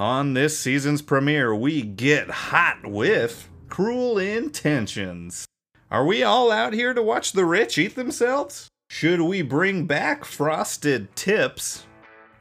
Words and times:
On 0.00 0.32
this 0.32 0.58
season's 0.58 1.02
premiere, 1.02 1.54
we 1.54 1.82
get 1.82 2.30
hot 2.30 2.86
with 2.86 3.50
Cruel 3.68 4.16
Intentions. 4.16 5.44
Are 5.90 6.06
we 6.06 6.22
all 6.22 6.50
out 6.50 6.72
here 6.72 6.94
to 6.94 7.02
watch 7.02 7.32
the 7.32 7.44
rich 7.44 7.76
eat 7.76 7.96
themselves? 7.96 8.70
Should 8.88 9.20
we 9.20 9.42
bring 9.42 9.84
back 9.84 10.24
Frosted 10.24 11.14
Tips? 11.16 11.84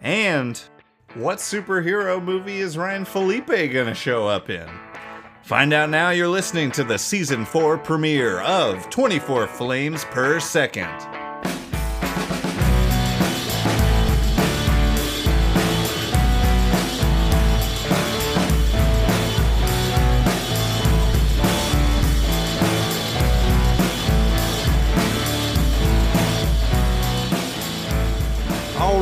And 0.02 0.64
what 1.16 1.40
superhero 1.40 2.24
movie 2.24 2.60
is 2.60 2.78
Ryan 2.78 3.04
Phillippe 3.04 3.74
gonna 3.74 3.94
show 3.94 4.26
up 4.26 4.50
in? 4.50 4.70
Find 5.44 5.74
out 5.74 5.90
now 5.90 6.12
you're 6.12 6.30
listening 6.30 6.72
to 6.72 6.86
the 6.86 6.98
season 6.98 7.44
4 7.44 7.78
premiere 7.78 8.40
of 8.40 8.90
24 8.90 9.48
Flames 9.48 10.06
Per 10.06 10.40
Second. 10.40 11.19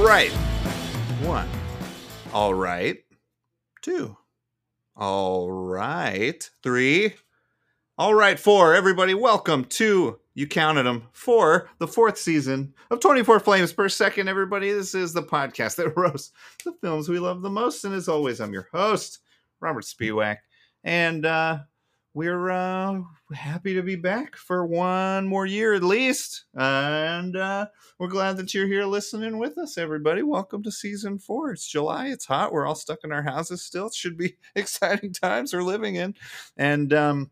Right. 0.07 0.31
One. 1.23 1.49
All 2.31 2.53
right. 2.53 2.99
Two. 3.81 4.15
All 4.95 5.51
right. 5.51 6.49
Three. 6.63 7.15
All 7.97 8.13
right. 8.13 8.39
Four. 8.39 8.73
Everybody, 8.73 9.13
welcome 9.13 9.65
to, 9.65 10.17
you 10.33 10.47
counted 10.47 10.83
them, 10.83 11.03
for 11.11 11.69
the 11.79 11.89
fourth 11.89 12.17
season 12.17 12.73
of 12.89 13.01
24 13.01 13.41
Flames 13.41 13.73
Per 13.73 13.89
Second. 13.89 14.29
Everybody, 14.29 14.71
this 14.71 14.95
is 14.95 15.11
the 15.11 15.23
podcast 15.23 15.75
that 15.75 15.89
roasts 15.97 16.31
the 16.63 16.71
films 16.79 17.09
we 17.09 17.19
love 17.19 17.41
the 17.41 17.49
most. 17.49 17.83
And 17.83 17.93
as 17.93 18.07
always, 18.07 18.39
I'm 18.39 18.53
your 18.53 18.69
host, 18.71 19.19
Robert 19.59 19.83
Spiewak. 19.83 20.37
And 20.85 21.25
uh, 21.25 21.59
we're 22.17 22.49
uh, 22.49 22.99
happy 23.31 23.75
to 23.75 23.83
be 23.83 23.95
back 23.95 24.35
for 24.35 24.65
one 24.65 25.27
more 25.27 25.45
year 25.45 25.75
at 25.75 25.83
least. 25.83 26.45
And 26.55 27.35
uh, 27.35 27.67
we're 27.99 28.07
glad 28.07 28.37
that 28.37 28.55
you're 28.55 28.65
here 28.65 28.85
listening 28.85 29.37
with 29.37 29.55
us, 29.59 29.77
everybody. 29.77 30.23
Welcome 30.23 30.63
to 30.63 30.71
season 30.71 31.19
four. 31.19 31.51
It's 31.51 31.67
July. 31.67 32.07
It's 32.07 32.25
hot. 32.25 32.51
We're 32.51 32.65
all 32.65 32.73
stuck 32.73 33.03
in 33.03 33.11
our 33.11 33.21
houses 33.21 33.61
still. 33.61 33.85
It 33.85 33.93
should 33.93 34.17
be 34.17 34.35
exciting 34.55 35.13
times 35.13 35.53
we're 35.53 35.61
living 35.61 35.93
in. 35.93 36.15
And 36.57 36.91
um, 36.91 37.29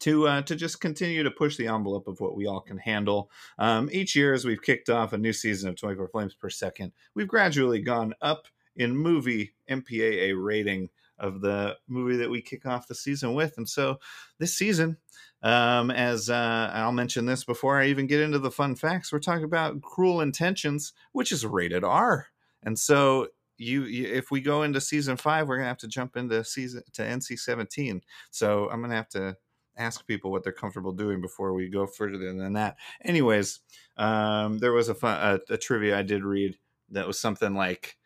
to 0.00 0.28
uh, 0.28 0.42
to 0.42 0.54
just 0.54 0.82
continue 0.82 1.22
to 1.22 1.30
push 1.30 1.56
the 1.56 1.68
envelope 1.68 2.06
of 2.06 2.20
what 2.20 2.36
we 2.36 2.46
all 2.46 2.60
can 2.60 2.76
handle. 2.76 3.30
Um, 3.58 3.88
each 3.90 4.14
year, 4.14 4.34
as 4.34 4.44
we've 4.44 4.60
kicked 4.60 4.90
off 4.90 5.14
a 5.14 5.18
new 5.18 5.32
season 5.32 5.70
of 5.70 5.76
24 5.76 6.08
Flames 6.08 6.34
per 6.34 6.50
second, 6.50 6.92
we've 7.14 7.26
gradually 7.26 7.80
gone 7.80 8.12
up 8.20 8.48
in 8.76 8.94
movie 8.94 9.54
MPAA 9.70 10.34
rating 10.36 10.90
of 11.18 11.40
the 11.40 11.76
movie 11.88 12.16
that 12.16 12.30
we 12.30 12.42
kick 12.42 12.66
off 12.66 12.88
the 12.88 12.94
season 12.94 13.34
with. 13.34 13.56
And 13.56 13.68
so 13.68 13.98
this 14.38 14.56
season, 14.56 14.96
um, 15.42 15.90
as 15.90 16.30
uh, 16.30 16.70
I'll 16.72 16.92
mention 16.92 17.26
this 17.26 17.44
before 17.44 17.80
I 17.80 17.86
even 17.86 18.06
get 18.06 18.20
into 18.20 18.38
the 18.38 18.50
fun 18.50 18.74
facts, 18.74 19.12
we're 19.12 19.18
talking 19.20 19.44
about 19.44 19.80
Cruel 19.82 20.20
Intentions, 20.20 20.92
which 21.12 21.32
is 21.32 21.46
rated 21.46 21.84
R. 21.84 22.26
And 22.62 22.78
so 22.78 23.28
you, 23.56 23.84
you 23.84 24.12
if 24.12 24.30
we 24.30 24.40
go 24.40 24.62
into 24.62 24.80
season 24.80 25.16
five, 25.16 25.48
we're 25.48 25.56
gonna 25.56 25.68
have 25.68 25.78
to 25.78 25.88
jump 25.88 26.16
into 26.16 26.42
season 26.44 26.82
to 26.94 27.02
NC 27.02 27.38
seventeen. 27.38 28.02
So 28.30 28.68
I'm 28.70 28.80
gonna 28.80 28.96
have 28.96 29.10
to 29.10 29.36
ask 29.76 30.06
people 30.06 30.30
what 30.30 30.42
they're 30.42 30.52
comfortable 30.52 30.92
doing 30.92 31.20
before 31.20 31.52
we 31.52 31.68
go 31.68 31.86
further 31.86 32.18
than 32.18 32.52
that. 32.54 32.76
Anyways, 33.04 33.60
um, 33.96 34.58
there 34.58 34.72
was 34.72 34.88
a, 34.88 34.94
fun, 34.94 35.40
a, 35.50 35.54
a 35.54 35.58
trivia 35.58 35.98
I 35.98 36.02
did 36.02 36.24
read 36.24 36.56
that 36.90 37.06
was 37.06 37.18
something 37.18 37.54
like 37.54 37.96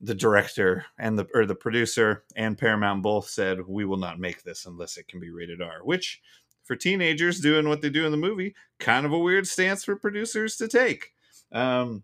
the 0.00 0.14
director 0.14 0.84
and 0.98 1.18
the 1.18 1.26
or 1.34 1.46
the 1.46 1.54
producer 1.54 2.24
and 2.36 2.58
Paramount 2.58 3.02
both 3.02 3.28
said 3.28 3.66
we 3.66 3.84
will 3.84 3.96
not 3.96 4.18
make 4.18 4.42
this 4.42 4.66
unless 4.66 4.96
it 4.96 5.08
can 5.08 5.20
be 5.20 5.30
rated 5.30 5.62
R, 5.62 5.80
which 5.82 6.20
for 6.62 6.76
teenagers 6.76 7.40
doing 7.40 7.68
what 7.68 7.82
they 7.82 7.90
do 7.90 8.06
in 8.06 8.10
the 8.10 8.16
movie, 8.16 8.54
kind 8.78 9.06
of 9.06 9.12
a 9.12 9.18
weird 9.18 9.46
stance 9.46 9.84
for 9.84 9.96
producers 9.96 10.56
to 10.56 10.66
take. 10.66 11.12
Um, 11.52 12.02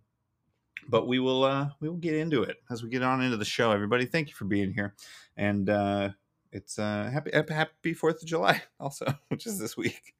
but 0.88 1.06
we 1.06 1.18
will 1.18 1.44
uh, 1.44 1.70
we 1.80 1.88
will 1.88 1.96
get 1.96 2.14
into 2.14 2.42
it 2.42 2.58
as 2.70 2.82
we 2.82 2.88
get 2.88 3.02
on 3.02 3.22
into 3.22 3.36
the 3.36 3.44
show. 3.44 3.72
Everybody, 3.72 4.06
thank 4.06 4.28
you 4.28 4.34
for 4.34 4.44
being 4.44 4.72
here, 4.72 4.94
and 5.36 5.68
uh, 5.68 6.10
it's 6.52 6.78
uh, 6.78 7.10
happy 7.12 7.30
happy 7.32 7.94
Fourth 7.94 8.22
of 8.22 8.28
July 8.28 8.62
also, 8.80 9.06
which 9.28 9.46
is 9.46 9.58
this 9.58 9.76
week. 9.76 10.14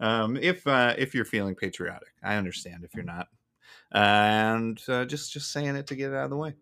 Um, 0.00 0.36
if 0.36 0.66
uh, 0.66 0.94
if 0.98 1.14
you're 1.14 1.24
feeling 1.24 1.54
patriotic, 1.54 2.12
I 2.22 2.36
understand 2.36 2.84
if 2.84 2.94
you're 2.94 3.04
not 3.04 3.28
and 3.92 4.82
uh, 4.88 5.04
just 5.04 5.32
just 5.32 5.52
saying 5.52 5.76
it 5.76 5.86
to 5.88 5.94
get 5.94 6.10
it 6.10 6.16
out 6.16 6.24
of 6.24 6.30
the 6.30 6.36
way. 6.36 6.54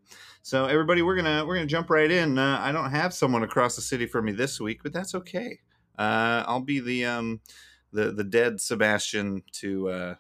So 0.43 0.67
everybody, 0.67 1.03
we're 1.03 1.17
gonna 1.17 1.45
we're 1.47 1.55
gonna 1.55 1.67
jump 1.67 1.91
right 1.91 2.11
in. 2.11 2.39
Uh, 2.39 2.59
I 2.61 2.73
don't 2.73 2.91
have 2.91 3.15
someone 3.15 3.43
across 3.43 3.77
the 3.77 3.83
city 3.83 4.07
for 4.07 4.21
me 4.21 4.33
this 4.33 4.61
week, 4.61 4.83
but 4.83 4.93
that's 4.93 5.15
okay. 5.15 5.61
Uh, 5.99 6.45
I'll 6.47 6.61
be 6.61 6.81
the 6.81 7.07
um 7.07 7.41
the 7.93 8.13
the 8.13 8.25
dead 8.25 8.61
Sebastian 8.61 9.43
to 9.53 9.89
uh, 9.89 10.15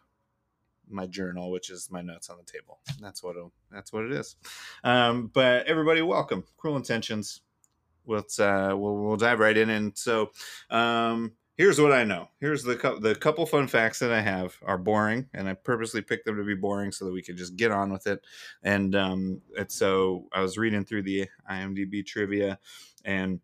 my 0.89 1.07
journal, 1.07 1.51
which 1.51 1.71
is 1.71 1.91
my 1.91 2.03
notes 2.03 2.29
on 2.29 2.37
the 2.39 2.51
table. 2.51 2.81
That's 3.01 3.23
what 3.23 3.37
it, 3.37 3.45
that's 3.71 3.93
what 3.93 4.05
it 4.05 4.13
is. 4.13 4.37
Um, 4.85 5.31
but 5.33 5.67
everybody, 5.67 6.03
welcome. 6.03 6.45
Cruel 6.57 6.77
Intentions. 6.77 7.41
Let's 8.07 8.39
uh, 8.41 8.73
we'll 8.75 8.97
we'll 8.97 9.17
dive 9.17 9.39
right 9.41 9.57
in. 9.57 9.71
And 9.71 9.97
so 9.97 10.31
um, 10.71 11.33
here's 11.61 11.79
what 11.79 11.93
I 11.93 12.05
know. 12.05 12.27
Here's 12.41 12.63
the 12.63 12.75
the 13.03 13.15
couple 13.15 13.45
fun 13.45 13.69
facts 13.69 13.99
that 13.99 14.11
I 14.11 14.23
have 14.23 14.57
are 14.65 14.79
boring, 14.79 15.29
and 15.35 15.47
I 15.47 15.53
purposely 15.53 16.01
picked 16.01 16.25
them 16.25 16.39
to 16.39 16.43
be 16.43 16.55
boring 16.55 16.91
so 16.91 17.05
that 17.05 17.13
we 17.13 17.21
could 17.21 17.37
just 17.37 17.55
get 17.55 17.71
on 17.71 17.93
with 17.93 18.07
it. 18.07 18.25
And 18.63 18.97
um, 18.97 19.43
and 19.59 19.71
so 19.71 20.27
I 20.33 20.41
was 20.41 20.57
reading 20.57 20.87
through 20.87 21.03
the 21.03 21.29
IMDb 21.51 22.05
trivia, 22.07 22.59
and 23.05 23.41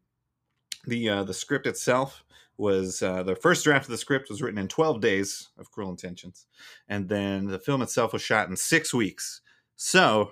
the 0.86 1.10
uh, 1.10 1.24
the 1.24 1.34
script 1.34 1.66
itself 1.66 2.24
was 2.56 3.02
uh, 3.02 3.22
the 3.22 3.36
first 3.36 3.64
draft 3.64 3.84
of 3.84 3.90
the 3.90 3.98
script 3.98 4.30
was 4.30 4.40
written 4.40 4.58
in 4.58 4.66
12 4.66 5.02
days 5.02 5.50
of 5.58 5.70
Cruel 5.70 5.90
Intentions, 5.90 6.46
and 6.88 7.06
then 7.10 7.46
the 7.46 7.58
film 7.58 7.82
itself 7.82 8.14
was 8.14 8.22
shot 8.22 8.48
in 8.48 8.56
six 8.56 8.94
weeks. 8.94 9.42
So 9.76 10.30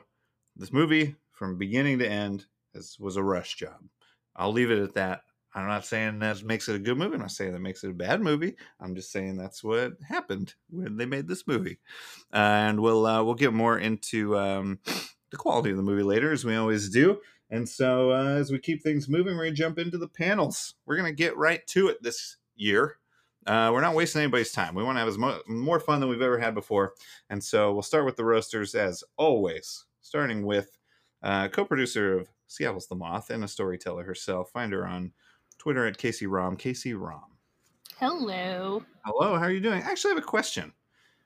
this 0.56 0.72
movie, 0.72 1.16
from 1.32 1.58
beginning 1.58 1.98
to 1.98 2.08
end, 2.08 2.46
is, 2.72 2.96
was 2.98 3.18
a 3.18 3.22
rush 3.22 3.56
job. 3.56 3.76
I'll 4.34 4.52
leave 4.52 4.70
it 4.70 4.78
at 4.78 4.94
that. 4.94 5.20
I'm 5.54 5.68
not 5.68 5.86
saying 5.86 6.18
that 6.18 6.42
makes 6.42 6.68
it 6.68 6.74
a 6.76 6.80
good 6.80 6.98
movie. 6.98 7.14
I'm 7.14 7.20
not 7.20 7.30
saying 7.30 7.52
that 7.52 7.60
makes 7.60 7.84
it 7.84 7.90
a 7.90 7.94
bad 7.94 8.20
movie. 8.20 8.56
I'm 8.80 8.96
just 8.96 9.12
saying 9.12 9.36
that's 9.36 9.62
what 9.62 9.92
happened 10.06 10.54
when 10.68 10.96
they 10.96 11.06
made 11.06 11.28
this 11.28 11.46
movie. 11.46 11.78
Uh, 12.32 12.36
and 12.38 12.80
we'll 12.80 13.06
uh, 13.06 13.22
we'll 13.22 13.34
get 13.34 13.52
more 13.52 13.78
into 13.78 14.36
um, 14.36 14.80
the 15.30 15.36
quality 15.36 15.70
of 15.70 15.76
the 15.76 15.82
movie 15.82 16.02
later, 16.02 16.32
as 16.32 16.44
we 16.44 16.56
always 16.56 16.90
do. 16.90 17.20
And 17.50 17.68
so, 17.68 18.10
uh, 18.10 18.34
as 18.34 18.50
we 18.50 18.58
keep 18.58 18.82
things 18.82 19.08
moving, 19.08 19.36
we're 19.36 19.44
gonna 19.44 19.54
jump 19.54 19.78
into 19.78 19.98
the 19.98 20.08
panels. 20.08 20.74
We're 20.86 20.96
gonna 20.96 21.12
get 21.12 21.36
right 21.36 21.64
to 21.68 21.88
it 21.88 22.02
this 22.02 22.36
year. 22.56 22.96
Uh, 23.46 23.70
we're 23.72 23.82
not 23.82 23.94
wasting 23.94 24.22
anybody's 24.22 24.52
time. 24.52 24.74
We 24.74 24.82
want 24.82 24.96
to 24.96 25.00
have 25.00 25.08
as 25.08 25.18
mo- 25.18 25.42
more 25.46 25.78
fun 25.78 26.00
than 26.00 26.08
we've 26.08 26.22
ever 26.22 26.38
had 26.38 26.54
before. 26.54 26.94
And 27.30 27.44
so, 27.44 27.72
we'll 27.72 27.82
start 27.82 28.06
with 28.06 28.16
the 28.16 28.24
roasters 28.24 28.74
as 28.74 29.04
always, 29.16 29.84
starting 30.00 30.46
with 30.46 30.78
uh, 31.22 31.48
co-producer 31.48 32.18
of 32.18 32.28
Seattle's 32.48 32.86
the 32.88 32.94
Moth 32.94 33.30
and 33.30 33.44
a 33.44 33.48
storyteller 33.48 34.04
herself. 34.04 34.50
Find 34.50 34.72
her 34.72 34.86
on 34.86 35.12
Twitter 35.64 35.86
at 35.86 35.96
Casey 35.96 36.26
Rom. 36.26 36.58
Casey 36.58 36.92
Rom. 36.92 37.22
Hello. 37.98 38.82
Hello. 39.02 39.38
How 39.38 39.44
are 39.44 39.50
you 39.50 39.60
doing? 39.60 39.82
I 39.82 39.90
actually 39.90 40.10
have 40.10 40.22
a 40.22 40.26
question. 40.26 40.70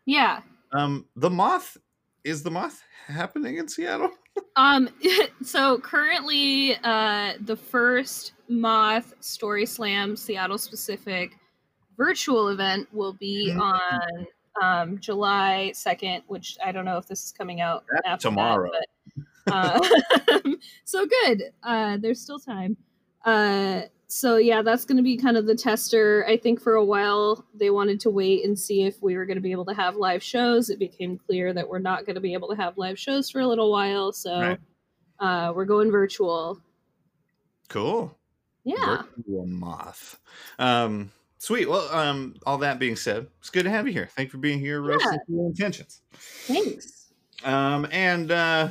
Yeah. 0.06 0.42
Um, 0.72 1.06
the 1.16 1.28
moth 1.28 1.76
is 2.22 2.44
the 2.44 2.50
moth 2.52 2.80
happening 3.08 3.56
in 3.56 3.68
Seattle? 3.68 4.12
um. 4.56 4.88
So 5.42 5.78
currently, 5.78 6.76
uh, 6.84 7.32
the 7.40 7.56
first 7.56 8.34
moth 8.48 9.12
story 9.18 9.66
slam 9.66 10.14
Seattle 10.14 10.58
specific 10.58 11.36
virtual 11.96 12.50
event 12.50 12.86
will 12.92 13.14
be 13.14 13.50
mm-hmm. 13.50 13.60
on 13.60 14.26
um, 14.62 14.98
July 14.98 15.72
second, 15.74 16.22
which 16.28 16.56
I 16.64 16.70
don't 16.70 16.84
know 16.84 16.96
if 16.96 17.08
this 17.08 17.24
is 17.24 17.32
coming 17.32 17.60
out 17.60 17.84
tomorrow. 18.20 18.70
That, 18.70 19.24
but, 19.46 19.52
uh, 19.52 20.52
so 20.84 21.06
good. 21.06 21.42
Uh, 21.64 21.96
there's 21.96 22.20
still 22.20 22.38
time. 22.38 22.76
Uh, 23.24 23.82
so 24.08 24.38
yeah, 24.38 24.62
that's 24.62 24.86
going 24.86 24.96
to 24.96 25.02
be 25.02 25.18
kind 25.18 25.36
of 25.36 25.46
the 25.46 25.54
tester. 25.54 26.24
I 26.26 26.38
think 26.38 26.60
for 26.62 26.74
a 26.74 26.84
while 26.84 27.44
they 27.54 27.68
wanted 27.68 28.00
to 28.00 28.10
wait 28.10 28.44
and 28.44 28.58
see 28.58 28.84
if 28.84 29.02
we 29.02 29.16
were 29.16 29.26
going 29.26 29.36
to 29.36 29.42
be 29.42 29.52
able 29.52 29.66
to 29.66 29.74
have 29.74 29.96
live 29.96 30.22
shows. 30.22 30.70
It 30.70 30.78
became 30.78 31.18
clear 31.18 31.52
that 31.52 31.68
we're 31.68 31.78
not 31.78 32.06
going 32.06 32.14
to 32.14 32.20
be 32.20 32.32
able 32.32 32.48
to 32.48 32.56
have 32.56 32.78
live 32.78 32.98
shows 32.98 33.30
for 33.30 33.40
a 33.40 33.46
little 33.46 33.70
while, 33.70 34.12
so 34.12 34.40
right. 34.40 34.60
uh, 35.20 35.52
we're 35.54 35.66
going 35.66 35.90
virtual. 35.90 36.58
Cool. 37.68 38.16
Yeah. 38.64 39.02
Virtual 39.16 39.46
moth. 39.46 40.18
Um, 40.58 41.10
sweet. 41.36 41.68
Well, 41.68 41.86
um, 41.94 42.34
all 42.46 42.58
that 42.58 42.78
being 42.78 42.96
said, 42.96 43.26
it's 43.40 43.50
good 43.50 43.64
to 43.64 43.70
have 43.70 43.86
you 43.86 43.92
here. 43.92 44.08
Thank 44.16 44.28
you 44.28 44.32
for 44.32 44.38
being 44.38 44.58
here, 44.58 44.80
roasting 44.80 45.18
yeah. 45.28 45.46
intentions. 45.46 46.00
Thanks. 46.12 47.12
Um, 47.44 47.86
and 47.92 48.30
uh, 48.30 48.68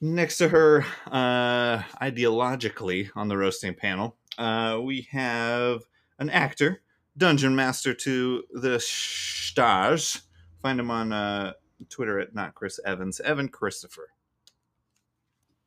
next 0.00 0.38
to 0.38 0.48
her, 0.48 0.84
uh, 1.06 1.78
ideologically 2.02 3.10
on 3.14 3.28
the 3.28 3.36
roasting 3.36 3.74
panel 3.74 4.16
uh, 4.38 4.80
we 4.82 5.08
have 5.10 5.82
an 6.18 6.30
actor, 6.30 6.82
dungeon 7.16 7.54
master 7.54 7.94
to 7.94 8.44
the 8.52 8.80
stars. 8.80 10.22
Find 10.62 10.78
him 10.78 10.90
on 10.90 11.12
uh, 11.12 11.52
Twitter 11.88 12.18
at 12.18 12.34
not 12.34 12.54
Chris 12.54 12.78
Evans, 12.84 13.20
Evan 13.20 13.48
Christopher. 13.48 14.08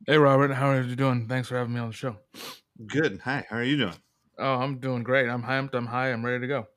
Hey, 0.06 0.18
Robert. 0.18 0.52
How 0.54 0.70
are 0.70 0.82
you 0.82 0.96
doing? 0.96 1.28
Thanks 1.28 1.48
for 1.48 1.58
having 1.58 1.74
me 1.74 1.80
on 1.80 1.88
the 1.88 1.94
show. 1.94 2.18
Good. 2.88 3.22
Hi. 3.24 3.46
How 3.50 3.58
are 3.58 3.64
you 3.64 3.78
doing? 3.78 3.96
Oh, 4.38 4.56
I'm 4.56 4.80
doing 4.80 5.04
great. 5.04 5.30
I'm 5.30 5.44
hyped. 5.44 5.74
I'm 5.74 5.86
high. 5.86 6.12
I'm 6.12 6.26
ready 6.26 6.42
to 6.42 6.48
go. 6.48 6.68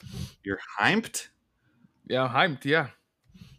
You're 0.44 0.60
hyped. 0.78 1.28
Yeah, 2.08 2.24
I'm 2.24 2.30
hyped. 2.30 2.64
Yeah. 2.64 2.88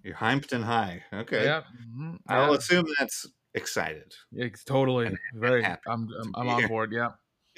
You're 0.04 0.16
hyped 0.16 0.54
and 0.54 0.64
high. 0.64 1.04
Okay. 1.12 1.44
Yeah. 1.44 1.64
mhm, 1.94 2.20
I'll 2.30 2.52
yeah. 2.52 2.58
assume 2.58 2.86
that's 2.98 3.28
excited. 3.54 4.16
It's 4.32 4.64
totally 4.64 5.14
very. 5.34 5.64
happy 5.64 5.82
I'm. 5.88 6.08
I'm, 6.22 6.34
I'm 6.36 6.50
on 6.64 6.68
board. 6.68 6.94
Yeah. 6.94 7.10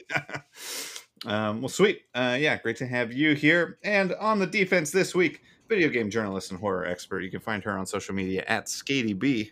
um, 1.26 1.62
well, 1.62 1.70
sweet. 1.70 2.02
Uh, 2.14 2.38
yeah, 2.40 2.58
great 2.58 2.78
to 2.78 2.88
have 2.88 3.12
you 3.14 3.34
here. 3.34 3.78
And 3.84 4.14
on 4.16 4.40
the 4.40 4.48
defense 4.48 4.92
this 4.92 5.14
week, 5.16 5.42
video 5.68 5.90
game 5.90 6.10
journalist 6.10 6.52
and 6.52 6.60
horror 6.60 6.86
expert. 6.86 7.22
You 7.22 7.32
can 7.32 7.40
find 7.40 7.64
her 7.64 7.78
on 7.78 7.86
social 7.86 8.16
media 8.16 8.44
at 8.48 8.66
SkatyB. 8.66 9.52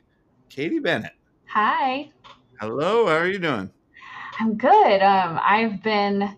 Katie 0.50 0.80
Bennett. 0.80 1.12
Hi, 1.50 2.12
Hello. 2.60 3.06
How 3.06 3.18
are 3.18 3.28
you 3.28 3.38
doing? 3.38 3.70
I'm 4.40 4.58
good. 4.58 5.02
Um, 5.04 5.40
I've 5.44 5.84
been, 5.84 6.36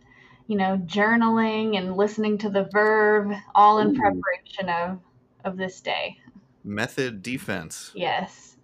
you 0.48 0.58
know, 0.58 0.78
journaling 0.86 1.78
and 1.78 1.96
listening 1.96 2.38
to 2.40 2.50
the 2.50 2.68
Verve, 2.74 3.32
all 3.56 3.80
in 3.80 3.96
Ooh. 3.96 4.00
preparation 4.00 4.68
of 4.68 5.00
of 5.46 5.56
this 5.56 5.80
day. 5.80 6.18
Method 6.66 7.24
defense. 7.24 7.94
Yes. 7.96 8.58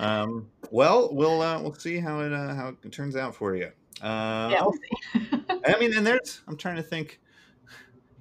Um, 0.00 0.48
well, 0.72 1.14
we'll 1.14 1.40
uh, 1.40 1.62
we'll 1.62 1.74
see 1.74 2.00
how 2.00 2.18
it 2.20 2.32
uh, 2.32 2.52
how 2.54 2.74
it 2.82 2.90
turns 2.90 3.14
out 3.14 3.32
for 3.32 3.54
you. 3.54 3.70
Uh, 4.02 4.48
Yeah, 4.50 4.62
we'll. 4.62 5.60
I 5.66 5.78
mean, 5.78 5.96
and 5.96 6.06
there's 6.06 6.42
I'm 6.46 6.56
trying 6.56 6.76
to 6.76 6.82
think. 6.82 7.20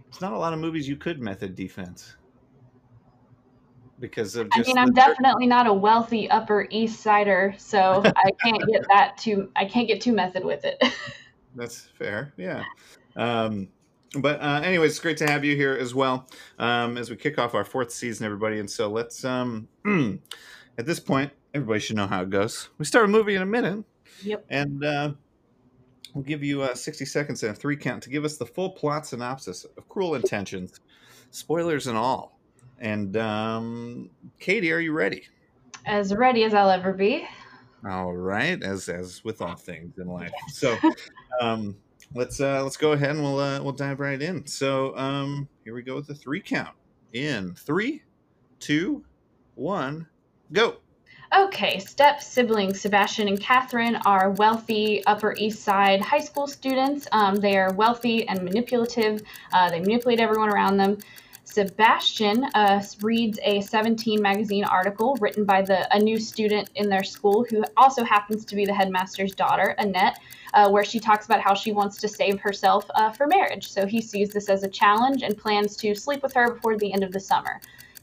There's 0.05 0.21
not 0.21 0.33
a 0.33 0.37
lot 0.37 0.53
of 0.53 0.59
movies 0.59 0.87
you 0.87 0.95
could 0.95 1.19
method 1.19 1.55
defense 1.55 2.15
because 3.99 4.35
of 4.35 4.47
I 4.53 4.61
mean, 4.61 4.77
I'm 4.77 4.93
definitely 4.93 5.47
not 5.47 5.67
a 5.67 5.73
wealthy 5.73 6.29
Upper 6.29 6.67
East 6.69 7.01
Sider, 7.01 7.55
so 7.57 8.01
I 8.05 8.31
can't 8.43 8.65
get 8.67 8.85
that 8.89 9.17
too. 9.17 9.49
I 9.55 9.65
can't 9.65 9.87
get 9.87 10.01
too 10.01 10.13
method 10.13 10.43
with 10.43 10.65
it. 10.65 10.81
That's 11.55 11.81
fair. 11.97 12.33
Yeah. 12.37 12.63
Um, 13.15 13.69
but 14.19 14.41
uh, 14.41 14.61
anyways, 14.63 14.91
it's 14.91 14.99
great 14.99 15.17
to 15.17 15.27
have 15.27 15.43
you 15.43 15.55
here 15.55 15.73
as 15.73 15.93
well 15.93 16.27
um, 16.59 16.97
as 16.97 17.09
we 17.09 17.15
kick 17.15 17.39
off 17.39 17.55
our 17.55 17.65
fourth 17.65 17.91
season, 17.91 18.25
everybody. 18.25 18.59
And 18.59 18.69
so 18.69 18.89
let's, 18.89 19.25
um, 19.25 19.67
at 20.77 20.85
this 20.85 20.99
point, 20.99 21.31
everybody 21.53 21.79
should 21.79 21.95
know 21.95 22.07
how 22.07 22.21
it 22.21 22.29
goes. 22.29 22.69
We 22.77 22.85
start 22.85 23.05
a 23.05 23.07
movie 23.07 23.35
in 23.35 23.41
a 23.41 23.45
minute, 23.45 23.83
yep. 24.23 24.45
and 24.49 24.83
uh, 24.83 25.11
we'll 26.13 26.23
give 26.23 26.43
you 26.43 26.61
uh, 26.61 26.75
60 26.75 27.05
seconds 27.05 27.43
and 27.43 27.51
a 27.51 27.55
three 27.55 27.77
count 27.77 28.03
to 28.03 28.09
give 28.09 28.25
us 28.25 28.37
the 28.37 28.45
full 28.45 28.71
plot 28.71 29.05
synopsis 29.05 29.65
of 29.65 29.89
Cruel 29.89 30.15
Intentions, 30.15 30.79
spoilers 31.31 31.87
and 31.87 31.97
all. 31.97 32.39
And 32.79 33.17
um, 33.17 34.09
Katie, 34.39 34.71
are 34.71 34.79
you 34.79 34.93
ready? 34.93 35.27
As 35.85 36.13
ready 36.13 36.43
as 36.43 36.53
I'll 36.53 36.69
ever 36.69 36.93
be. 36.93 37.27
All 37.87 38.13
right, 38.13 38.61
as 38.61 38.89
as 38.89 39.23
with 39.23 39.41
all 39.41 39.55
things 39.55 39.97
in 39.97 40.07
life. 40.07 40.31
So, 40.49 40.77
um, 41.41 41.75
let's 42.13 42.39
uh, 42.41 42.63
let's 42.63 42.77
go 42.77 42.91
ahead 42.91 43.11
and 43.11 43.21
we'll 43.21 43.39
uh, 43.39 43.61
we'll 43.61 43.73
dive 43.73 43.99
right 43.99 44.21
in. 44.21 44.45
So, 44.45 44.97
um, 44.97 45.47
here 45.63 45.73
we 45.73 45.83
go 45.83 45.95
with 45.95 46.07
the 46.07 46.15
three 46.15 46.41
count. 46.41 46.75
In 47.13 47.53
three, 47.53 48.03
two, 48.59 49.05
one, 49.55 50.07
go. 50.51 50.77
Okay, 51.35 51.79
step 51.79 52.21
siblings 52.21 52.79
Sebastian 52.79 53.27
and 53.27 53.39
Catherine 53.39 53.97
are 54.05 54.31
wealthy 54.31 55.05
Upper 55.05 55.35
East 55.35 55.61
Side 55.61 55.99
high 55.99 56.21
school 56.21 56.47
students. 56.47 57.05
Um, 57.11 57.35
they 57.35 57.57
are 57.57 57.73
wealthy 57.73 58.25
and 58.29 58.41
manipulative. 58.43 59.21
Uh, 59.51 59.69
they 59.69 59.81
manipulate 59.81 60.21
everyone 60.21 60.49
around 60.49 60.77
them. 60.77 60.97
Sebastian 61.43 62.45
uh, 62.55 62.81
reads 63.01 63.39
a 63.43 63.59
17 63.59 64.21
magazine 64.21 64.63
article 64.63 65.17
written 65.19 65.43
by 65.43 65.61
the 65.61 65.93
a 65.93 65.99
new 65.99 66.17
student 66.17 66.69
in 66.75 66.87
their 66.87 67.03
school 67.03 67.45
who 67.49 67.61
also 67.75 68.05
happens 68.05 68.45
to 68.45 68.55
be 68.55 68.65
the 68.65 68.73
headmaster's 68.73 69.35
daughter, 69.35 69.75
Annette, 69.79 70.19
uh, 70.53 70.69
where 70.69 70.85
she 70.85 70.99
talks 70.99 71.25
about 71.25 71.41
how 71.41 71.53
she 71.53 71.73
wants 71.73 71.97
to 71.97 72.07
save 72.07 72.39
herself 72.39 72.85
uh, 72.95 73.11
for 73.11 73.27
marriage. 73.27 73.69
So 73.69 73.85
he 73.85 74.01
sees 74.01 74.29
this 74.29 74.47
as 74.47 74.63
a 74.63 74.69
challenge 74.69 75.23
and 75.23 75.37
plans 75.37 75.75
to 75.77 75.93
sleep 75.93 76.23
with 76.23 76.33
her 76.33 76.53
before 76.53 76.77
the 76.77 76.93
end 76.93 77.03
of 77.03 77.11
the 77.11 77.19
summer. 77.19 77.59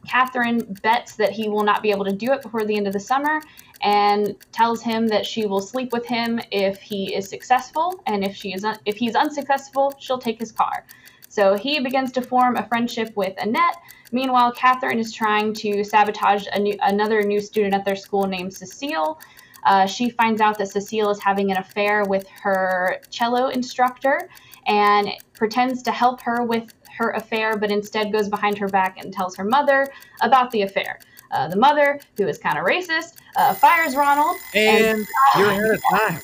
Catherine 0.06 0.78
bets 0.82 1.16
that 1.16 1.32
he 1.32 1.48
will 1.48 1.64
not 1.64 1.82
be 1.82 1.90
able 1.90 2.04
to 2.04 2.12
do 2.12 2.32
it 2.32 2.42
before 2.42 2.64
the 2.64 2.76
end 2.76 2.86
of 2.86 2.92
the 2.92 3.00
summer 3.00 3.40
and 3.82 4.34
tells 4.52 4.82
him 4.82 5.06
that 5.08 5.26
she 5.26 5.46
will 5.46 5.60
sleep 5.60 5.92
with 5.92 6.06
him 6.06 6.40
if 6.50 6.80
he 6.80 7.14
is 7.14 7.28
successful 7.28 8.02
and 8.06 8.24
if 8.24 8.34
she 8.34 8.52
is 8.52 8.64
un- 8.64 8.78
if 8.86 8.96
he's 8.96 9.14
unsuccessful, 9.14 9.94
she'll 9.98 10.18
take 10.18 10.38
his 10.38 10.52
car. 10.52 10.84
So 11.28 11.54
he 11.54 11.80
begins 11.80 12.12
to 12.12 12.22
form 12.22 12.56
a 12.56 12.66
friendship 12.68 13.14
with 13.16 13.34
Annette. 13.38 13.76
Meanwhile, 14.12 14.52
Catherine 14.52 15.00
is 15.00 15.12
trying 15.12 15.52
to 15.54 15.82
sabotage 15.82 16.46
new, 16.60 16.76
another 16.80 17.22
new 17.22 17.40
student 17.40 17.74
at 17.74 17.84
their 17.84 17.96
school 17.96 18.26
named 18.26 18.54
Cecile. 18.54 19.20
Uh, 19.64 19.86
she 19.86 20.10
finds 20.10 20.40
out 20.40 20.58
that 20.58 20.68
Cecile 20.68 21.10
is 21.10 21.20
having 21.20 21.50
an 21.50 21.56
affair 21.56 22.04
with 22.04 22.28
her 22.28 23.00
cello 23.10 23.48
instructor 23.48 24.28
and 24.66 25.08
pretends 25.34 25.82
to 25.82 25.90
help 25.90 26.20
her 26.20 26.44
with 26.44 26.72
her 26.98 27.10
affair, 27.10 27.56
but 27.56 27.70
instead 27.70 28.12
goes 28.12 28.28
behind 28.28 28.58
her 28.58 28.68
back 28.68 28.98
and 28.98 29.12
tells 29.12 29.36
her 29.36 29.44
mother 29.44 29.88
about 30.22 30.50
the 30.50 30.62
affair. 30.62 30.98
Uh, 31.30 31.48
the 31.48 31.56
mother, 31.56 32.00
who 32.16 32.28
is 32.28 32.38
kind 32.38 32.58
of 32.58 32.64
racist, 32.64 33.16
uh, 33.36 33.54
fires 33.54 33.96
Ronald. 33.96 34.36
And 34.54 35.06
you're 35.36 35.50
ahead 35.50 35.70
of 35.74 35.82
time. 35.90 36.20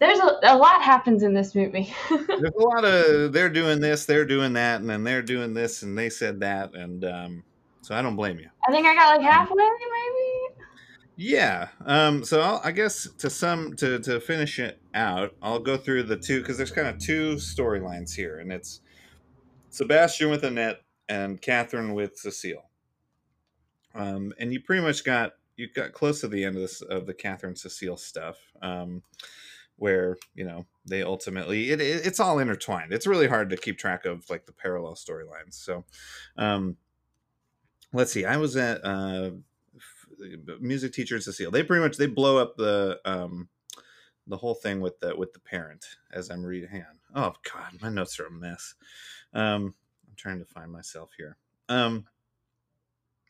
There's 0.00 0.18
a, 0.20 0.38
a 0.44 0.56
lot 0.56 0.80
happens 0.80 1.22
in 1.22 1.34
this 1.34 1.54
movie. 1.54 1.92
There's 2.08 2.54
a 2.54 2.62
lot 2.62 2.84
of 2.84 3.32
they're 3.32 3.50
doing 3.50 3.80
this, 3.80 4.06
they're 4.06 4.24
doing 4.24 4.52
that, 4.52 4.80
and 4.80 4.88
then 4.88 5.02
they're 5.02 5.22
doing 5.22 5.54
this, 5.54 5.82
and 5.82 5.98
they 5.98 6.08
said 6.08 6.40
that, 6.40 6.72
and 6.74 7.04
um, 7.04 7.42
so 7.82 7.96
I 7.96 8.02
don't 8.02 8.14
blame 8.14 8.38
you. 8.38 8.48
I 8.68 8.70
think 8.70 8.86
I 8.86 8.94
got 8.94 9.16
like 9.16 9.28
halfway, 9.28 9.56
maybe. 9.56 10.62
Yeah. 11.16 11.68
Um, 11.84 12.22
so 12.22 12.40
I'll, 12.40 12.60
I 12.62 12.70
guess 12.70 13.08
to 13.18 13.28
some 13.28 13.74
to 13.76 13.98
to 14.00 14.20
finish 14.20 14.60
it 14.60 14.80
out, 14.94 15.34
I'll 15.42 15.58
go 15.58 15.76
through 15.76 16.04
the 16.04 16.16
two 16.16 16.40
because 16.40 16.56
there's 16.56 16.70
kind 16.70 16.86
of 16.86 16.98
two 16.98 17.34
storylines 17.34 18.14
here, 18.14 18.38
and 18.38 18.52
it's 18.52 18.80
Sebastian 19.70 20.30
with 20.30 20.44
Annette 20.44 20.82
and 21.08 21.40
Catherine 21.40 21.94
with 21.94 22.16
Cecile. 22.16 22.70
Um, 23.94 24.32
and 24.38 24.52
you 24.52 24.60
pretty 24.60 24.82
much 24.82 25.04
got 25.04 25.32
you 25.56 25.68
got 25.74 25.92
close 25.92 26.20
to 26.20 26.28
the 26.28 26.44
end 26.44 26.56
of 26.56 26.62
this 26.62 26.82
of 26.82 27.06
the 27.06 27.14
Catherine 27.14 27.56
Cecile 27.56 27.96
stuff, 27.96 28.38
um, 28.62 29.02
where 29.76 30.16
you 30.34 30.44
know 30.44 30.66
they 30.86 31.02
ultimately 31.02 31.70
it, 31.70 31.80
it 31.80 32.06
it's 32.06 32.20
all 32.20 32.38
intertwined. 32.38 32.92
It's 32.92 33.06
really 33.06 33.26
hard 33.26 33.50
to 33.50 33.56
keep 33.56 33.78
track 33.78 34.04
of 34.04 34.28
like 34.30 34.46
the 34.46 34.52
parallel 34.52 34.94
storylines. 34.94 35.54
So, 35.54 35.84
um, 36.36 36.76
let's 37.92 38.12
see. 38.12 38.24
I 38.24 38.36
was 38.36 38.56
at 38.56 38.84
uh, 38.84 39.30
music 40.60 40.92
teacher 40.92 41.16
and 41.16 41.24
Cecile. 41.24 41.50
They 41.50 41.62
pretty 41.62 41.82
much 41.82 41.96
they 41.96 42.06
blow 42.06 42.38
up 42.38 42.56
the 42.56 43.00
um, 43.04 43.48
the 44.28 44.36
whole 44.36 44.54
thing 44.54 44.80
with 44.80 45.00
the 45.00 45.16
with 45.16 45.32
the 45.32 45.40
parent 45.40 45.84
as 46.12 46.30
I'm 46.30 46.44
reading. 46.44 46.84
Oh 47.14 47.32
God, 47.52 47.80
my 47.80 47.88
notes 47.88 48.20
are 48.20 48.26
a 48.26 48.30
mess. 48.30 48.74
Um, 49.34 49.74
I'm 50.06 50.14
trying 50.16 50.38
to 50.38 50.44
find 50.44 50.70
myself 50.70 51.10
here. 51.16 51.36
Um, 51.68 52.06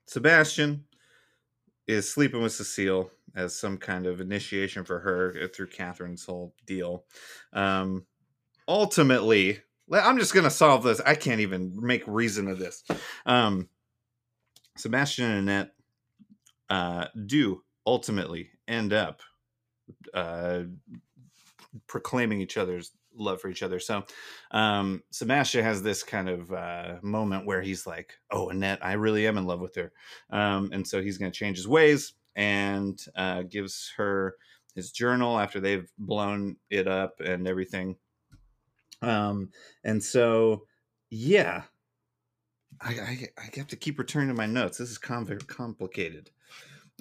Sebastian 0.07 0.85
is 1.87 2.09
sleeping 2.09 2.43
with 2.43 2.53
Cecile 2.53 3.11
as 3.35 3.59
some 3.59 3.79
kind 3.79 4.07
of 4.07 4.21
initiation 4.21 4.85
for 4.85 5.01
her 5.01 5.35
uh, 5.43 5.49
through 5.49 5.69
Catherine's 5.69 6.25
whole 6.25 6.55
deal. 6.67 7.05
Um, 7.53 8.07
ultimately, 8.67 9.61
I'm 9.93 10.19
just 10.19 10.35
gonna 10.35 10.51
solve 10.51 10.83
this. 10.83 11.01
I 11.05 11.15
can't 11.15 11.41
even 11.41 11.73
make 11.81 12.05
reason 12.07 12.49
of 12.49 12.59
this. 12.59 12.85
Um, 13.27 13.69
Sebastian 14.77 15.25
and 15.31 15.49
Annette 15.49 15.71
uh, 16.71 17.07
do 17.27 17.63
ultimately 17.87 18.51
end 18.67 18.93
up 18.93 19.23
uh, 20.15 20.63
proclaiming 21.87 22.41
each 22.41 22.57
other's 22.57 22.93
love 23.19 23.41
for 23.41 23.49
each 23.49 23.63
other. 23.63 23.79
So 23.79 24.05
um, 24.51 25.03
Sebastian 25.11 25.65
has 25.65 25.83
this 25.83 26.03
kind 26.03 26.29
of 26.29 26.53
uh, 26.53 26.95
moment 27.03 27.47
where 27.47 27.63
he's 27.63 27.87
like, 27.87 28.15
"Oh, 28.31 28.49
Annette, 28.49 28.85
I 28.85 28.93
really 28.93 29.27
am 29.27 29.39
in 29.39 29.47
love 29.47 29.61
with 29.61 29.75
her," 29.77 29.93
um, 30.31 30.71
and 30.73 30.87
so 30.87 31.03
he's 31.03 31.19
going 31.19 31.31
to 31.31 31.39
change 31.39 31.57
his 31.57 31.69
ways 31.69 32.15
and 32.37 33.05
uh, 33.17 33.43
gives 33.43 33.93
her 33.97 34.37
his 34.75 34.93
journal 34.93 35.39
after 35.39 35.59
they've 35.59 35.91
blown 35.99 36.57
it 36.71 36.87
up 36.87 37.21
and 37.21 37.49
everything. 37.49 37.97
Um, 39.03 39.51
and 39.85 40.03
so, 40.03 40.67
yeah, 41.11 41.63
I, 42.81 42.91
I, 42.91 43.29
I 43.39 43.51
have 43.57 43.67
to 43.69 43.77
keep 43.77 43.99
returning 43.99 44.29
to 44.29 44.35
my 44.35 44.47
notes. 44.47 44.79
This 44.79 44.91
is 44.91 44.99
com- 44.99 45.27
complicated. 45.47 46.31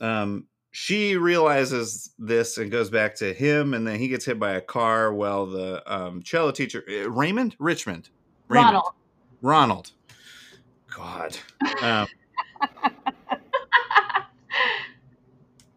Um, 0.02 0.48
she 0.72 1.18
realizes 1.18 2.12
this 2.20 2.58
and 2.58 2.70
goes 2.72 2.90
back 2.90 3.16
to 3.16 3.34
him, 3.34 3.74
and 3.74 3.86
then 3.86 4.00
he 4.00 4.08
gets 4.08 4.26
hit 4.26 4.40
by 4.40 4.54
a 4.54 4.62
car 4.62 5.14
while 5.14 5.46
the 5.46 5.82
um, 5.92 6.22
cello 6.22 6.52
teacher, 6.52 6.84
uh, 6.90 7.10
Raymond 7.10 7.56
Richmond, 7.60 8.10
Raymond, 8.48 8.74
Ronald. 8.74 8.94
Ronald. 9.42 9.92
God. 10.96 11.38
Um, 11.82 12.08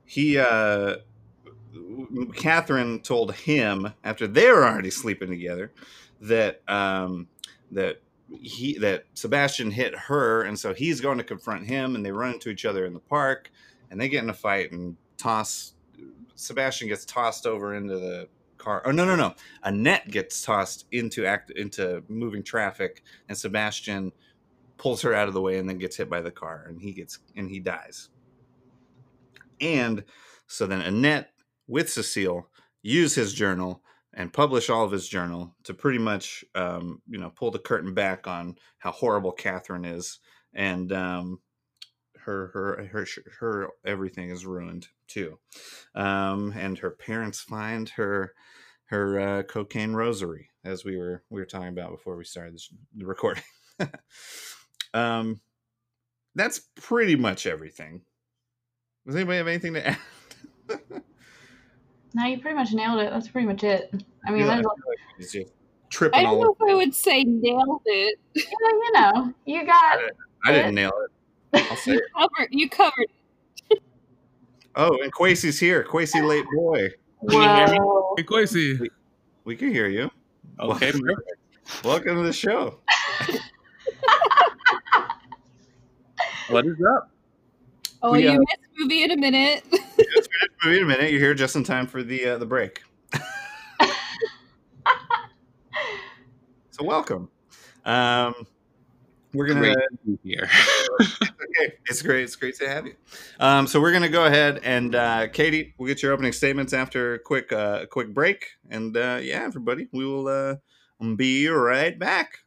he, 0.04 0.38
uh, 0.38 0.96
Catherine 2.34 3.00
told 3.00 3.34
him 3.34 3.92
after 4.04 4.26
they 4.26 4.50
were 4.50 4.66
already 4.66 4.90
sleeping 4.90 5.28
together 5.30 5.72
that 6.20 6.62
um, 6.68 7.28
that 7.70 8.00
he 8.40 8.78
that 8.78 9.04
Sebastian 9.14 9.70
hit 9.70 9.94
her, 9.94 10.42
and 10.42 10.58
so 10.58 10.74
he's 10.74 11.00
going 11.00 11.18
to 11.18 11.24
confront 11.24 11.66
him, 11.66 11.94
and 11.94 12.04
they 12.04 12.12
run 12.12 12.34
into 12.34 12.50
each 12.50 12.64
other 12.64 12.86
in 12.86 12.92
the 12.92 13.00
park, 13.00 13.50
and 13.90 14.00
they 14.00 14.08
get 14.08 14.22
in 14.22 14.30
a 14.30 14.34
fight 14.34 14.72
and 14.72 14.96
toss 15.16 15.74
Sebastian 16.34 16.88
gets 16.88 17.04
tossed 17.04 17.46
over 17.46 17.74
into 17.74 17.98
the 17.98 18.28
car. 18.56 18.82
Oh 18.86 18.90
no, 18.90 19.04
no, 19.04 19.14
no! 19.16 19.34
Annette 19.62 20.10
gets 20.10 20.42
tossed 20.42 20.86
into 20.92 21.26
act 21.26 21.50
into 21.50 22.02
moving 22.08 22.42
traffic, 22.42 23.02
and 23.28 23.36
Sebastian 23.36 24.12
pulls 24.78 25.02
her 25.02 25.12
out 25.14 25.28
of 25.28 25.34
the 25.34 25.40
way 25.40 25.58
and 25.58 25.68
then 25.68 25.78
gets 25.78 25.96
hit 25.96 26.08
by 26.08 26.20
the 26.20 26.30
car, 26.30 26.64
and 26.68 26.80
he 26.80 26.92
gets 26.92 27.18
and 27.36 27.50
he 27.50 27.58
dies. 27.60 28.08
And 29.60 30.04
so 30.46 30.66
then 30.66 30.80
Annette 30.80 31.32
with 31.68 31.90
Cecile 31.90 32.48
use 32.82 33.14
his 33.14 33.34
journal 33.34 33.82
and 34.14 34.32
publish 34.32 34.70
all 34.70 34.84
of 34.84 34.90
his 34.90 35.06
journal 35.06 35.54
to 35.64 35.74
pretty 35.74 35.98
much 35.98 36.44
um, 36.54 37.02
you 37.08 37.18
know 37.18 37.30
pull 37.30 37.50
the 37.50 37.58
curtain 37.58 37.92
back 37.92 38.26
on 38.26 38.56
how 38.78 38.92
horrible 38.92 39.32
Catherine 39.32 39.84
is 39.84 40.20
and 40.54 40.92
um, 40.92 41.38
her 42.30 42.50
her 42.52 42.84
her 42.92 43.06
her 43.40 43.68
everything 43.84 44.30
is 44.30 44.46
ruined 44.46 44.88
too 45.06 45.38
um, 45.94 46.52
and 46.56 46.78
her 46.78 46.90
parents 46.90 47.40
find 47.40 47.88
her 47.90 48.32
her 48.86 49.20
uh, 49.20 49.42
cocaine 49.42 49.92
rosary 49.92 50.50
as 50.64 50.84
we 50.84 50.96
were 50.96 51.22
we 51.30 51.40
were 51.40 51.46
talking 51.46 51.68
about 51.68 51.90
before 51.90 52.16
we 52.16 52.24
started 52.24 52.54
this, 52.54 52.72
the 52.96 53.06
recording 53.06 53.42
um 54.94 55.40
that's 56.34 56.60
pretty 56.76 57.16
much 57.16 57.46
everything 57.46 58.02
does 59.06 59.16
anybody 59.16 59.38
have 59.38 59.48
anything 59.48 59.74
to 59.74 59.86
add 59.88 59.98
No, 62.12 62.24
you 62.24 62.40
pretty 62.40 62.56
much 62.56 62.72
nailed 62.72 63.00
it. 63.00 63.10
That's 63.10 63.28
pretty 63.28 63.46
much 63.46 63.62
it. 63.62 63.94
I 64.26 64.32
mean, 64.32 64.40
Yeah, 64.40 64.48
I 64.50 64.54
there's, 64.56 64.66
like 64.66 65.20
just 65.20 65.36
tripping 65.90 66.18
I 66.18 66.22
don't 66.24 66.40
know 66.40 66.56
if 66.58 66.70
I 66.70 66.74
would 66.74 66.92
say 66.94 67.22
nailed 67.22 67.82
it. 67.84 68.18
you 68.34 68.42
know, 68.60 68.68
you 68.68 68.92
know, 68.94 69.34
you 69.46 69.66
got 69.66 70.00
I 70.44 70.52
didn't 70.52 70.74
nail 70.74 70.90
it. 71.04 71.10
I'll 71.52 71.76
say 71.76 71.92
it. 71.92 72.02
Covered, 72.16 72.48
you 72.50 72.68
covered. 72.68 73.06
Oh, 74.76 74.96
and 75.02 75.12
Quasey's 75.12 75.58
here. 75.58 75.82
Quasey, 75.82 76.22
late 76.26 76.44
boy. 76.54 76.88
Can 77.28 77.32
you 77.32 77.40
hear 77.40 77.66
me? 77.66 77.78
Hey, 78.16 78.22
Quasi. 78.22 78.78
We 79.42 79.56
can 79.56 79.72
hear 79.72 79.88
you. 79.88 80.08
Okay, 80.60 80.92
Welcome, 80.92 81.16
welcome 81.84 82.16
to 82.18 82.22
the 82.22 82.32
show. 82.32 82.78
What 86.50 86.66
is 86.66 86.76
up? 86.96 87.10
Oh, 88.02 88.12
We, 88.12 88.26
uh, 88.26 88.32
you 88.32 88.38
missed 88.40 88.58
movie 88.76 89.04
in 89.04 89.12
a 89.12 89.16
minute. 89.16 89.62
Wait 90.66 90.82
a 90.82 90.84
minute. 90.84 91.12
You're 91.12 91.20
here 91.20 91.34
just 91.34 91.54
in 91.54 91.62
time 91.62 91.86
for 91.86 92.02
the 92.02 92.26
uh, 92.26 92.38
the 92.38 92.46
break. 92.46 92.82
so 96.70 96.84
welcome. 96.84 97.28
Um, 97.84 98.34
we're 99.32 99.46
gonna. 99.46 99.60
Great 99.60 99.76
to 99.76 99.96
be 100.06 100.18
here. 100.22 100.48
Okay, 101.50 101.74
it's 101.86 102.00
great. 102.00 102.22
It's 102.22 102.36
great 102.36 102.54
to 102.56 102.68
have 102.68 102.86
you. 102.86 102.94
Um, 103.40 103.66
so 103.66 103.80
we're 103.80 103.92
gonna 103.92 104.08
go 104.08 104.24
ahead 104.24 104.60
and 104.62 104.94
uh, 104.94 105.26
Katie, 105.28 105.74
we'll 105.76 105.88
get 105.88 106.00
your 106.00 106.12
opening 106.12 106.32
statements 106.32 106.72
after 106.72 107.14
a 107.14 107.18
quick 107.18 107.52
uh, 107.52 107.86
quick 107.86 108.14
break, 108.14 108.46
and 108.70 108.96
uh, 108.96 109.18
yeah, 109.20 109.42
everybody, 109.42 109.88
we 109.92 110.06
will 110.06 110.28
uh, 110.28 110.54
be 111.16 111.48
right 111.48 111.98
back. 111.98 112.38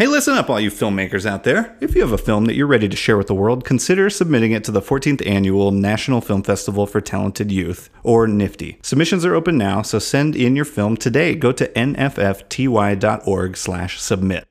Hey, 0.00 0.06
listen 0.06 0.34
up, 0.34 0.48
all 0.48 0.58
you 0.58 0.70
filmmakers 0.70 1.26
out 1.26 1.44
there. 1.44 1.76
If 1.82 1.94
you 1.94 2.00
have 2.00 2.12
a 2.12 2.16
film 2.16 2.46
that 2.46 2.54
you're 2.54 2.66
ready 2.66 2.88
to 2.88 2.96
share 2.96 3.18
with 3.18 3.26
the 3.26 3.34
world, 3.34 3.66
consider 3.66 4.08
submitting 4.08 4.52
it 4.52 4.64
to 4.64 4.72
the 4.72 4.80
14th 4.80 5.20
Annual 5.26 5.72
National 5.72 6.22
Film 6.22 6.42
Festival 6.42 6.86
for 6.86 7.02
Talented 7.02 7.52
Youth, 7.52 7.90
or 8.02 8.26
NFFTY. 8.26 8.82
Submissions 8.82 9.26
are 9.26 9.34
open 9.34 9.58
now, 9.58 9.82
so 9.82 9.98
send 9.98 10.34
in 10.34 10.56
your 10.56 10.64
film 10.64 10.96
today. 10.96 11.34
Go 11.34 11.52
to 11.52 11.68
nffty.org 11.68 13.58
slash 13.58 14.00
submit. 14.00 14.48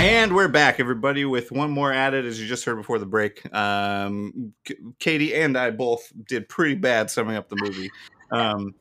And 0.00 0.34
we're 0.34 0.48
back, 0.48 0.80
everybody, 0.80 1.24
with 1.24 1.52
one 1.52 1.70
more 1.70 1.92
added, 1.92 2.26
as 2.26 2.40
you 2.40 2.48
just 2.48 2.64
heard 2.64 2.74
before 2.74 2.98
the 2.98 3.06
break. 3.06 3.54
Um, 3.54 4.52
Katie 4.98 5.36
and 5.36 5.56
I 5.56 5.70
both 5.70 6.12
did 6.26 6.48
pretty 6.48 6.74
bad 6.74 7.08
summing 7.08 7.36
up 7.36 7.48
the 7.48 7.56
movie. 7.62 7.92
Um, 8.32 8.74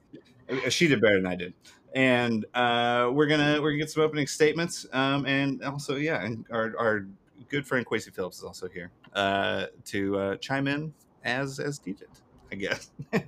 she 0.70 0.88
did 0.88 1.00
better 1.00 1.18
than 1.18 1.28
I 1.28 1.36
did 1.36 1.54
and 1.96 2.46
uh, 2.54 3.10
we're 3.12 3.28
gonna 3.28 3.62
we're 3.62 3.72
gonna 3.72 3.80
get 3.80 3.90
some 3.90 4.04
opening 4.04 4.28
statements, 4.28 4.86
um, 4.94 5.26
and 5.26 5.64
also 5.64 5.96
yeah, 5.96 6.24
and 6.24 6.46
our 6.52 6.74
our 6.78 7.06
good 7.50 7.66
friend 7.66 7.86
Quasey 7.86 8.14
Phillips 8.14 8.38
is 8.38 8.44
also 8.44 8.68
here 8.70 8.92
uh, 9.14 9.66
to 9.86 10.18
uh, 10.18 10.36
chime 10.38 10.68
in 10.68 10.94
as 11.24 11.60
as 11.60 11.86
needed, 11.86 12.10
I 12.52 12.56
guess. 12.56 12.92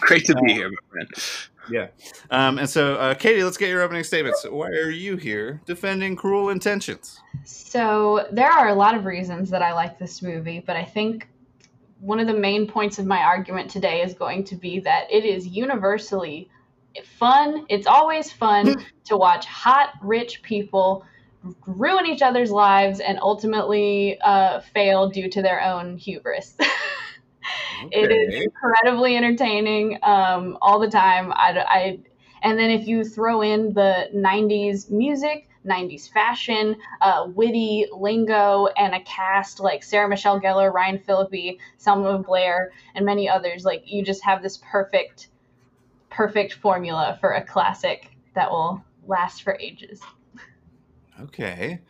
Great 0.00 0.24
to 0.26 0.34
be 0.36 0.52
Uh, 0.52 0.54
here, 0.54 0.70
my 0.70 0.76
friend. 0.90 1.08
Yeah. 1.70 1.88
Um, 2.30 2.58
and 2.58 2.68
so, 2.68 2.94
uh, 2.94 3.14
Katie, 3.14 3.44
let's 3.44 3.58
get 3.58 3.68
your 3.68 3.82
opening 3.82 4.04
statements. 4.04 4.46
Why 4.48 4.68
are 4.68 4.90
you 4.90 5.16
here 5.16 5.60
defending 5.66 6.16
cruel 6.16 6.48
intentions? 6.48 7.20
So 7.44 8.26
there 8.32 8.50
are 8.50 8.68
a 8.68 8.74
lot 8.74 8.94
of 8.94 9.04
reasons 9.04 9.50
that 9.50 9.62
I 9.62 9.74
like 9.74 9.98
this 9.98 10.22
movie, 10.22 10.60
but 10.60 10.76
I 10.76 10.84
think 10.84 11.28
one 12.00 12.20
of 12.20 12.26
the 12.26 12.34
main 12.34 12.66
points 12.66 12.98
of 12.98 13.06
my 13.06 13.18
argument 13.18 13.70
today 13.70 14.02
is 14.02 14.14
going 14.14 14.44
to 14.44 14.56
be 14.56 14.80
that 14.80 15.10
it 15.10 15.24
is 15.24 15.46
universally 15.46 16.48
fun. 17.04 17.66
It's 17.68 17.86
always 17.86 18.32
fun 18.32 18.76
to 19.04 19.16
watch 19.16 19.46
hot, 19.46 19.90
rich 20.02 20.42
people 20.42 21.04
ruin 21.66 22.06
each 22.06 22.22
other's 22.22 22.50
lives 22.50 23.00
and 23.00 23.18
ultimately 23.20 24.18
uh, 24.20 24.60
fail 24.60 25.08
due 25.08 25.30
to 25.30 25.42
their 25.42 25.62
own 25.62 25.96
hubris. 25.96 26.56
It 27.90 28.10
is 28.10 28.44
incredibly 28.44 29.16
entertaining 29.16 29.98
um, 30.02 30.58
all 30.60 30.78
the 30.78 30.90
time. 30.90 31.32
I, 31.32 31.64
I, 31.66 32.00
and 32.42 32.58
then 32.58 32.70
if 32.70 32.86
you 32.86 33.04
throw 33.04 33.42
in 33.42 33.72
the 33.72 34.08
90s 34.14 34.90
music, 34.90 35.48
90s 35.66 36.10
fashion, 36.10 36.76
uh, 37.00 37.26
witty 37.34 37.86
lingo, 37.92 38.66
and 38.76 38.94
a 38.94 39.00
cast 39.00 39.60
like 39.60 39.82
Sarah 39.82 40.08
Michelle 40.08 40.40
Gellar, 40.40 40.72
Ryan 40.72 40.98
Phillippe, 40.98 41.58
Selma 41.76 42.18
Blair, 42.18 42.72
and 42.94 43.04
many 43.04 43.28
others, 43.28 43.64
like 43.64 43.82
you 43.86 44.04
just 44.04 44.24
have 44.24 44.42
this 44.42 44.58
perfect, 44.58 45.28
perfect 46.18 46.54
formula 46.54 47.16
for 47.20 47.34
a 47.34 47.44
classic 47.44 48.10
that 48.34 48.50
will 48.50 48.82
last 49.06 49.44
for 49.44 49.56
ages. 49.60 50.00
Okay. 51.20 51.80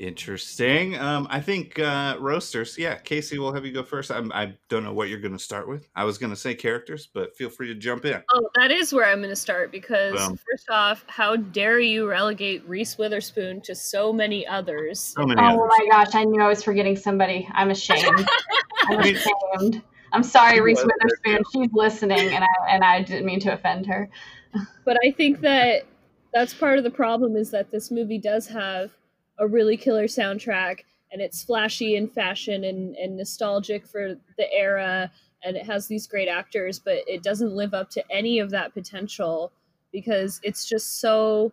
Interesting. 0.00 0.98
Um, 0.98 1.28
I 1.30 1.40
think 1.40 1.78
uh, 1.78 2.16
roasters. 2.18 2.76
Yeah, 2.76 2.96
Casey, 2.96 3.38
we'll 3.38 3.52
have 3.52 3.64
you 3.64 3.72
go 3.72 3.84
first. 3.84 4.10
I'm, 4.10 4.32
I 4.32 4.54
don't 4.68 4.82
know 4.82 4.92
what 4.92 5.08
you're 5.08 5.20
going 5.20 5.36
to 5.36 5.42
start 5.42 5.68
with. 5.68 5.88
I 5.94 6.02
was 6.02 6.18
going 6.18 6.30
to 6.30 6.36
say 6.36 6.52
characters, 6.52 7.08
but 7.14 7.36
feel 7.36 7.48
free 7.48 7.68
to 7.68 7.76
jump 7.76 8.04
in. 8.04 8.20
Oh, 8.34 8.48
that 8.56 8.72
is 8.72 8.92
where 8.92 9.06
I'm 9.06 9.18
going 9.18 9.30
to 9.30 9.36
start 9.36 9.70
because 9.70 10.14
Boom. 10.14 10.36
first 10.50 10.68
off, 10.68 11.04
how 11.06 11.36
dare 11.36 11.78
you 11.78 12.08
relegate 12.08 12.68
Reese 12.68 12.98
Witherspoon 12.98 13.60
to 13.62 13.74
so 13.76 14.12
many 14.12 14.44
others? 14.48 14.98
So 14.98 15.24
many 15.24 15.40
Oh 15.40 15.44
others. 15.44 15.70
my 15.78 15.86
gosh, 15.92 16.14
I 16.14 16.24
knew 16.24 16.42
I 16.42 16.48
was 16.48 16.64
forgetting 16.64 16.96
somebody. 16.96 17.48
I'm 17.52 17.70
ashamed. 17.70 18.28
I'm 18.88 18.98
ashamed. 18.98 19.82
I'm 20.12 20.22
sorry, 20.22 20.60
Reese 20.60 20.84
Witherspoon. 20.84 21.42
She's 21.52 21.72
listening, 21.72 22.32
and 22.34 22.44
I 22.44 22.68
and 22.68 22.84
I 22.84 23.02
didn't 23.02 23.26
mean 23.26 23.40
to 23.40 23.52
offend 23.52 23.86
her. 23.86 24.08
But 24.84 24.96
I 25.04 25.10
think 25.10 25.40
that 25.40 25.82
that's 26.32 26.54
part 26.54 26.78
of 26.78 26.84
the 26.84 26.90
problem 26.90 27.36
is 27.36 27.50
that 27.50 27.70
this 27.70 27.90
movie 27.90 28.18
does 28.18 28.46
have 28.48 28.90
a 29.38 29.46
really 29.46 29.76
killer 29.76 30.06
soundtrack 30.06 30.80
and 31.12 31.20
it's 31.22 31.42
flashy 31.42 31.96
and 31.96 32.10
fashion 32.10 32.64
and, 32.64 32.96
and 32.96 33.16
nostalgic 33.16 33.86
for 33.86 34.16
the 34.36 34.52
era 34.52 35.10
and 35.44 35.56
it 35.56 35.64
has 35.64 35.86
these 35.86 36.06
great 36.06 36.28
actors, 36.28 36.78
but 36.78 36.96
it 37.06 37.22
doesn't 37.22 37.54
live 37.54 37.72
up 37.72 37.90
to 37.90 38.04
any 38.10 38.38
of 38.38 38.50
that 38.50 38.74
potential 38.74 39.52
because 39.92 40.40
it's 40.42 40.68
just 40.68 41.00
so 41.00 41.52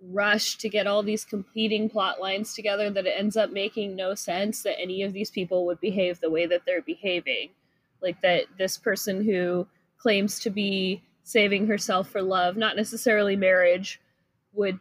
rushed 0.00 0.60
to 0.60 0.68
get 0.68 0.86
all 0.86 1.02
these 1.02 1.24
competing 1.24 1.88
plot 1.88 2.20
lines 2.20 2.54
together 2.54 2.90
that 2.90 3.06
it 3.06 3.14
ends 3.18 3.36
up 3.36 3.50
making 3.50 3.96
no 3.96 4.14
sense 4.14 4.62
that 4.62 4.78
any 4.78 5.02
of 5.02 5.12
these 5.12 5.30
people 5.30 5.66
would 5.66 5.80
behave 5.80 6.20
the 6.20 6.30
way 6.30 6.46
that 6.46 6.62
they're 6.66 6.82
behaving. 6.82 7.50
Like 8.04 8.20
that 8.22 8.44
this 8.56 8.78
person 8.78 9.24
who 9.24 9.66
claims 9.98 10.38
to 10.40 10.50
be 10.50 11.02
saving 11.24 11.66
herself 11.66 12.08
for 12.10 12.22
love, 12.22 12.56
not 12.56 12.76
necessarily 12.76 13.34
marriage, 13.34 14.00
would 14.52 14.78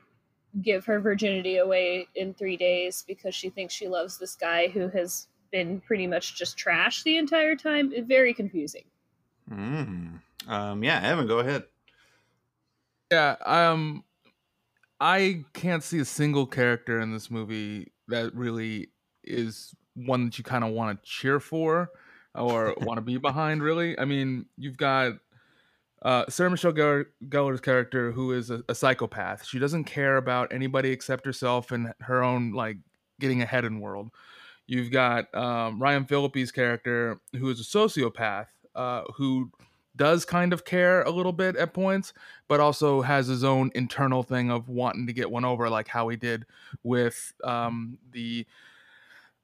give 0.62 0.86
her 0.86 1.00
virginity 1.00 1.58
away 1.58 2.08
in 2.16 2.34
three 2.34 2.58
days 2.58 3.04
because 3.08 3.34
she 3.34 3.50
thinks 3.50 3.74
she 3.74 3.88
loves 3.88 4.20
this 4.20 4.36
guy 4.36 4.68
who 4.68 4.88
has 4.90 5.28
been 5.52 5.80
pretty 5.82 6.06
much 6.06 6.36
just 6.36 6.58
trash 6.58 7.04
the 7.04 7.18
entire 7.18 7.56
time. 7.56 7.92
Very 8.06 8.34
confusing. 8.34 8.84
Mm. 9.50 10.20
Um, 10.48 10.84
yeah, 10.84 11.02
Evan, 11.02 11.28
go 11.28 11.40
ahead. 11.40 11.64
Yeah, 13.12 13.36
um, 13.46 14.04
I 15.00 15.46
can't 15.54 15.84
see 15.84 16.00
a 16.00 16.06
single 16.06 16.46
character 16.46 17.00
in 17.00 17.14
this 17.14 17.32
movie 17.32 17.92
that 18.08 18.34
really 18.36 18.90
is 19.24 19.74
one 19.96 20.26
that 20.26 20.38
you 20.38 20.44
kind 20.44 20.64
of 20.64 20.72
want 20.72 20.98
to 20.98 21.10
cheer 21.10 21.40
for 21.40 21.90
or 22.36 22.76
want 22.82 22.98
to 22.98 23.02
be 23.02 23.18
behind. 23.18 23.64
Really, 23.64 23.98
I 23.98 24.06
mean, 24.06 24.46
you've 24.58 24.78
got 24.78 25.14
uh, 26.02 26.26
Sarah 26.30 26.52
Michelle 26.52 26.74
Gellar, 26.74 27.06
Gellar's 27.30 27.62
character, 27.62 28.12
who 28.12 28.34
is 28.34 28.50
a, 28.50 28.64
a 28.68 28.76
psychopath. 28.76 29.46
She 29.46 29.60
doesn't 29.60 29.86
care 29.86 30.18
about 30.18 30.52
anybody 30.52 30.90
except 30.92 31.26
herself 31.26 31.72
and 31.72 31.94
her 32.02 32.24
own 32.24 32.52
like 32.52 32.78
getting 33.20 33.42
ahead 33.42 33.66
in 33.66 33.80
world. 33.80 34.12
You've 34.68 34.92
got 34.92 35.34
um, 35.36 35.82
Ryan 35.82 36.06
Phillippe's 36.06 36.52
character, 36.52 37.20
who 37.38 37.50
is 37.50 37.60
a 37.60 37.64
sociopath, 37.64 38.48
uh, 38.76 39.04
who 39.16 39.50
does 39.96 40.26
kind 40.26 40.54
of 40.54 40.66
care 40.66 41.04
a 41.04 41.12
little 41.12 41.32
bit 41.32 41.56
at 41.56 41.74
points, 41.74 42.14
but 42.48 42.60
also 42.60 43.02
has 43.02 43.28
his 43.28 43.44
own 43.44 43.72
internal 43.76 44.24
thing 44.24 44.50
of 44.50 44.70
wanting 44.70 45.08
to 45.08 45.14
get 45.14 45.30
one 45.30 45.46
over, 45.46 45.70
like 45.70 45.88
how 45.88 46.08
he 46.08 46.18
did 46.18 46.46
with 46.82 47.34
um, 47.44 47.98
the 48.12 48.46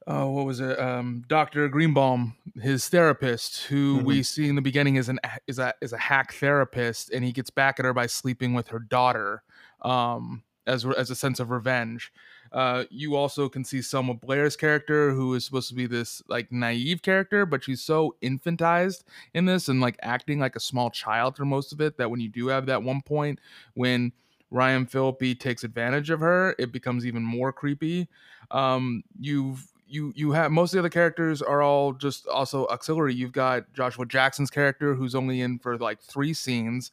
oh, 0.08 0.29
what 0.32 0.46
was 0.46 0.60
it? 0.60 0.79
Um, 0.79 1.24
Doctor 1.27 1.68
Greenbaum, 1.68 2.36
his 2.62 2.88
therapist, 2.89 3.63
who 3.63 4.01
we 4.03 4.24
see 4.24 4.48
in 4.48 4.56
the 4.56 4.62
beginning 4.62 4.96
is 4.96 5.10
an 5.10 5.20
is 5.48 5.60
a 5.60 5.74
is 5.82 5.94
a 5.94 5.98
hack 5.98 6.34
therapist, 6.34 7.12
and 7.12 7.24
he 7.24 7.32
gets 7.32 7.50
back 7.50 7.79
at 7.79 7.86
her 7.86 7.94
by 7.94 8.08
sleeping 8.08 8.53
with 8.53 8.68
her 8.70 8.79
daughter, 8.79 9.44
um, 9.82 10.44
as 10.68 10.86
as 10.86 11.10
a 11.10 11.15
sense 11.15 11.39
of 11.39 11.51
revenge. 11.51 12.12
Uh, 12.51 12.86
you 12.89 13.15
also 13.15 13.48
can 13.48 13.63
see 13.63 13.82
Selma 13.82 14.15
Blair's 14.15 14.56
character, 14.56 15.12
who 15.12 15.36
is 15.36 15.46
supposed 15.46 15.70
to 15.70 15.75
be 15.75 15.86
this 15.86 16.24
like 16.27 16.51
naive 16.51 17.01
character, 17.01 17.46
but 17.46 17.63
she's 17.63 17.82
so 17.82 18.15
infantized 18.24 19.03
in 19.34 19.46
this 19.46 19.68
and 19.68 19.82
like 19.82 19.98
acting 20.01 20.39
like 20.39 20.56
a 20.56 20.60
small 20.60 20.89
child 20.89 21.38
for 21.38 21.46
most 21.46 21.72
of 21.72 21.79
it 21.79 21.98
that 21.98 22.10
when 22.10 22.20
you 22.20 22.29
do 22.29 22.48
have 22.48 22.65
that 22.65 22.82
one 22.82 23.01
point 23.01 23.39
when 23.75 24.12
Ryan 24.51 24.88
Phillippe 24.88 25.39
takes 25.39 25.63
advantage 25.63 26.10
of 26.10 26.22
her, 26.22 26.56
it 26.58 26.72
becomes 26.72 27.06
even 27.06 27.24
more 27.24 27.53
creepy. 27.53 28.08
Um, 28.50 29.03
you've 29.20 29.72
you 29.89 30.13
you 30.15 30.31
have 30.31 30.51
most 30.51 30.72
of 30.72 30.77
the 30.77 30.79
other 30.79 30.89
characters 30.89 31.41
are 31.41 31.62
all 31.62 31.93
just 31.93 32.27
also 32.27 32.67
auxiliary. 32.67 33.13
You've 33.13 33.31
got 33.31 33.72
Joshua 33.74 34.05
Jackson's 34.05 34.50
character 34.50 34.96
who's 34.96 35.15
only 35.15 35.41
in 35.41 35.60
for 35.60 35.77
like 35.77 36.00
three 36.01 36.34
scenes. 36.34 36.91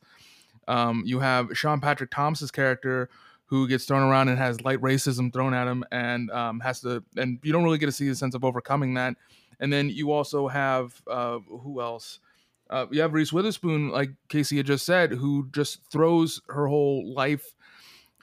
Um, 0.68 1.02
you 1.06 1.20
have 1.20 1.56
Sean 1.56 1.80
Patrick 1.80 2.10
Thomas's 2.10 2.50
character 2.50 3.08
who 3.46 3.68
gets 3.68 3.84
thrown 3.84 4.02
around 4.02 4.28
and 4.28 4.38
has 4.38 4.60
light 4.62 4.80
racism 4.80 5.32
thrown 5.32 5.54
at 5.54 5.68
him 5.68 5.84
and 5.92 6.30
um, 6.32 6.60
has 6.60 6.80
to 6.80 7.04
and 7.16 7.38
you 7.42 7.52
don't 7.52 7.64
really 7.64 7.78
get 7.78 7.86
to 7.86 7.92
see 7.92 8.08
the 8.08 8.14
sense 8.14 8.34
of 8.34 8.44
overcoming 8.44 8.94
that. 8.94 9.14
And 9.60 9.72
then 9.72 9.88
you 9.88 10.12
also 10.12 10.48
have 10.48 11.00
uh, 11.06 11.38
who 11.38 11.80
else? 11.80 12.20
Uh, 12.68 12.86
you 12.90 13.00
have 13.00 13.14
Reese 13.14 13.32
Witherspoon, 13.32 13.90
like 13.90 14.10
Casey 14.28 14.56
had 14.56 14.66
just 14.66 14.84
said, 14.84 15.12
who 15.12 15.48
just 15.52 15.88
throws 15.90 16.42
her 16.48 16.66
whole 16.66 17.14
life 17.14 17.54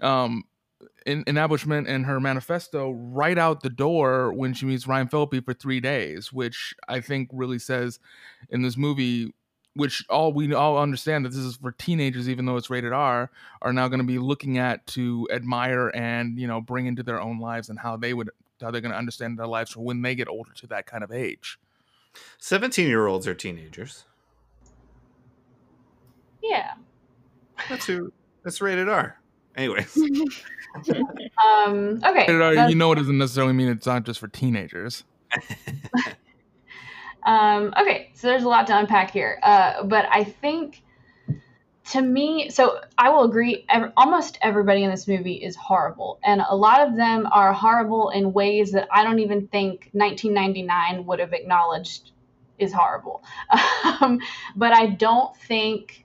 um, 0.01 0.43
in, 1.05 1.23
establishment 1.27 1.87
and 1.87 2.05
her 2.05 2.19
manifesto 2.19 2.91
right 2.91 3.37
out 3.37 3.61
the 3.61 3.69
door 3.69 4.33
when 4.33 4.53
she 4.53 4.65
meets 4.65 4.87
Ryan 4.87 5.07
Phillippe 5.07 5.43
for 5.43 5.53
three 5.53 5.79
days, 5.79 6.31
which 6.31 6.73
I 6.87 7.01
think 7.01 7.29
really 7.33 7.59
says 7.59 7.99
in 8.49 8.61
this 8.61 8.77
movie, 8.77 9.33
which 9.75 10.05
all 10.09 10.33
we 10.33 10.53
all 10.53 10.77
understand 10.77 11.25
that 11.25 11.29
this 11.29 11.39
is 11.39 11.57
for 11.57 11.71
teenagers, 11.71 12.29
even 12.29 12.45
though 12.45 12.57
it's 12.57 12.69
rated 12.69 12.93
R, 12.93 13.29
are 13.61 13.73
now 13.73 13.87
going 13.87 13.99
to 13.99 14.05
be 14.05 14.19
looking 14.19 14.57
at 14.57 14.85
to 14.87 15.27
admire 15.31 15.91
and 15.93 16.39
you 16.39 16.47
know 16.47 16.61
bring 16.61 16.85
into 16.85 17.03
their 17.03 17.21
own 17.21 17.39
lives 17.39 17.69
and 17.69 17.79
how 17.79 17.97
they 17.97 18.13
would 18.13 18.29
how 18.61 18.71
they're 18.71 18.81
going 18.81 18.91
to 18.91 18.97
understand 18.97 19.37
their 19.37 19.47
lives 19.47 19.71
for 19.71 19.81
when 19.81 20.01
they 20.01 20.15
get 20.15 20.27
older 20.27 20.53
to 20.53 20.67
that 20.67 20.85
kind 20.85 21.03
of 21.03 21.11
age. 21.11 21.59
Seventeen 22.37 22.87
year 22.87 23.07
olds 23.07 23.27
are 23.27 23.33
teenagers. 23.33 24.05
Yeah. 26.41 26.73
That's 27.69 27.85
who. 27.85 28.11
That's 28.43 28.59
rated 28.61 28.89
R. 28.89 29.22
Anyways. 29.55 29.95
um. 31.45 31.99
Okay. 32.03 32.25
Rated 32.27 32.41
R, 32.41 32.55
that's- 32.55 32.69
you 32.69 32.75
know, 32.75 32.91
it 32.91 32.95
doesn't 32.95 33.17
necessarily 33.17 33.53
mean 33.53 33.69
it's 33.69 33.85
not 33.85 34.03
just 34.03 34.19
for 34.19 34.27
teenagers. 34.27 35.03
Um, 37.25 37.73
okay, 37.79 38.11
so 38.15 38.27
there's 38.27 38.43
a 38.43 38.49
lot 38.49 38.67
to 38.67 38.77
unpack 38.77 39.11
here, 39.11 39.39
uh, 39.43 39.83
but 39.83 40.05
I 40.11 40.25
think 40.25 40.83
to 41.91 42.01
me, 42.01 42.49
so 42.49 42.79
I 42.97 43.09
will 43.09 43.23
agree. 43.23 43.65
Ev- 43.69 43.93
almost 43.95 44.37
everybody 44.41 44.83
in 44.83 44.91
this 44.91 45.07
movie 45.07 45.35
is 45.35 45.55
horrible, 45.55 46.19
and 46.23 46.41
a 46.47 46.55
lot 46.55 46.85
of 46.85 46.95
them 46.95 47.27
are 47.31 47.53
horrible 47.53 48.09
in 48.09 48.33
ways 48.33 48.71
that 48.71 48.87
I 48.91 49.03
don't 49.03 49.19
even 49.19 49.47
think 49.47 49.89
1999 49.93 51.05
would 51.05 51.19
have 51.19 51.33
acknowledged 51.33 52.11
is 52.59 52.73
horrible. 52.73 53.23
Um, 54.01 54.19
but 54.55 54.73
I 54.73 54.87
don't 54.87 55.35
think 55.37 56.02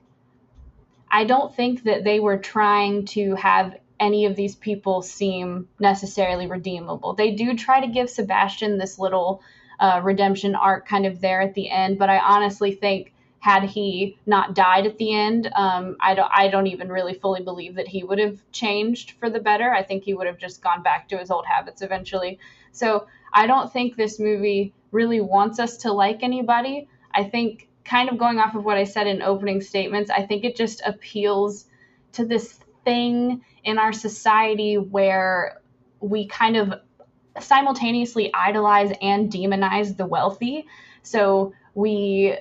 I 1.11 1.23
don't 1.25 1.53
think 1.55 1.83
that 1.83 2.03
they 2.03 2.19
were 2.19 2.37
trying 2.37 3.05
to 3.07 3.35
have 3.35 3.75
any 3.99 4.25
of 4.25 4.35
these 4.35 4.55
people 4.55 5.01
seem 5.01 5.67
necessarily 5.79 6.47
redeemable. 6.47 7.13
They 7.13 7.31
do 7.31 7.55
try 7.55 7.81
to 7.81 7.87
give 7.87 8.09
Sebastian 8.09 8.77
this 8.77 8.97
little 8.97 9.41
uh, 9.79 10.01
redemption 10.03 10.55
arc 10.55 10.87
kind 10.87 11.05
of 11.05 11.21
there 11.21 11.41
at 11.41 11.53
the 11.53 11.69
end, 11.69 11.97
but 11.97 12.09
I 12.09 12.19
honestly 12.19 12.73
think 12.73 13.13
had 13.39 13.63
he 13.63 14.17
not 14.25 14.53
died 14.53 14.85
at 14.85 14.97
the 14.97 15.13
end, 15.13 15.49
um, 15.55 15.95
I 16.01 16.13
don't 16.13 16.31
I 16.33 16.49
don't 16.49 16.67
even 16.67 16.89
really 16.89 17.13
fully 17.13 17.41
believe 17.41 17.75
that 17.75 17.87
he 17.87 18.03
would 18.03 18.19
have 18.19 18.39
changed 18.51 19.11
for 19.11 19.29
the 19.29 19.39
better. 19.39 19.73
I 19.73 19.83
think 19.83 20.03
he 20.03 20.13
would 20.13 20.27
have 20.27 20.37
just 20.37 20.61
gone 20.61 20.83
back 20.83 21.07
to 21.09 21.17
his 21.17 21.31
old 21.31 21.45
habits 21.45 21.81
eventually. 21.81 22.39
So 22.73 23.07
I 23.31 23.47
don't 23.47 23.71
think 23.71 23.95
this 23.95 24.19
movie 24.19 24.73
really 24.91 25.21
wants 25.21 25.59
us 25.59 25.77
to 25.77 25.93
like 25.93 26.21
anybody. 26.21 26.89
I 27.13 27.23
think 27.23 27.68
kind 27.89 28.09
of 28.09 28.17
going 28.17 28.39
off 28.39 28.55
of 28.55 28.63
what 28.63 28.77
I 28.77 28.83
said 28.83 29.07
in 29.07 29.21
opening 29.21 29.61
statements, 29.61 30.11
I 30.11 30.25
think 30.25 30.43
it 30.43 30.55
just 30.55 30.81
appeals 30.85 31.65
to 32.13 32.25
this 32.25 32.59
thing 32.85 33.43
in 33.63 33.79
our 33.79 33.91
society 33.91 34.77
where 34.77 35.59
we 35.99 36.27
kind 36.27 36.55
of 36.55 36.73
simultaneously 37.39 38.31
idolize 38.33 38.91
and 39.01 39.31
demonize 39.31 39.97
the 39.97 40.05
wealthy. 40.05 40.67
So 41.01 41.53
we 41.73 42.37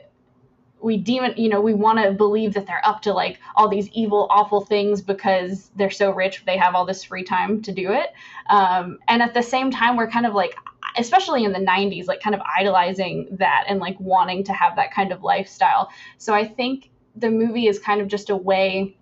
we 0.80 0.96
demon 0.96 1.34
you 1.36 1.48
know 1.48 1.60
we 1.60 1.74
want 1.74 1.98
to 1.98 2.12
believe 2.12 2.54
that 2.54 2.66
they're 2.66 2.86
up 2.86 3.02
to 3.02 3.12
like 3.12 3.40
all 3.56 3.68
these 3.68 3.88
evil 3.88 4.28
awful 4.30 4.60
things 4.60 5.00
because 5.02 5.70
they're 5.74 5.90
so 5.90 6.10
rich 6.10 6.44
they 6.46 6.56
have 6.56 6.76
all 6.76 6.84
this 6.84 7.02
free 7.02 7.24
time 7.24 7.60
to 7.60 7.72
do 7.72 7.90
it 7.90 8.12
um, 8.48 8.98
and 9.08 9.20
at 9.20 9.34
the 9.34 9.42
same 9.42 9.72
time 9.72 9.96
we're 9.96 10.08
kind 10.08 10.24
of 10.24 10.34
like 10.34 10.54
especially 10.98 11.44
in 11.44 11.52
the 11.52 11.58
90s 11.58 12.06
like 12.06 12.20
kind 12.20 12.34
of 12.34 12.40
idolizing 12.58 13.28
that 13.32 13.64
and 13.68 13.80
like 13.80 13.98
wanting 14.00 14.44
to 14.44 14.52
have 14.52 14.76
that 14.76 14.92
kind 14.92 15.12
of 15.12 15.22
lifestyle. 15.22 15.90
So 16.18 16.34
i 16.34 16.46
think 16.46 16.90
the 17.16 17.30
movie 17.30 17.66
is 17.66 17.78
kind 17.78 18.00
of 18.00 18.08
just 18.08 18.30
a 18.30 18.36
way 18.36 18.96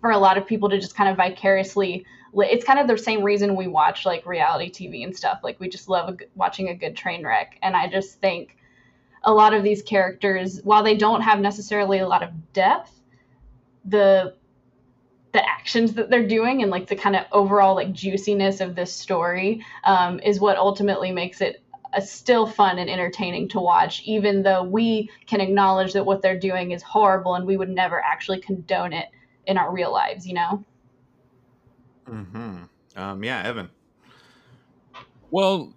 for 0.00 0.10
a 0.10 0.18
lot 0.18 0.38
of 0.38 0.46
people 0.46 0.68
to 0.68 0.78
just 0.78 0.94
kind 0.94 1.10
of 1.10 1.16
vicariously 1.16 2.04
it's 2.34 2.64
kind 2.64 2.78
of 2.78 2.86
the 2.86 2.98
same 2.98 3.22
reason 3.22 3.56
we 3.56 3.66
watch 3.66 4.04
like 4.04 4.26
reality 4.26 4.70
tv 4.70 5.04
and 5.04 5.16
stuff. 5.16 5.40
Like 5.42 5.58
we 5.58 5.68
just 5.68 5.88
love 5.88 6.08
a 6.10 6.16
watching 6.34 6.68
a 6.68 6.74
good 6.74 6.96
train 6.96 7.24
wreck. 7.24 7.58
And 7.62 7.74
i 7.76 7.88
just 7.88 8.20
think 8.20 8.56
a 9.22 9.32
lot 9.32 9.54
of 9.54 9.62
these 9.62 9.82
characters 9.82 10.60
while 10.62 10.82
they 10.82 10.96
don't 10.96 11.22
have 11.22 11.40
necessarily 11.40 11.98
a 11.98 12.06
lot 12.06 12.22
of 12.22 12.30
depth 12.52 12.92
the 13.86 14.34
the 15.36 15.46
actions 15.46 15.92
that 15.92 16.08
they're 16.08 16.26
doing 16.26 16.62
and 16.62 16.70
like 16.70 16.86
the 16.86 16.96
kind 16.96 17.14
of 17.14 17.26
overall 17.30 17.74
like 17.74 17.92
juiciness 17.92 18.62
of 18.62 18.74
this 18.74 18.90
story 18.90 19.62
um, 19.84 20.18
is 20.20 20.40
what 20.40 20.56
ultimately 20.56 21.12
makes 21.12 21.42
it 21.42 21.62
a 21.92 22.00
still 22.00 22.46
fun 22.46 22.78
and 22.78 22.88
entertaining 22.88 23.46
to 23.46 23.60
watch 23.60 24.02
even 24.06 24.42
though 24.42 24.62
we 24.62 25.10
can 25.26 25.42
acknowledge 25.42 25.92
that 25.92 26.04
what 26.06 26.22
they're 26.22 26.38
doing 26.38 26.70
is 26.70 26.82
horrible 26.82 27.34
and 27.34 27.46
we 27.46 27.58
would 27.58 27.68
never 27.68 28.02
actually 28.02 28.40
condone 28.40 28.94
it 28.94 29.08
in 29.46 29.58
our 29.58 29.70
real 29.70 29.92
lives 29.92 30.26
you 30.26 30.34
know 30.34 30.64
hmm 32.06 32.62
Um. 32.96 33.22
Yeah, 33.22 33.42
Evan. 33.42 33.68
Well, 35.30 35.74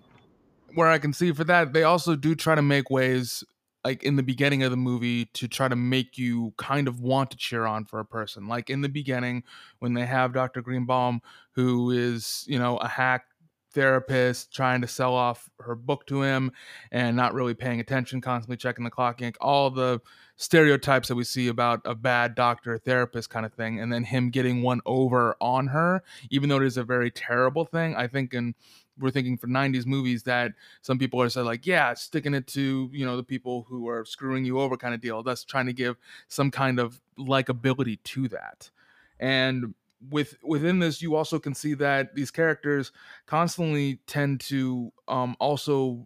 where 0.73 0.87
I 0.87 0.99
can 0.99 1.11
see 1.11 1.33
for 1.33 1.43
that, 1.43 1.73
they 1.73 1.83
also 1.83 2.15
do 2.15 2.33
try 2.33 2.55
to 2.55 2.61
make 2.61 2.89
ways 2.89 3.43
like 3.83 4.03
in 4.03 4.15
the 4.15 4.23
beginning 4.23 4.63
of 4.63 4.71
the 4.71 4.77
movie 4.77 5.25
to 5.33 5.47
try 5.47 5.67
to 5.67 5.75
make 5.75 6.17
you 6.17 6.53
kind 6.57 6.87
of 6.87 6.99
want 6.99 7.31
to 7.31 7.37
cheer 7.37 7.65
on 7.65 7.85
for 7.85 7.99
a 7.99 8.05
person. 8.05 8.47
Like 8.47 8.69
in 8.69 8.81
the 8.81 8.89
beginning, 8.89 9.43
when 9.79 9.93
they 9.93 10.05
have 10.05 10.33
Dr. 10.33 10.61
Greenbaum, 10.61 11.21
who 11.51 11.91
is, 11.91 12.43
you 12.47 12.59
know, 12.59 12.77
a 12.77 12.87
hack 12.87 13.25
therapist 13.73 14.53
trying 14.53 14.81
to 14.81 14.87
sell 14.87 15.13
off 15.13 15.49
her 15.59 15.75
book 15.75 16.05
to 16.07 16.23
him 16.23 16.51
and 16.91 17.15
not 17.15 17.33
really 17.33 17.53
paying 17.53 17.79
attention, 17.79 18.19
constantly 18.19 18.57
checking 18.57 18.83
the 18.83 18.89
clock, 18.89 19.21
ink, 19.21 19.37
all 19.39 19.69
the 19.69 20.01
stereotypes 20.39 21.09
that 21.09 21.15
we 21.15 21.23
see 21.25 21.49
about 21.49 21.81
a 21.83 21.93
bad 21.93 22.33
doctor 22.33 22.77
therapist 22.77 23.29
kind 23.29 23.45
of 23.45 23.53
thing, 23.53 23.79
and 23.79 23.91
then 23.91 24.05
him 24.05 24.29
getting 24.29 24.61
one 24.61 24.79
over 24.85 25.35
on 25.41 25.67
her, 25.67 26.01
even 26.29 26.47
though 26.47 26.57
it 26.57 26.63
is 26.63 26.77
a 26.77 26.83
very 26.83 27.11
terrible 27.11 27.65
thing. 27.65 27.93
I 27.95 28.07
think 28.07 28.33
in 28.33 28.55
we're 28.97 29.11
thinking 29.11 29.37
for 29.37 29.47
90s 29.47 29.85
movies 29.85 30.23
that 30.23 30.51
some 30.81 30.97
people 30.97 31.21
are 31.21 31.29
saying 31.29 31.45
like 31.45 31.65
yeah 31.65 31.93
sticking 31.93 32.33
it 32.33 32.47
to 32.47 32.89
you 32.91 33.05
know 33.05 33.15
the 33.15 33.23
people 33.23 33.65
who 33.69 33.87
are 33.87 34.03
screwing 34.03 34.43
you 34.43 34.59
over 34.59 34.75
kind 34.75 34.93
of 34.93 34.99
deal 34.99 35.23
that's 35.23 35.45
trying 35.45 35.65
to 35.65 35.71
give 35.71 35.95
some 36.27 36.51
kind 36.51 36.79
of 36.79 36.99
likability 37.17 37.97
to 38.03 38.27
that 38.27 38.69
and 39.17 39.73
with 40.09 40.35
within 40.43 40.79
this 40.79 41.01
you 41.01 41.15
also 41.15 41.39
can 41.39 41.55
see 41.55 41.73
that 41.73 42.13
these 42.13 42.29
characters 42.29 42.91
constantly 43.25 43.99
tend 44.05 44.41
to 44.41 44.91
um 45.07 45.33
also 45.39 46.05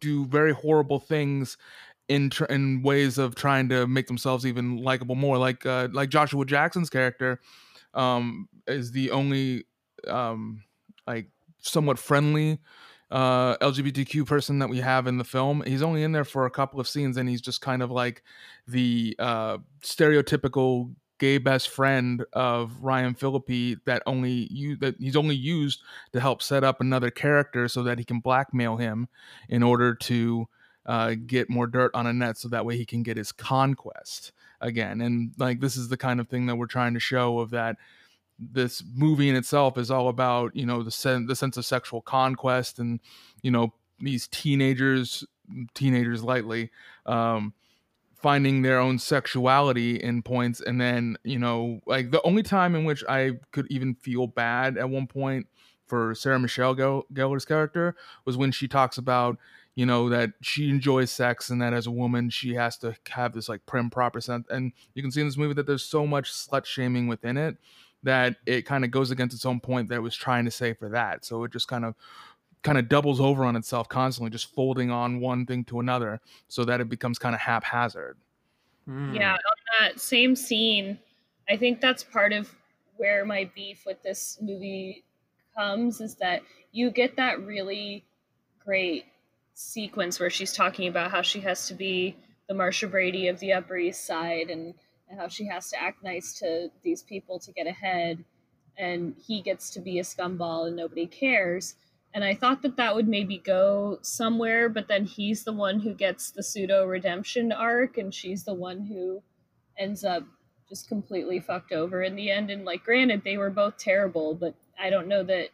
do 0.00 0.26
very 0.26 0.52
horrible 0.52 0.98
things 0.98 1.56
in 2.10 2.28
tr- 2.28 2.44
in 2.46 2.82
ways 2.82 3.18
of 3.18 3.36
trying 3.36 3.68
to 3.68 3.86
make 3.86 4.08
themselves 4.08 4.44
even 4.44 4.78
likable 4.78 5.14
more 5.14 5.38
like 5.38 5.64
uh 5.64 5.88
like 5.92 6.10
Joshua 6.10 6.44
Jackson's 6.44 6.90
character 6.90 7.40
um 7.94 8.48
is 8.66 8.90
the 8.90 9.12
only 9.12 9.64
um 10.08 10.62
like 11.06 11.28
somewhat 11.60 11.98
friendly 12.00 12.58
uh 13.12 13.56
LGBTQ 13.58 14.26
person 14.26 14.58
that 14.58 14.68
we 14.68 14.78
have 14.78 15.06
in 15.06 15.18
the 15.18 15.24
film. 15.24 15.62
He's 15.64 15.82
only 15.82 16.02
in 16.02 16.10
there 16.10 16.24
for 16.24 16.46
a 16.46 16.50
couple 16.50 16.80
of 16.80 16.88
scenes 16.88 17.16
and 17.16 17.28
he's 17.28 17.40
just 17.40 17.60
kind 17.60 17.80
of 17.80 17.92
like 17.92 18.24
the 18.66 19.14
uh 19.20 19.58
stereotypical 19.80 20.92
gay 21.18 21.38
best 21.38 21.68
friend 21.68 22.24
of 22.32 22.82
Ryan 22.82 23.14
Phillippe 23.14 23.78
that 23.84 24.02
only 24.04 24.48
you 24.50 24.74
that 24.78 24.96
he's 24.98 25.16
only 25.16 25.36
used 25.36 25.80
to 26.12 26.18
help 26.18 26.42
set 26.42 26.64
up 26.64 26.80
another 26.80 27.10
character 27.10 27.68
so 27.68 27.84
that 27.84 27.98
he 27.98 28.04
can 28.04 28.18
blackmail 28.18 28.78
him 28.78 29.06
in 29.48 29.62
order 29.62 29.94
to 29.94 30.48
uh, 30.90 31.14
get 31.14 31.48
more 31.48 31.68
dirt 31.68 31.92
on 31.94 32.08
Annette 32.08 32.36
so 32.36 32.48
that 32.48 32.66
way 32.66 32.76
he 32.76 32.84
can 32.84 33.04
get 33.04 33.16
his 33.16 33.30
conquest 33.30 34.32
again. 34.60 35.00
And 35.00 35.30
like 35.38 35.60
this 35.60 35.76
is 35.76 35.88
the 35.88 35.96
kind 35.96 36.18
of 36.18 36.28
thing 36.28 36.46
that 36.46 36.56
we're 36.56 36.66
trying 36.66 36.94
to 36.94 37.00
show 37.00 37.38
of 37.38 37.50
that 37.50 37.76
this 38.40 38.82
movie 38.96 39.28
in 39.28 39.36
itself 39.36 39.78
is 39.78 39.88
all 39.88 40.08
about 40.08 40.56
you 40.56 40.66
know 40.66 40.82
the 40.82 40.90
sen- 40.90 41.26
the 41.26 41.36
sense 41.36 41.56
of 41.56 41.64
sexual 41.64 42.00
conquest 42.00 42.80
and 42.80 42.98
you 43.40 43.52
know 43.52 43.72
these 44.00 44.26
teenagers, 44.26 45.24
teenagers 45.74 46.24
lightly, 46.24 46.70
um, 47.06 47.54
finding 48.16 48.62
their 48.62 48.80
own 48.80 48.98
sexuality 48.98 49.94
in 49.94 50.22
points, 50.22 50.60
and 50.60 50.80
then 50.80 51.16
you 51.22 51.38
know, 51.38 51.80
like 51.86 52.10
the 52.10 52.22
only 52.22 52.42
time 52.42 52.74
in 52.74 52.82
which 52.82 53.04
I 53.08 53.38
could 53.52 53.68
even 53.70 53.94
feel 53.94 54.26
bad 54.26 54.76
at 54.76 54.90
one 54.90 55.06
point 55.06 55.46
for 55.86 56.16
Sarah 56.16 56.40
Michelle 56.40 56.74
Gellar's 56.74 57.44
character 57.44 57.94
was 58.24 58.36
when 58.36 58.50
she 58.50 58.66
talks 58.66 58.98
about 58.98 59.38
you 59.74 59.86
know 59.86 60.08
that 60.08 60.30
she 60.42 60.68
enjoys 60.68 61.10
sex 61.10 61.50
and 61.50 61.62
that 61.62 61.72
as 61.72 61.86
a 61.86 61.90
woman 61.90 62.28
she 62.30 62.54
has 62.54 62.76
to 62.76 62.94
have 63.08 63.32
this 63.32 63.48
like 63.48 63.64
prim 63.66 63.90
proper 63.90 64.20
sense 64.20 64.46
and 64.50 64.72
you 64.94 65.02
can 65.02 65.10
see 65.10 65.20
in 65.20 65.26
this 65.26 65.36
movie 65.36 65.54
that 65.54 65.66
there's 65.66 65.84
so 65.84 66.06
much 66.06 66.32
slut 66.32 66.64
shaming 66.64 67.06
within 67.06 67.36
it 67.36 67.56
that 68.02 68.36
it 68.46 68.62
kind 68.62 68.84
of 68.84 68.90
goes 68.90 69.10
against 69.10 69.34
its 69.34 69.46
own 69.46 69.60
point 69.60 69.88
that 69.88 69.96
it 69.96 70.02
was 70.02 70.16
trying 70.16 70.44
to 70.44 70.50
say 70.50 70.72
for 70.72 70.88
that 70.88 71.24
so 71.24 71.44
it 71.44 71.52
just 71.52 71.68
kind 71.68 71.84
of 71.84 71.94
kind 72.62 72.76
of 72.76 72.88
doubles 72.88 73.20
over 73.20 73.44
on 73.44 73.56
itself 73.56 73.88
constantly 73.88 74.30
just 74.30 74.52
folding 74.54 74.90
on 74.90 75.20
one 75.20 75.46
thing 75.46 75.64
to 75.64 75.80
another 75.80 76.20
so 76.48 76.64
that 76.64 76.80
it 76.80 76.88
becomes 76.88 77.18
kind 77.18 77.34
of 77.34 77.40
haphazard 77.40 78.16
Hmm. 78.86 79.14
Yeah, 79.14 79.32
on 79.32 79.38
that 79.80 80.00
same 80.00 80.34
scene, 80.34 80.98
I 81.48 81.56
think 81.56 81.80
that's 81.80 82.02
part 82.02 82.32
of 82.32 82.54
where 82.96 83.24
my 83.24 83.50
beef 83.54 83.84
with 83.86 84.02
this 84.02 84.38
movie 84.40 85.04
comes 85.56 86.00
is 86.00 86.16
that 86.16 86.42
you 86.72 86.90
get 86.90 87.16
that 87.16 87.40
really 87.40 88.04
great 88.64 89.06
sequence 89.60 90.18
where 90.18 90.30
she's 90.30 90.52
talking 90.52 90.88
about 90.88 91.10
how 91.10 91.22
she 91.22 91.40
has 91.40 91.68
to 91.68 91.74
be 91.74 92.16
the 92.48 92.54
Marcia 92.54 92.88
Brady 92.88 93.28
of 93.28 93.38
the 93.38 93.52
Upper 93.52 93.76
East 93.76 94.06
Side 94.06 94.50
and, 94.50 94.74
and 95.08 95.20
how 95.20 95.28
she 95.28 95.46
has 95.46 95.70
to 95.70 95.80
act 95.80 96.02
nice 96.02 96.38
to 96.38 96.70
these 96.82 97.02
people 97.02 97.38
to 97.40 97.52
get 97.52 97.66
ahead. 97.66 98.24
And 98.78 99.14
he 99.18 99.42
gets 99.42 99.70
to 99.70 99.80
be 99.80 99.98
a 99.98 100.02
scumball 100.02 100.66
and 100.66 100.76
nobody 100.76 101.06
cares. 101.06 101.74
And 102.12 102.24
I 102.24 102.34
thought 102.34 102.62
that 102.62 102.76
that 102.76 102.94
would 102.94 103.06
maybe 103.06 103.38
go 103.38 103.98
somewhere, 104.02 104.68
but 104.68 104.88
then 104.88 105.04
he's 105.04 105.44
the 105.44 105.52
one 105.52 105.78
who 105.78 105.94
gets 105.94 106.30
the 106.30 106.42
pseudo 106.42 106.84
redemption 106.84 107.52
arc, 107.52 107.98
and 107.98 108.12
she's 108.12 108.42
the 108.42 108.54
one 108.54 108.80
who 108.80 109.22
ends 109.78 110.04
up 110.04 110.24
just 110.68 110.88
completely 110.88 111.38
fucked 111.38 111.70
over 111.72 112.02
in 112.02 112.16
the 112.16 112.30
end. 112.30 112.50
And 112.50 112.64
like, 112.64 112.82
granted, 112.82 113.22
they 113.22 113.36
were 113.36 113.50
both 113.50 113.76
terrible, 113.76 114.34
but 114.34 114.54
I 114.78 114.90
don't 114.90 115.06
know 115.06 115.22
that 115.22 115.50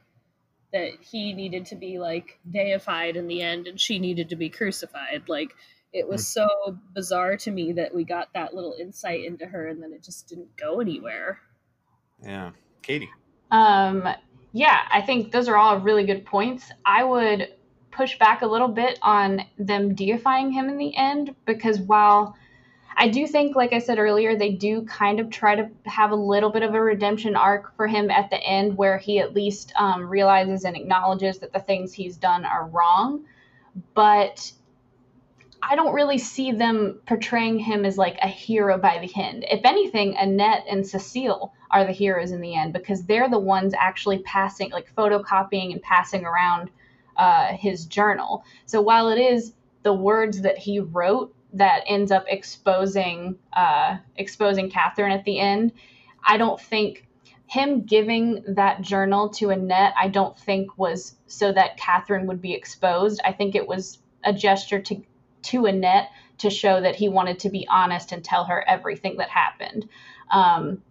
that 0.76 0.92
he 1.00 1.32
needed 1.32 1.64
to 1.66 1.74
be 1.74 1.98
like 1.98 2.38
deified 2.50 3.16
in 3.16 3.26
the 3.26 3.40
end 3.40 3.66
and 3.66 3.80
she 3.80 3.98
needed 3.98 4.28
to 4.28 4.36
be 4.36 4.50
crucified. 4.50 5.22
Like 5.26 5.54
it 5.92 6.06
was 6.06 6.26
so 6.26 6.46
bizarre 6.94 7.36
to 7.38 7.50
me 7.50 7.72
that 7.72 7.94
we 7.94 8.04
got 8.04 8.28
that 8.34 8.54
little 8.54 8.74
insight 8.78 9.24
into 9.24 9.46
her 9.46 9.68
and 9.68 9.82
then 9.82 9.92
it 9.92 10.02
just 10.02 10.28
didn't 10.28 10.54
go 10.56 10.80
anywhere. 10.80 11.40
Yeah. 12.22 12.50
Katie. 12.82 13.10
Um, 13.50 14.06
yeah, 14.52 14.80
I 14.90 15.00
think 15.00 15.32
those 15.32 15.48
are 15.48 15.56
all 15.56 15.80
really 15.80 16.04
good 16.04 16.26
points. 16.26 16.70
I 16.84 17.04
would 17.04 17.54
push 17.90 18.18
back 18.18 18.42
a 18.42 18.46
little 18.46 18.68
bit 18.68 18.98
on 19.00 19.40
them 19.58 19.94
deifying 19.94 20.52
him 20.52 20.68
in 20.68 20.76
the 20.76 20.94
end 20.94 21.34
because 21.46 21.80
while 21.80 22.36
I 22.98 23.08
do 23.08 23.26
think, 23.26 23.54
like 23.54 23.74
I 23.74 23.78
said 23.78 23.98
earlier, 23.98 24.36
they 24.36 24.52
do 24.52 24.82
kind 24.82 25.20
of 25.20 25.28
try 25.28 25.54
to 25.54 25.68
have 25.84 26.12
a 26.12 26.16
little 26.16 26.50
bit 26.50 26.62
of 26.62 26.74
a 26.74 26.80
redemption 26.80 27.36
arc 27.36 27.76
for 27.76 27.86
him 27.86 28.10
at 28.10 28.30
the 28.30 28.42
end 28.42 28.78
where 28.78 28.96
he 28.96 29.18
at 29.18 29.34
least 29.34 29.72
um, 29.76 30.08
realizes 30.08 30.64
and 30.64 30.74
acknowledges 30.76 31.38
that 31.40 31.52
the 31.52 31.60
things 31.60 31.92
he's 31.92 32.16
done 32.16 32.46
are 32.46 32.66
wrong. 32.66 33.24
But 33.94 34.50
I 35.62 35.76
don't 35.76 35.92
really 35.92 36.16
see 36.16 36.52
them 36.52 37.00
portraying 37.06 37.58
him 37.58 37.84
as 37.84 37.98
like 37.98 38.16
a 38.22 38.28
hero 38.28 38.78
by 38.78 38.98
the 38.98 39.12
end. 39.20 39.44
If 39.50 39.64
anything, 39.64 40.16
Annette 40.16 40.64
and 40.70 40.86
Cecile 40.86 41.52
are 41.70 41.84
the 41.84 41.92
heroes 41.92 42.32
in 42.32 42.40
the 42.40 42.54
end 42.54 42.72
because 42.72 43.04
they're 43.04 43.28
the 43.28 43.38
ones 43.38 43.74
actually 43.78 44.20
passing, 44.20 44.70
like 44.70 44.94
photocopying 44.94 45.72
and 45.72 45.82
passing 45.82 46.24
around 46.24 46.70
uh, 47.18 47.52
his 47.52 47.84
journal. 47.84 48.42
So 48.64 48.80
while 48.80 49.10
it 49.10 49.18
is 49.18 49.52
the 49.82 49.92
words 49.92 50.40
that 50.42 50.56
he 50.56 50.80
wrote 50.80 51.34
that 51.54 51.84
ends 51.86 52.12
up 52.12 52.24
exposing 52.28 53.36
uh, 53.52 53.98
exposing 54.16 54.70
Catherine 54.70 55.12
at 55.12 55.24
the 55.24 55.38
end, 55.38 55.72
I 56.26 56.36
don't 56.36 56.60
think 56.60 57.06
him 57.46 57.82
giving 57.82 58.42
that 58.48 58.80
journal 58.80 59.28
to 59.30 59.50
Annette, 59.50 59.94
I 59.98 60.08
don't 60.08 60.36
think 60.36 60.76
was 60.76 61.14
so 61.26 61.52
that 61.52 61.76
Catherine 61.76 62.26
would 62.26 62.42
be 62.42 62.54
exposed. 62.54 63.20
I 63.24 63.32
think 63.32 63.54
it 63.54 63.66
was 63.66 63.98
a 64.24 64.32
gesture 64.32 64.80
to 64.80 65.02
to 65.42 65.66
Annette 65.66 66.10
to 66.38 66.50
show 66.50 66.80
that 66.80 66.96
he 66.96 67.08
wanted 67.08 67.38
to 67.40 67.50
be 67.50 67.66
honest 67.68 68.12
and 68.12 68.22
tell 68.22 68.44
her 68.44 68.64
everything 68.68 69.16
that 69.18 69.30
happened. 69.30 69.88
Um, 70.30 70.82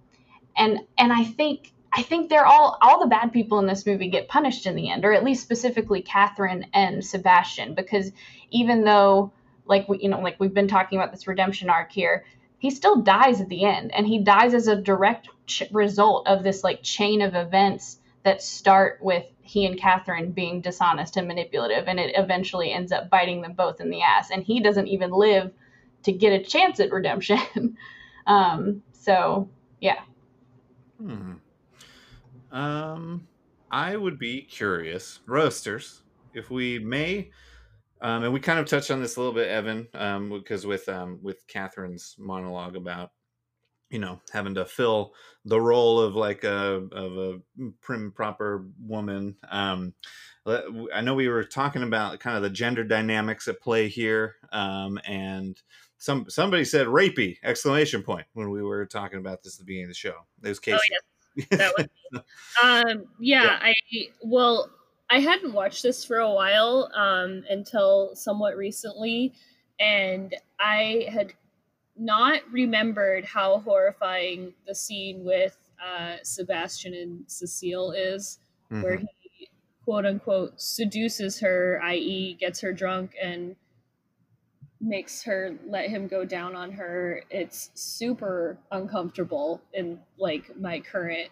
and 0.56 0.80
and 0.98 1.12
I 1.12 1.26
think 1.26 1.74
I 1.92 2.02
think 2.02 2.30
they're 2.30 2.46
all 2.46 2.78
all 2.82 3.00
the 3.00 3.08
bad 3.08 3.34
people 3.34 3.60
in 3.60 3.68
this 3.68 3.86
movie 3.86 4.10
get 4.10 4.30
punished 4.30 4.66
in 4.66 4.76
the 4.76 4.90
end, 4.90 5.04
or 5.04 5.14
at 5.14 5.24
least 5.24 5.44
specifically 5.44 6.02
Catherine 6.02 6.66
and 6.74 7.06
Sebastian, 7.06 7.74
because 7.74 8.12
even 8.50 8.86
though 8.86 9.34
like 9.66 9.88
we 9.90 10.00
you 10.00 10.10
know 10.10 10.20
like 10.20 10.40
we've 10.40 10.54
been 10.54 10.68
talking 10.68 11.00
about 11.00 11.12
this 11.12 11.28
redemption 11.28 11.70
arc 11.70 11.92
here, 11.92 12.26
he 12.60 12.70
still 12.72 13.02
dies 13.02 13.42
at 13.42 13.50
the 13.50 13.64
end, 13.64 13.94
and 13.94 14.08
he 14.08 14.20
dies 14.20 14.54
as 14.54 14.68
a 14.68 14.76
direct 14.76 15.30
ch- 15.46 15.64
result 15.72 16.28
of 16.28 16.44
this 16.44 16.64
like 16.64 16.84
chain 16.84 17.22
of 17.22 17.36
events 17.36 18.00
that 18.24 18.42
start 18.42 18.98
with 19.02 19.26
he 19.42 19.66
and 19.68 19.80
Catherine 19.80 20.32
being 20.32 20.62
dishonest 20.62 21.18
and 21.18 21.28
manipulative, 21.28 21.88
and 21.88 22.00
it 22.00 22.16
eventually 22.18 22.72
ends 22.72 22.92
up 22.92 23.10
biting 23.10 23.42
them 23.42 23.54
both 23.54 23.80
in 23.80 23.92
the 23.92 24.02
ass. 24.02 24.32
And 24.32 24.44
he 24.44 24.60
doesn't 24.60 24.88
even 24.88 25.12
live 25.12 25.52
to 26.04 26.12
get 26.12 26.34
a 26.34 26.44
chance 26.44 26.80
at 26.80 26.92
redemption. 26.92 27.78
um, 28.28 28.82
so 28.94 29.48
yeah. 29.80 30.02
Hmm. 31.00 31.34
Um, 32.52 33.28
I 33.70 33.96
would 33.96 34.18
be 34.18 34.42
curious, 34.42 35.20
roasters, 35.28 36.02
if 36.34 36.50
we 36.50 36.80
may, 36.80 37.30
um, 38.06 38.24
and 38.24 38.32
we 38.32 38.40
kind 38.40 38.60
of 38.60 38.68
touched 38.68 38.92
on 38.92 39.02
this 39.02 39.16
a 39.16 39.20
little 39.20 39.34
bit, 39.34 39.50
Evan, 39.50 39.88
um, 39.96 40.30
because 40.30 40.64
with 40.64 40.88
um, 40.88 41.18
with 41.24 41.48
Catherine's 41.48 42.16
monologue 42.20 42.76
about 42.76 43.10
you 43.90 43.98
know 43.98 44.22
having 44.32 44.54
to 44.54 44.64
fill 44.64 45.14
the 45.44 45.60
role 45.60 46.00
of 46.00 46.16
like 46.16 46.44
a 46.44 46.88
of 46.92 47.18
a 47.18 47.40
prim 47.82 48.12
proper 48.12 48.68
woman. 48.80 49.36
Um, 49.50 49.96
I 50.46 51.02
know 51.02 51.16
we 51.16 51.30
were 51.30 51.44
talking 51.44 51.82
about 51.82 52.20
kind 52.20 52.38
of 52.38 52.44
the 52.44 52.50
gender 52.52 52.84
dynamics 52.84 53.48
at 53.48 53.60
play 53.60 53.88
here, 53.88 54.36
um, 54.52 55.00
and 55.08 55.60
some 55.98 56.30
somebody 56.30 56.64
said 56.64 56.86
rapey 56.86 57.38
exclamation 57.44 58.04
point 58.04 58.28
when 58.34 58.52
we 58.52 58.62
were 58.62 58.86
talking 58.86 59.18
about 59.18 59.42
this 59.42 59.56
at 59.56 59.62
the 59.62 59.66
beginning 59.66 59.86
of 59.86 59.90
the 59.90 59.96
show. 59.96 60.28
There's 60.40 60.60
Casey. 60.60 60.78
Oh, 60.78 60.92
yes. 60.92 61.48
That 61.50 61.74
was 61.76 62.22
um 62.64 63.08
yeah, 63.20 63.44
Yeah. 63.44 63.60
I 63.62 63.74
well 64.22 64.70
I 65.10 65.20
hadn't 65.20 65.54
watched 65.54 65.84
this 65.84 66.04
for 66.04 66.18
a 66.18 66.32
while 66.34 66.90
um 66.94 67.44
until 67.50 68.16
somewhat 68.16 68.58
recently 68.58 69.34
and 69.80 70.34
I 70.60 71.08
had 71.12 71.34
not 71.98 72.42
remembered 72.52 73.26
how 73.26 73.60
horrifying 73.60 74.56
the 74.68 74.76
scene 74.76 75.24
with 75.26 75.58
uh 75.84 76.18
Sebastian 76.24 76.94
and 76.94 77.32
Cecile 77.32 77.92
is 77.92 78.40
where 78.80 78.98
Mhm. 78.98 79.08
he 79.22 79.50
quote 79.84 80.06
unquote 80.06 80.60
seduces 80.62 81.40
her, 81.40 81.82
i.e., 81.84 82.36
gets 82.36 82.62
her 82.62 82.74
drunk 82.74 83.16
and 83.22 83.56
makes 84.82 85.24
her 85.24 85.58
let 85.66 85.90
him 85.90 86.08
go 86.08 86.26
down 86.26 86.56
on 86.56 86.72
her. 86.72 87.24
It's 87.30 87.72
super 87.76 88.58
uncomfortable 88.72 89.62
in 89.74 90.02
like 90.18 90.56
my 90.58 90.80
current 90.80 91.30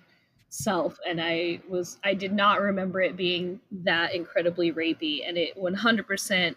self 0.53 0.99
and 1.07 1.19
I 1.19 1.59
was 1.67 1.97
I 2.03 2.13
did 2.13 2.31
not 2.31 2.61
remember 2.61 3.01
it 3.01 3.17
being 3.17 3.59
that 3.71 4.13
incredibly 4.13 4.71
rapey 4.71 5.27
and 5.27 5.35
it 5.35 5.57
100% 5.57 6.55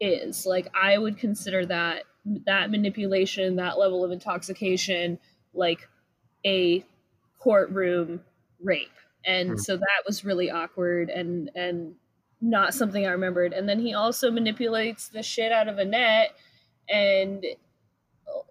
is. 0.00 0.44
Like 0.44 0.68
I 0.74 0.98
would 0.98 1.16
consider 1.16 1.64
that 1.66 2.02
that 2.46 2.70
manipulation, 2.72 3.56
that 3.56 3.78
level 3.78 4.04
of 4.04 4.10
intoxication 4.10 5.20
like 5.54 5.88
a 6.44 6.84
courtroom 7.38 8.24
rape 8.60 8.90
and 9.24 9.50
Hmm. 9.50 9.56
so 9.56 9.76
that 9.76 10.02
was 10.06 10.24
really 10.24 10.50
awkward 10.50 11.08
and 11.08 11.50
and 11.54 11.94
not 12.40 12.74
something 12.74 13.06
i 13.06 13.10
remembered 13.10 13.52
and 13.52 13.68
then 13.68 13.78
he 13.80 13.94
also 13.94 14.30
manipulates 14.30 15.08
the 15.08 15.22
shit 15.22 15.52
out 15.52 15.68
of 15.68 15.78
annette 15.78 16.34
and 16.88 17.44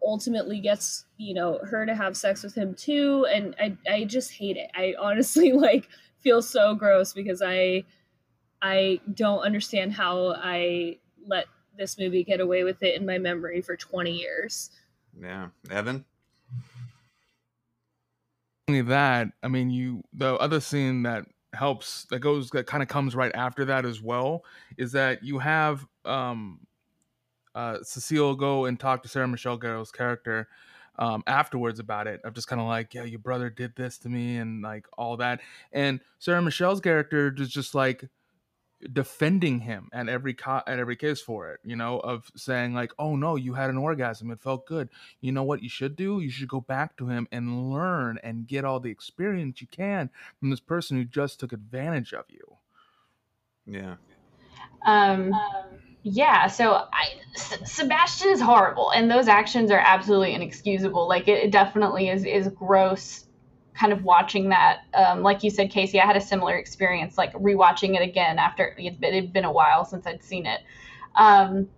ultimately 0.03 0.59
gets 0.59 1.05
you 1.17 1.33
know 1.33 1.59
her 1.59 1.85
to 1.85 1.95
have 1.95 2.17
sex 2.17 2.43
with 2.43 2.55
him 2.55 2.73
too. 2.73 3.25
And 3.31 3.55
i 3.59 3.77
i 3.89 4.03
just 4.03 4.31
hate 4.33 4.57
it. 4.57 4.69
I 4.73 4.95
honestly 4.99 5.51
like 5.53 5.87
feel 6.19 6.41
so 6.41 6.75
gross 6.75 7.13
because 7.13 7.41
i 7.41 7.83
i 8.61 8.99
don't 9.15 9.39
understand 9.39 9.91
how 9.91 10.35
i 10.37 10.97
let 11.25 11.45
this 11.77 11.97
movie 11.97 12.23
get 12.23 12.39
away 12.39 12.63
with 12.63 12.83
it 12.83 12.99
in 12.99 13.05
my 13.05 13.17
memory 13.17 13.61
for 13.61 13.75
20 13.75 14.11
years. 14.11 14.69
Yeah, 15.19 15.47
Evan. 15.69 16.05
only 18.67 18.81
that, 18.83 19.29
I 19.43 19.47
mean, 19.47 19.69
you 19.69 20.03
the 20.13 20.35
other 20.35 20.59
scene 20.59 21.03
that 21.03 21.25
helps 21.53 22.05
that 22.05 22.19
goes 22.19 22.49
that 22.51 22.65
kind 22.65 22.81
of 22.81 22.87
comes 22.87 23.13
right 23.13 23.33
after 23.35 23.65
that 23.65 23.85
as 23.85 24.01
well 24.01 24.45
is 24.77 24.93
that 24.93 25.21
you 25.21 25.37
have 25.37 25.85
um 26.05 26.61
uh 27.55 27.77
Cecile 27.83 28.35
go 28.35 28.65
and 28.65 28.79
talk 28.79 29.03
to 29.03 29.09
Sarah 29.09 29.27
Michelle 29.27 29.57
Gellar's 29.57 29.91
character 29.91 30.47
um 30.99 31.23
afterwards 31.25 31.79
about 31.79 32.07
it 32.07 32.21
of 32.23 32.33
just 32.33 32.47
kind 32.47 32.61
of 32.61 32.67
like 32.67 32.93
yeah 32.93 33.03
your 33.03 33.19
brother 33.19 33.49
did 33.49 33.75
this 33.75 33.97
to 33.99 34.09
me 34.09 34.37
and 34.37 34.61
like 34.61 34.85
all 34.97 35.17
that. 35.17 35.41
And 35.71 35.99
Sarah 36.19 36.41
Michelle's 36.41 36.81
character 36.81 37.33
is 37.37 37.49
just 37.49 37.75
like 37.75 38.09
defending 38.93 39.59
him 39.59 39.89
at 39.93 40.09
every 40.09 40.33
co- 40.33 40.63
at 40.65 40.79
every 40.79 40.95
case 40.95 41.21
for 41.21 41.51
it 41.51 41.59
you 41.63 41.75
know 41.75 41.99
of 41.99 42.31
saying 42.35 42.73
like 42.73 42.91
oh 42.97 43.15
no 43.15 43.35
you 43.35 43.53
had 43.53 43.69
an 43.69 43.77
orgasm. 43.77 44.31
It 44.31 44.41
felt 44.41 44.65
good. 44.65 44.89
You 45.21 45.31
know 45.31 45.43
what 45.43 45.61
you 45.61 45.69
should 45.69 45.95
do? 45.95 46.19
You 46.19 46.29
should 46.29 46.49
go 46.49 46.61
back 46.61 46.97
to 46.97 47.07
him 47.07 47.27
and 47.31 47.71
learn 47.71 48.19
and 48.23 48.47
get 48.47 48.65
all 48.65 48.79
the 48.79 48.91
experience 48.91 49.61
you 49.61 49.67
can 49.67 50.09
from 50.39 50.49
this 50.49 50.59
person 50.59 50.97
who 50.97 51.05
just 51.05 51.39
took 51.39 51.53
advantage 51.53 52.13
of 52.13 52.25
you. 52.29 52.57
Yeah. 53.65 53.95
Um, 54.85 55.33
yeah, 56.03 56.47
so 56.47 56.73
I, 56.73 57.13
S- 57.35 57.71
Sebastian 57.71 58.29
is 58.29 58.41
horrible, 58.41 58.91
and 58.91 59.09
those 59.09 59.27
actions 59.27 59.71
are 59.71 59.79
absolutely 59.79 60.33
inexcusable. 60.33 61.07
Like 61.07 61.27
it, 61.27 61.43
it 61.45 61.51
definitely 61.51 62.09
is 62.09 62.25
is 62.25 62.47
gross. 62.49 63.25
Kind 63.73 63.93
of 63.93 64.03
watching 64.03 64.49
that, 64.49 64.81
um, 64.93 65.23
like 65.23 65.43
you 65.43 65.49
said, 65.49 65.71
Casey, 65.71 65.99
I 65.99 66.05
had 66.05 66.17
a 66.17 66.21
similar 66.21 66.55
experience, 66.57 67.17
like 67.17 67.33
rewatching 67.33 67.95
it 67.95 68.01
again 68.01 68.37
after 68.37 68.75
it 68.77 68.83
had 68.83 68.99
been, 68.99 69.13
it 69.13 69.21
had 69.23 69.33
been 69.33 69.45
a 69.45 69.51
while 69.51 69.85
since 69.85 70.05
I'd 70.05 70.23
seen 70.23 70.45
it. 70.45 70.59
Um, 71.15 71.69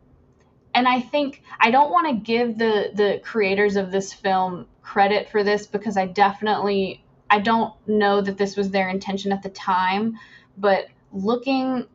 and 0.73 0.88
I 0.88 0.99
think 1.01 1.43
I 1.59 1.71
don't 1.71 1.91
want 1.91 2.07
to 2.07 2.13
give 2.15 2.57
the 2.57 2.91
the 2.93 3.21
creators 3.23 3.75
of 3.75 3.91
this 3.91 4.12
film 4.13 4.67
credit 4.81 5.29
for 5.29 5.43
this 5.43 5.67
because 5.67 5.97
I 5.97 6.07
definitely 6.07 7.03
I 7.29 7.39
don't 7.39 7.73
know 7.88 8.21
that 8.21 8.38
this 8.38 8.57
was 8.57 8.71
their 8.71 8.89
intention 8.89 9.31
at 9.31 9.43
the 9.43 9.49
time, 9.49 10.17
but 10.57 10.88
looking 11.12 11.88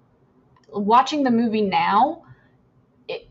watching 0.68 1.22
the 1.22 1.30
movie 1.30 1.62
now 1.62 2.22
it, 3.08 3.28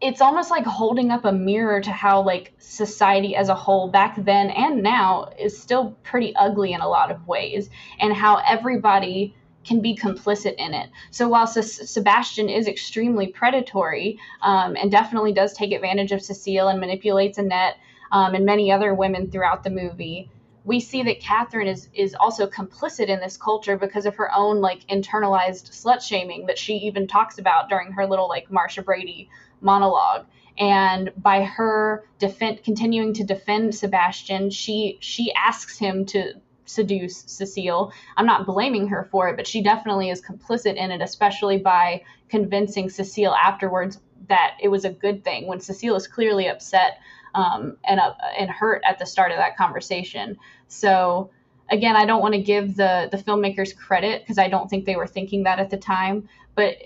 it's 0.00 0.20
almost 0.20 0.50
like 0.50 0.64
holding 0.64 1.10
up 1.10 1.24
a 1.24 1.32
mirror 1.32 1.80
to 1.80 1.90
how 1.90 2.22
like 2.22 2.52
society 2.58 3.36
as 3.36 3.48
a 3.48 3.54
whole 3.54 3.88
back 3.88 4.16
then 4.24 4.50
and 4.50 4.82
now 4.82 5.30
is 5.38 5.60
still 5.60 5.92
pretty 6.02 6.34
ugly 6.36 6.72
in 6.72 6.80
a 6.80 6.88
lot 6.88 7.10
of 7.10 7.26
ways 7.26 7.70
and 8.00 8.12
how 8.12 8.36
everybody 8.46 9.34
can 9.62 9.82
be 9.82 9.94
complicit 9.94 10.54
in 10.56 10.72
it. 10.72 10.88
So 11.10 11.28
while 11.28 11.42
S- 11.42 11.90
sebastian 11.90 12.48
is 12.48 12.66
extremely 12.66 13.26
predatory 13.26 14.18
um, 14.40 14.74
and 14.74 14.90
definitely 14.90 15.32
does 15.32 15.52
take 15.52 15.72
advantage 15.72 16.12
of 16.12 16.22
cecile 16.22 16.68
and 16.68 16.80
manipulates 16.80 17.36
annette 17.36 17.76
um, 18.10 18.34
and 18.34 18.46
many 18.46 18.72
other 18.72 18.94
women 18.94 19.30
throughout 19.30 19.62
the 19.62 19.70
movie 19.70 20.30
we 20.64 20.80
see 20.80 21.02
that 21.02 21.20
Catherine 21.20 21.68
is 21.68 21.88
is 21.94 22.14
also 22.14 22.46
complicit 22.46 23.06
in 23.06 23.20
this 23.20 23.36
culture 23.36 23.76
because 23.76 24.06
of 24.06 24.16
her 24.16 24.30
own 24.34 24.60
like 24.60 24.86
internalized 24.88 25.70
slut 25.70 26.02
shaming 26.02 26.46
that 26.46 26.58
she 26.58 26.74
even 26.74 27.06
talks 27.06 27.38
about 27.38 27.68
during 27.68 27.92
her 27.92 28.06
little 28.06 28.28
like 28.28 28.50
Marcia 28.50 28.82
Brady 28.82 29.28
monologue. 29.60 30.26
And 30.58 31.10
by 31.16 31.44
her 31.44 32.04
defend 32.18 32.62
continuing 32.62 33.14
to 33.14 33.24
defend 33.24 33.74
Sebastian, 33.74 34.50
she 34.50 34.98
she 35.00 35.32
asks 35.32 35.78
him 35.78 36.04
to 36.06 36.34
seduce 36.66 37.24
Cecile. 37.26 37.92
I'm 38.16 38.26
not 38.26 38.46
blaming 38.46 38.88
her 38.88 39.08
for 39.10 39.28
it, 39.28 39.36
but 39.36 39.46
she 39.46 39.62
definitely 39.62 40.10
is 40.10 40.22
complicit 40.22 40.76
in 40.76 40.90
it, 40.90 41.00
especially 41.00 41.58
by 41.58 42.02
convincing 42.28 42.88
Cecile 42.90 43.34
afterwards 43.34 43.98
that 44.28 44.56
it 44.60 44.68
was 44.68 44.84
a 44.84 44.90
good 44.90 45.24
thing 45.24 45.46
when 45.46 45.60
Cecile 45.60 45.96
is 45.96 46.06
clearly 46.06 46.48
upset 46.48 46.98
um, 47.34 47.76
and 47.84 48.00
uh, 48.00 48.14
and 48.38 48.50
hurt 48.50 48.82
at 48.84 48.98
the 48.98 49.06
start 49.06 49.32
of 49.32 49.38
that 49.38 49.56
conversation. 49.56 50.36
So 50.68 51.30
again, 51.70 51.96
I 51.96 52.06
don't 52.06 52.20
want 52.20 52.34
to 52.34 52.40
give 52.40 52.76
the 52.76 53.08
the 53.10 53.18
filmmakers 53.18 53.76
credit 53.76 54.22
because 54.22 54.38
I 54.38 54.48
don't 54.48 54.68
think 54.68 54.84
they 54.84 54.96
were 54.96 55.06
thinking 55.06 55.44
that 55.44 55.58
at 55.58 55.70
the 55.70 55.76
time, 55.76 56.28
but 56.54 56.76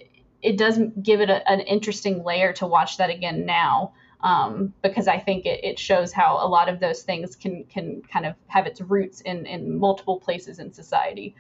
it 0.43 0.59
does 0.59 0.79
give 1.03 1.21
it 1.21 1.31
a, 1.31 1.49
an 1.51 1.61
interesting 1.61 2.23
layer 2.23 2.53
to 2.55 2.67
watch 2.67 2.99
that 2.99 3.11
again 3.11 3.47
now. 3.47 3.93
Um, 4.21 4.73
because 4.81 5.07
I 5.07 5.19
think 5.19 5.45
it, 5.45 5.63
it 5.63 5.79
shows 5.79 6.11
how 6.11 6.39
a 6.41 6.49
lot 6.49 6.71
of 6.71 6.81
those 6.81 7.03
things 7.03 7.37
can 7.37 7.65
can 7.65 8.03
kind 8.11 8.25
of 8.25 8.35
have 8.47 8.67
its 8.67 8.81
roots 8.81 9.21
in, 9.21 9.45
in 9.45 9.79
multiple 9.79 10.19
places 10.19 10.59
in 10.59 10.73
society. 10.73 11.35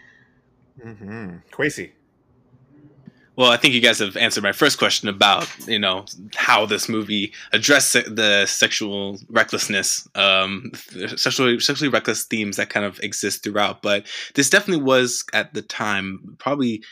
Mm-hmm. 0.84 1.36
Quasi. 1.50 1.92
Well, 3.36 3.50
I 3.50 3.56
think 3.56 3.74
you 3.74 3.80
guys 3.80 3.98
have 3.98 4.16
answered 4.16 4.44
my 4.44 4.52
first 4.52 4.78
question 4.78 5.08
about 5.08 5.48
you 5.66 5.78
know 5.78 6.04
how 6.36 6.66
this 6.66 6.88
movie 6.88 7.32
addressed 7.52 7.90
se- 7.90 8.08
the 8.08 8.46
sexual 8.46 9.18
recklessness, 9.28 10.06
um, 10.14 10.70
sexually 11.16 11.58
sexually 11.58 11.88
reckless 11.88 12.24
themes 12.24 12.56
that 12.56 12.70
kind 12.70 12.86
of 12.86 13.00
exist 13.00 13.42
throughout. 13.42 13.82
But 13.82 14.06
this 14.34 14.50
definitely 14.50 14.84
was 14.84 15.24
at 15.32 15.52
the 15.52 15.62
time 15.62 16.36
probably 16.38 16.84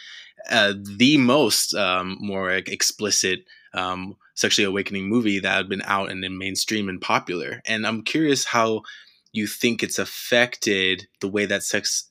uh, 0.51 0.75
the 0.97 1.17
most 1.17 1.75
um, 1.75 2.17
more 2.21 2.51
explicit 2.51 3.45
um, 3.75 4.17
sexually 4.35 4.67
awakening 4.67 5.09
movie 5.09 5.39
that 5.39 5.55
had 5.55 5.69
been 5.69 5.83
out 5.85 6.11
and 6.11 6.25
in 6.25 6.39
mainstream 6.39 6.89
and 6.89 7.01
popular. 7.01 7.63
And 7.67 7.87
I'm 7.87 8.03
curious 8.03 8.45
how 8.45 8.83
you 9.33 9.47
think 9.47 9.83
it's 9.83 9.99
affected 9.99 11.07
the 11.21 11.29
way 11.29 11.47
that 11.47 11.63
sex 11.63 12.09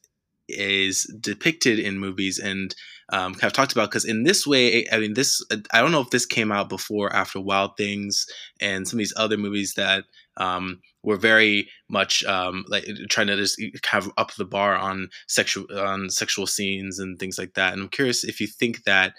is 0.47 1.03
depicted 1.19 1.79
in 1.79 1.97
movies 1.97 2.39
and 2.39 2.75
um, 3.11 3.33
kind 3.33 3.49
of 3.49 3.53
talked 3.53 3.73
about 3.73 3.89
because 3.89 4.05
in 4.05 4.23
this 4.23 4.47
way, 4.47 4.87
I 4.91 4.97
mean, 4.99 5.13
this 5.13 5.43
I 5.71 5.81
don't 5.81 5.91
know 5.91 6.01
if 6.01 6.09
this 6.09 6.25
came 6.25 6.51
out 6.51 6.69
before 6.69 7.07
or 7.07 7.15
after 7.15 7.39
Wild 7.39 7.75
Things 7.77 8.25
and 8.59 8.87
some 8.87 8.97
of 8.97 8.99
these 8.99 9.13
other 9.17 9.37
movies 9.37 9.73
that 9.75 10.05
um, 10.37 10.79
were 11.03 11.17
very 11.17 11.69
much 11.89 12.23
um, 12.23 12.63
like 12.69 12.85
trying 13.09 13.27
to 13.27 13.35
just 13.35 13.61
kind 13.81 14.03
of 14.03 14.11
up 14.17 14.33
the 14.35 14.45
bar 14.45 14.75
on 14.75 15.09
sexual 15.27 15.65
on 15.77 16.09
sexual 16.09 16.47
scenes 16.47 16.99
and 16.99 17.19
things 17.19 17.37
like 17.37 17.53
that. 17.55 17.73
And 17.73 17.81
I'm 17.81 17.89
curious 17.89 18.23
if 18.23 18.39
you 18.39 18.47
think 18.47 18.83
that 18.85 19.13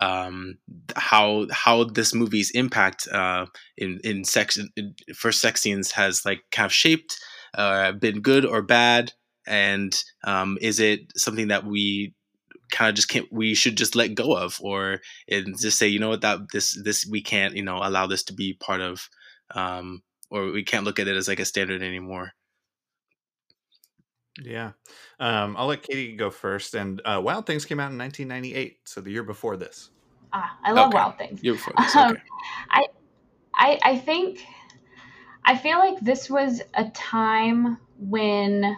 um, 0.00 0.58
how 0.94 1.46
how 1.50 1.84
this 1.84 2.14
movie's 2.14 2.50
impact 2.52 3.06
uh, 3.08 3.46
in 3.76 4.00
in 4.02 4.24
sex 4.24 4.58
in, 4.76 4.94
for 5.14 5.30
sex 5.30 5.60
scenes 5.60 5.92
has 5.92 6.24
like 6.24 6.40
kind 6.52 6.66
of 6.66 6.72
shaped, 6.72 7.18
uh, 7.54 7.92
been 7.92 8.20
good 8.20 8.44
or 8.46 8.62
bad, 8.62 9.12
and 9.46 10.02
um, 10.24 10.58
is 10.60 10.80
it 10.80 11.12
something 11.16 11.48
that 11.48 11.64
we 11.64 12.14
kind 12.70 12.88
of 12.88 12.94
just 12.94 13.08
can't 13.08 13.30
we 13.32 13.54
should 13.54 13.76
just 13.76 13.96
let 13.96 14.14
go 14.14 14.36
of 14.36 14.58
or 14.60 15.00
and 15.28 15.58
just 15.58 15.78
say 15.78 15.88
you 15.88 15.98
know 15.98 16.08
what 16.10 16.22
that 16.22 16.38
this 16.52 16.80
this 16.82 17.06
we 17.06 17.22
can't 17.22 17.56
you 17.56 17.62
know 17.62 17.78
allow 17.82 18.06
this 18.06 18.22
to 18.24 18.32
be 18.34 18.54
part 18.54 18.80
of 18.80 19.08
um 19.54 20.02
or 20.30 20.50
we 20.52 20.62
can't 20.64 20.84
look 20.84 20.98
at 20.98 21.08
it 21.08 21.16
as 21.16 21.28
like 21.28 21.40
a 21.40 21.44
standard 21.44 21.82
anymore 21.82 22.32
Yeah. 24.42 24.72
Um, 25.18 25.56
I'll 25.56 25.66
let 25.66 25.82
Katie 25.82 26.16
go 26.16 26.30
first. 26.30 26.74
And 26.74 27.00
uh, 27.04 27.20
Wild 27.24 27.46
Things 27.46 27.64
came 27.64 27.80
out 27.80 27.90
in 27.90 27.98
1998, 27.98 28.80
so 28.84 29.00
the 29.00 29.10
year 29.10 29.22
before 29.22 29.56
this. 29.56 29.90
Ah, 30.32 30.58
I 30.62 30.72
love 30.72 30.88
Okay. 30.88 30.96
Wild 30.96 31.18
Things. 31.18 31.42
Year 31.42 31.54
before 31.54 31.72
this, 31.78 31.96
Um, 31.96 32.12
okay. 32.12 32.20
I, 33.54 33.78
I 33.82 33.98
think 33.98 34.44
I 35.44 35.56
feel 35.56 35.78
like 35.78 35.98
this 36.00 36.28
was 36.28 36.60
a 36.74 36.90
time 36.90 37.78
when 37.98 38.76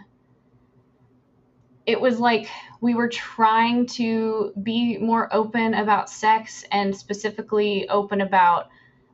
it 1.89 1.99
was 1.99 2.21
like 2.21 2.51
we 2.83 2.95
were 2.95 3.09
trying 3.09 3.87
to 3.87 4.53
be 4.63 4.99
more 4.99 5.35
open 5.35 5.73
about 5.73 6.11
sex 6.11 6.63
and 6.71 6.95
specifically 6.95 7.89
open 7.89 8.21
about 8.21 8.69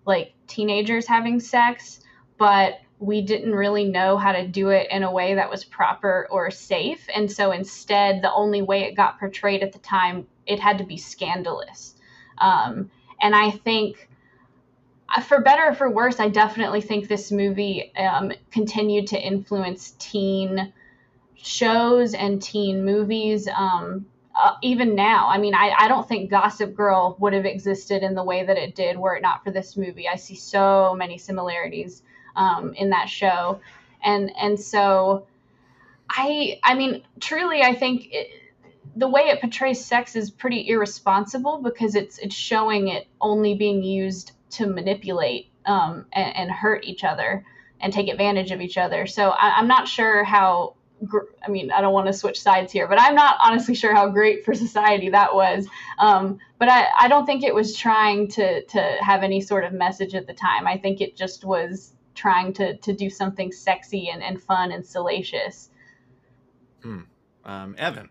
like 0.04 0.34
teenagers 0.48 1.06
having 1.06 1.38
sex, 1.38 2.00
but 2.37 2.80
we 2.98 3.22
didn't 3.22 3.54
really 3.54 3.84
know 3.84 4.16
how 4.16 4.32
to 4.32 4.48
do 4.48 4.70
it 4.70 4.88
in 4.90 5.04
a 5.04 5.12
way 5.12 5.37
that 5.37 5.48
was 5.48 5.64
proper 5.64 6.26
or 6.32 6.50
safe. 6.50 7.08
And 7.14 7.30
so 7.30 7.52
instead, 7.52 8.22
the 8.22 8.32
only 8.32 8.60
way 8.60 8.82
it 8.82 8.96
got 8.96 9.20
portrayed 9.20 9.62
at 9.62 9.72
the 9.72 9.78
time, 9.78 10.26
it 10.44 10.58
had 10.58 10.78
to 10.78 10.84
be 10.84 10.96
scandalous. 10.96 11.94
Um, 12.38 12.90
and 13.20 13.37
I 13.37 13.52
think 13.52 14.08
uh, 15.16 15.20
for 15.20 15.40
better 15.42 15.68
or 15.68 15.74
for 15.74 15.88
worse, 15.88 16.18
I 16.18 16.28
definitely 16.28 16.80
think 16.80 17.06
this 17.06 17.30
movie 17.30 17.94
um, 17.94 18.32
continued 18.50 19.06
to 19.08 19.20
influence 19.20 19.94
teen 20.00 20.72
shows 21.37 22.14
and 22.14 22.42
teen 22.42 22.85
movies. 22.85 23.49
Um, 23.49 24.07
uh, 24.35 24.55
even 24.62 24.94
now, 24.97 25.29
I 25.29 25.38
mean, 25.38 25.55
I, 25.55 25.73
I 25.79 25.88
don't 25.88 26.09
think 26.09 26.29
Gossip 26.29 26.75
Girl 26.75 27.16
would 27.20 27.33
have 27.33 27.44
existed 27.44 28.03
in 28.03 28.14
the 28.14 28.25
way 28.25 28.44
that 28.44 28.57
it 28.57 28.75
did 28.75 28.99
were 28.99 29.14
it 29.14 29.23
not 29.23 29.44
for 29.44 29.53
this 29.53 29.77
movie. 29.77 30.09
I 30.09 30.16
see 30.16 30.35
so 30.35 30.94
many 30.97 31.18
similarities 31.18 32.03
um, 32.35 32.75
in 32.75 32.90
that 32.90 33.09
show, 33.09 33.61
and 34.03 34.33
and 34.37 34.59
so 34.59 35.27
I 36.11 36.59
I 36.64 36.75
mean, 36.75 37.03
truly, 37.20 37.62
I 37.62 37.75
think. 37.75 38.09
It, 38.11 38.40
the 38.97 39.09
way 39.09 39.23
it 39.23 39.40
portrays 39.40 39.85
sex 39.85 40.14
is 40.14 40.31
pretty 40.31 40.68
irresponsible 40.68 41.59
because 41.59 41.97
it's 41.97 42.18
it's 42.18 42.35
showing 42.35 42.88
it 42.88 43.09
only 43.20 43.55
being 43.55 43.83
used 43.83 44.31
to 44.51 44.66
manipulate 44.66 45.51
um, 45.66 46.07
and, 46.12 46.37
and 46.37 46.51
hurt 46.51 46.85
each 46.85 47.03
other 47.03 47.44
and 47.81 47.92
take 47.92 48.09
advantage 48.09 48.53
of 48.53 48.61
each 48.61 48.79
other. 48.79 49.07
So 49.07 49.31
I, 49.31 49.57
I'm 49.57 49.68
not 49.68 49.88
sure 49.88 50.25
how. 50.25 50.75
Gr- 51.04 51.30
I 51.42 51.50
mean, 51.50 51.70
I 51.70 51.80
don't 51.80 51.92
want 51.92 52.07
to 52.07 52.12
switch 52.12 52.40
sides 52.40 52.72
here, 52.72 52.87
but 52.87 53.00
I'm 53.00 53.14
not 53.14 53.37
honestly 53.40 53.74
sure 53.74 53.94
how 53.94 54.09
great 54.09 54.44
for 54.44 54.54
society 54.54 55.11
that 55.11 55.35
was. 55.35 55.66
Um, 55.98 56.38
but 56.59 56.68
I, 56.68 56.87
I 57.00 57.09
don't 57.09 57.26
think 57.26 57.42
it 57.42 57.54
was 57.54 57.76
trying 57.76 58.28
to 58.28 58.64
to 58.64 58.96
have 59.00 59.22
any 59.22 59.40
sort 59.40 59.64
of 59.64 59.72
message 59.72 60.14
at 60.14 60.26
the 60.26 60.35
time. 60.35 60.66
I 60.66 60.78
think 60.78 61.00
it 61.00 61.16
just 61.16 61.44
was 61.44 61.94
trying 62.14 62.52
to 62.54 62.76
to 62.76 62.92
do 62.92 63.11
something 63.11 63.52
sexy 63.52 64.09
and, 64.09 64.22
and 64.22 64.40
fun 64.40 64.72
and 64.72 64.85
salacious. 64.85 65.70
Um, 67.44 67.74
Evan. 67.78 68.11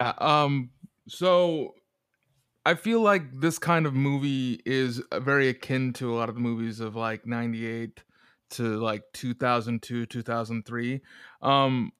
Yeah, 0.00 0.12
um 0.18 0.70
so 1.08 1.74
I 2.64 2.74
feel 2.74 3.00
like 3.00 3.40
this 3.40 3.58
kind 3.58 3.86
of 3.86 3.94
movie 3.94 4.60
is 4.66 5.00
uh, 5.10 5.20
very 5.20 5.48
akin 5.48 5.92
to 5.94 6.12
a 6.12 6.14
lot 6.14 6.28
of 6.28 6.34
the 6.34 6.40
movies 6.40 6.80
of 6.80 6.94
like 6.94 7.26
98 7.26 8.02
to 8.50 8.78
like 8.78 9.02
2002 9.12 10.06
2003 10.06 11.00
um 11.42 11.92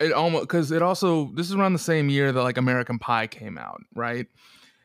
it 0.00 0.12
almost 0.12 0.42
because 0.42 0.70
it 0.70 0.82
also 0.82 1.30
this 1.34 1.48
is 1.48 1.54
around 1.54 1.72
the 1.72 1.78
same 1.78 2.08
year 2.08 2.32
that 2.32 2.42
like 2.42 2.58
American 2.58 2.98
Pie 2.98 3.26
came 3.26 3.58
out, 3.58 3.80
right? 3.94 4.26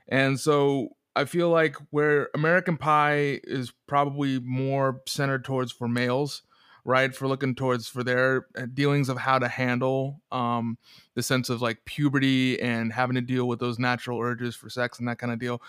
And 0.08 0.40
so 0.40 0.90
I 1.16 1.26
feel 1.26 1.50
like 1.50 1.76
where 1.90 2.30
American 2.34 2.78
Pie 2.78 3.40
is 3.44 3.74
probably 3.88 4.40
more 4.40 5.02
centered 5.08 5.44
towards 5.44 5.72
for 5.72 5.88
males, 5.88 6.44
right? 6.86 7.16
For 7.16 7.28
looking 7.28 7.56
towards 7.56 7.88
for 7.88 8.04
their 8.04 8.48
uh, 8.58 8.66
dealings 8.74 9.10
of 9.10 9.18
how 9.18 9.40
to 9.40 9.48
handle 9.48 10.22
um, 10.32 10.78
the 11.16 11.24
sense 11.24 11.50
of 11.50 11.62
like 11.62 11.84
puberty 11.86 12.60
and 12.62 12.94
having 12.94 13.16
to 13.16 13.22
deal 13.22 13.48
with 13.48 13.60
those 13.60 13.80
natural 13.80 14.20
urges 14.20 14.56
for 14.56 14.70
sex 14.70 15.00
and 15.00 15.08
that 15.08 15.18
kind 15.18 15.34
of 15.34 15.40
deal. 15.40 15.62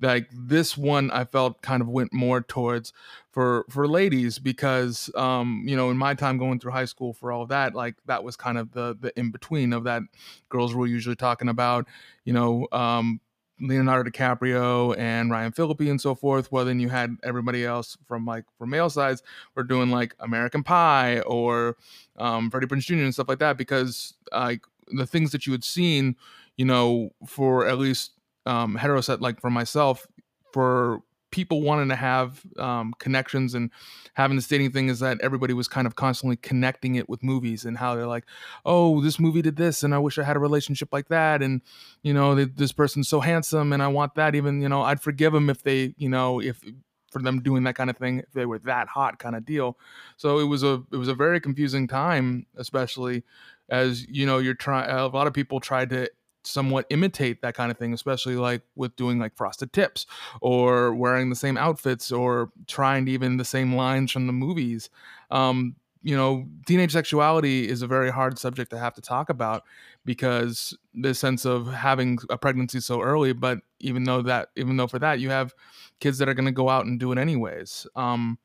Like 0.00 0.28
this 0.32 0.76
one, 0.76 1.10
I 1.10 1.24
felt 1.24 1.62
kind 1.62 1.82
of 1.82 1.88
went 1.88 2.12
more 2.12 2.40
towards 2.42 2.92
for 3.30 3.64
for 3.68 3.86
ladies 3.86 4.38
because 4.38 5.10
um, 5.14 5.64
you 5.66 5.76
know 5.76 5.90
in 5.90 5.96
my 5.96 6.14
time 6.14 6.38
going 6.38 6.58
through 6.58 6.72
high 6.72 6.84
school 6.84 7.12
for 7.12 7.32
all 7.32 7.42
of 7.42 7.48
that, 7.50 7.74
like 7.74 7.96
that 8.06 8.24
was 8.24 8.36
kind 8.36 8.58
of 8.58 8.72
the 8.72 8.96
the 9.00 9.18
in 9.18 9.30
between 9.30 9.72
of 9.72 9.84
that 9.84 10.02
girls 10.48 10.74
were 10.74 10.86
usually 10.86 11.16
talking 11.16 11.48
about, 11.48 11.86
you 12.24 12.32
know. 12.32 12.66
Um, 12.72 13.20
Leonardo 13.60 14.10
DiCaprio 14.10 14.96
and 14.98 15.30
Ryan 15.30 15.52
Phillippe 15.52 15.88
and 15.88 16.00
so 16.00 16.14
forth. 16.14 16.52
Well, 16.52 16.64
then 16.64 16.80
you 16.80 16.88
had 16.88 17.16
everybody 17.22 17.64
else 17.64 17.96
from 18.06 18.26
like 18.26 18.44
from 18.58 18.70
male 18.70 18.90
sides 18.90 19.22
were 19.54 19.62
doing 19.62 19.90
like 19.90 20.14
American 20.20 20.62
Pie 20.62 21.20
or 21.20 21.76
um, 22.18 22.50
Freddie 22.50 22.66
Prinze 22.66 22.84
Jr. 22.84 22.94
and 22.96 23.14
stuff 23.14 23.28
like 23.28 23.38
that 23.38 23.56
because 23.56 24.14
like 24.32 24.62
the 24.88 25.06
things 25.06 25.32
that 25.32 25.46
you 25.46 25.52
had 25.52 25.64
seen, 25.64 26.16
you 26.56 26.64
know, 26.64 27.10
for 27.26 27.66
at 27.66 27.78
least 27.78 28.12
um, 28.44 28.74
heteroset 28.74 29.20
like 29.20 29.40
for 29.40 29.50
myself, 29.50 30.06
for 30.52 31.02
people 31.30 31.62
wanting 31.62 31.88
to 31.88 31.96
have 31.96 32.42
um, 32.58 32.94
connections 32.98 33.54
and 33.54 33.70
having 34.14 34.36
the 34.36 34.42
stating 34.42 34.70
thing 34.70 34.88
is 34.88 35.00
that 35.00 35.20
everybody 35.20 35.52
was 35.52 35.68
kind 35.68 35.86
of 35.86 35.96
constantly 35.96 36.36
connecting 36.36 36.94
it 36.94 37.08
with 37.08 37.22
movies 37.22 37.64
and 37.64 37.76
how 37.76 37.94
they're 37.94 38.06
like, 38.06 38.24
oh, 38.64 39.00
this 39.00 39.18
movie 39.18 39.42
did 39.42 39.56
this, 39.56 39.82
and 39.82 39.94
I 39.94 39.98
wish 39.98 40.18
I 40.18 40.24
had 40.24 40.36
a 40.36 40.40
relationship 40.40 40.88
like 40.92 41.08
that, 41.08 41.42
and 41.42 41.60
you 42.02 42.14
know, 42.14 42.34
they, 42.34 42.44
this 42.44 42.72
person's 42.72 43.08
so 43.08 43.20
handsome, 43.20 43.72
and 43.72 43.82
I 43.82 43.88
want 43.88 44.14
that. 44.14 44.34
Even 44.34 44.60
you 44.60 44.68
know, 44.68 44.82
I'd 44.82 45.00
forgive 45.00 45.32
them 45.32 45.50
if 45.50 45.62
they, 45.62 45.94
you 45.96 46.08
know, 46.08 46.40
if 46.40 46.62
for 47.10 47.22
them 47.22 47.40
doing 47.40 47.64
that 47.64 47.74
kind 47.74 47.88
of 47.88 47.96
thing 47.96 48.18
if 48.18 48.32
they 48.32 48.46
were 48.46 48.58
that 48.58 48.88
hot 48.88 49.18
kind 49.18 49.36
of 49.36 49.44
deal. 49.44 49.78
So 50.16 50.38
it 50.38 50.44
was 50.44 50.62
a 50.62 50.82
it 50.92 50.96
was 50.96 51.08
a 51.08 51.14
very 51.14 51.40
confusing 51.40 51.86
time, 51.86 52.46
especially 52.56 53.24
as 53.68 54.06
you 54.06 54.26
know, 54.26 54.38
you're 54.38 54.54
trying. 54.54 54.90
A 54.90 55.06
lot 55.06 55.26
of 55.26 55.32
people 55.32 55.60
tried 55.60 55.90
to 55.90 56.10
somewhat 56.46 56.86
imitate 56.90 57.42
that 57.42 57.54
kind 57.54 57.70
of 57.70 57.78
thing, 57.78 57.92
especially 57.92 58.36
like 58.36 58.62
with 58.74 58.94
doing 58.96 59.18
like 59.18 59.36
frosted 59.36 59.72
tips 59.72 60.06
or 60.40 60.94
wearing 60.94 61.30
the 61.30 61.36
same 61.36 61.56
outfits 61.56 62.12
or 62.12 62.50
trying 62.66 63.08
even 63.08 63.36
the 63.36 63.44
same 63.44 63.74
lines 63.74 64.12
from 64.12 64.26
the 64.26 64.32
movies. 64.32 64.90
Um, 65.30 65.76
you 66.02 66.16
know, 66.16 66.46
teenage 66.66 66.92
sexuality 66.92 67.68
is 67.68 67.82
a 67.82 67.86
very 67.86 68.10
hard 68.10 68.38
subject 68.38 68.70
to 68.70 68.78
have 68.78 68.94
to 68.94 69.00
talk 69.00 69.28
about 69.28 69.64
because 70.04 70.76
the 70.94 71.12
sense 71.12 71.44
of 71.44 71.66
having 71.72 72.18
a 72.30 72.38
pregnancy 72.38 72.78
so 72.78 73.02
early, 73.02 73.32
but 73.32 73.58
even 73.80 74.04
though 74.04 74.22
that, 74.22 74.50
even 74.54 74.76
though 74.76 74.86
for 74.86 75.00
that, 75.00 75.18
you 75.18 75.30
have 75.30 75.52
kids 75.98 76.18
that 76.18 76.28
are 76.28 76.34
going 76.34 76.46
to 76.46 76.52
go 76.52 76.68
out 76.68 76.86
and 76.86 77.00
do 77.00 77.10
it 77.10 77.18
anyways. 77.18 77.88
Um, 77.96 78.38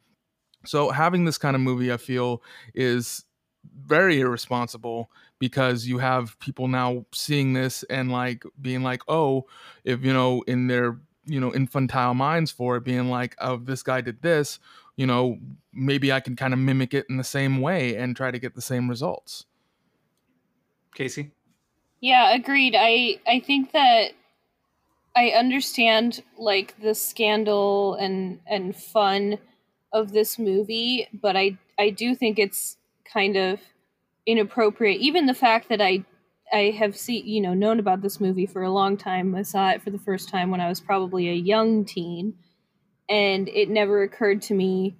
so 0.66 0.90
having 0.90 1.26
this 1.26 1.38
kind 1.38 1.56
of 1.56 1.62
movie, 1.62 1.92
I 1.92 1.98
feel, 1.98 2.42
is 2.74 3.26
very 3.86 4.20
irresponsible 4.20 5.12
because 5.42 5.88
you 5.88 5.98
have 5.98 6.40
people 6.40 6.68
now 6.68 7.04
seeing 7.12 7.54
this 7.54 7.82
and 7.90 8.12
like 8.12 8.44
being 8.62 8.84
like, 8.84 9.02
oh, 9.08 9.48
if 9.84 10.06
you 10.06 10.14
know, 10.14 10.44
in 10.44 10.68
their 10.68 11.00
you 11.26 11.40
know 11.40 11.54
infantile 11.54 12.14
minds 12.14 12.52
for 12.52 12.78
it, 12.78 12.84
being 12.84 13.10
like, 13.10 13.36
oh, 13.42 13.58
this 13.58 13.82
guy 13.82 14.02
did 14.02 14.22
this, 14.22 14.60
you 14.96 15.08
know, 15.08 15.40
maybe 15.74 16.14
I 16.14 16.20
can 16.20 16.36
kind 16.36 16.54
of 16.54 16.60
mimic 16.60 16.94
it 16.94 17.08
in 17.10 17.18
the 17.18 17.24
same 17.24 17.60
way 17.60 17.96
and 17.96 18.16
try 18.16 18.30
to 18.30 18.38
get 18.38 18.54
the 18.54 18.62
same 18.62 18.88
results. 18.88 19.46
Casey. 20.94 21.32
Yeah, 22.02 22.36
agreed. 22.36 22.76
I 22.78 23.20
I 23.28 23.40
think 23.40 23.72
that 23.72 24.12
I 25.16 25.30
understand 25.30 26.22
like 26.38 26.80
the 26.80 26.94
scandal 26.94 27.96
and 27.96 28.40
and 28.46 28.76
fun 28.76 29.40
of 29.92 30.12
this 30.12 30.38
movie, 30.38 31.08
but 31.12 31.36
I 31.36 31.58
I 31.80 31.90
do 31.90 32.14
think 32.14 32.38
it's 32.38 32.78
kind 33.12 33.38
of 33.38 33.60
inappropriate. 34.26 35.02
Even 35.02 35.26
the 35.26 35.34
fact 35.34 35.70
that 35.70 35.82
I 35.82 36.06
I 36.54 36.72
have 36.78 36.98
seen 36.98 37.28
you 37.28 37.42
know 37.42 37.54
known 37.54 37.80
about 37.80 38.02
this 38.02 38.20
movie 38.20 38.46
for 38.46 38.64
a 38.64 38.72
long 38.72 38.98
time. 38.98 39.36
I 39.36 39.44
saw 39.44 39.70
it 39.72 39.82
for 39.82 39.90
the 39.90 40.00
first 40.00 40.30
time 40.30 40.52
when 40.52 40.62
I 40.62 40.70
was 40.70 40.80
probably 40.80 41.30
a 41.30 41.34
young 41.34 41.86
teen, 41.86 42.36
and 43.10 43.48
it 43.50 43.70
never 43.70 44.04
occurred 44.04 44.42
to 44.44 44.54
me 44.54 44.96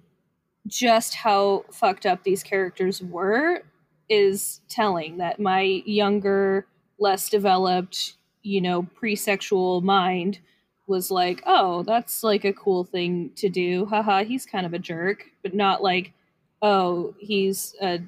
just 0.66 1.14
how 1.14 1.64
fucked 1.72 2.06
up 2.06 2.22
these 2.22 2.42
characters 2.42 3.02
were 3.02 3.62
is 4.08 4.60
telling 4.68 5.18
that 5.18 5.40
my 5.40 5.62
younger 5.86 6.66
less 6.98 7.28
developed 7.28 8.14
you 8.42 8.60
know 8.60 8.82
pre-sexual 8.82 9.80
mind 9.80 10.38
was 10.86 11.10
like 11.10 11.42
oh 11.46 11.82
that's 11.82 12.22
like 12.22 12.44
a 12.44 12.52
cool 12.52 12.84
thing 12.84 13.30
to 13.36 13.48
do 13.48 13.86
haha 13.86 14.24
he's 14.24 14.46
kind 14.46 14.66
of 14.66 14.74
a 14.74 14.78
jerk 14.78 15.24
but 15.42 15.54
not 15.54 15.82
like 15.82 16.12
oh 16.60 17.14
he's 17.18 17.74
a 17.80 18.00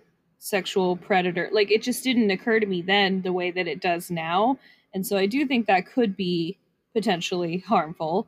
sexual 0.44 0.94
predator. 0.96 1.48
Like 1.52 1.70
it 1.70 1.82
just 1.82 2.04
didn't 2.04 2.30
occur 2.30 2.60
to 2.60 2.66
me 2.66 2.82
then 2.82 3.22
the 3.22 3.32
way 3.32 3.50
that 3.50 3.66
it 3.66 3.80
does 3.80 4.10
now. 4.10 4.58
And 4.92 5.06
so 5.06 5.16
I 5.16 5.24
do 5.24 5.46
think 5.46 5.66
that 5.66 5.86
could 5.86 6.16
be 6.16 6.58
potentially 6.92 7.58
harmful. 7.66 8.26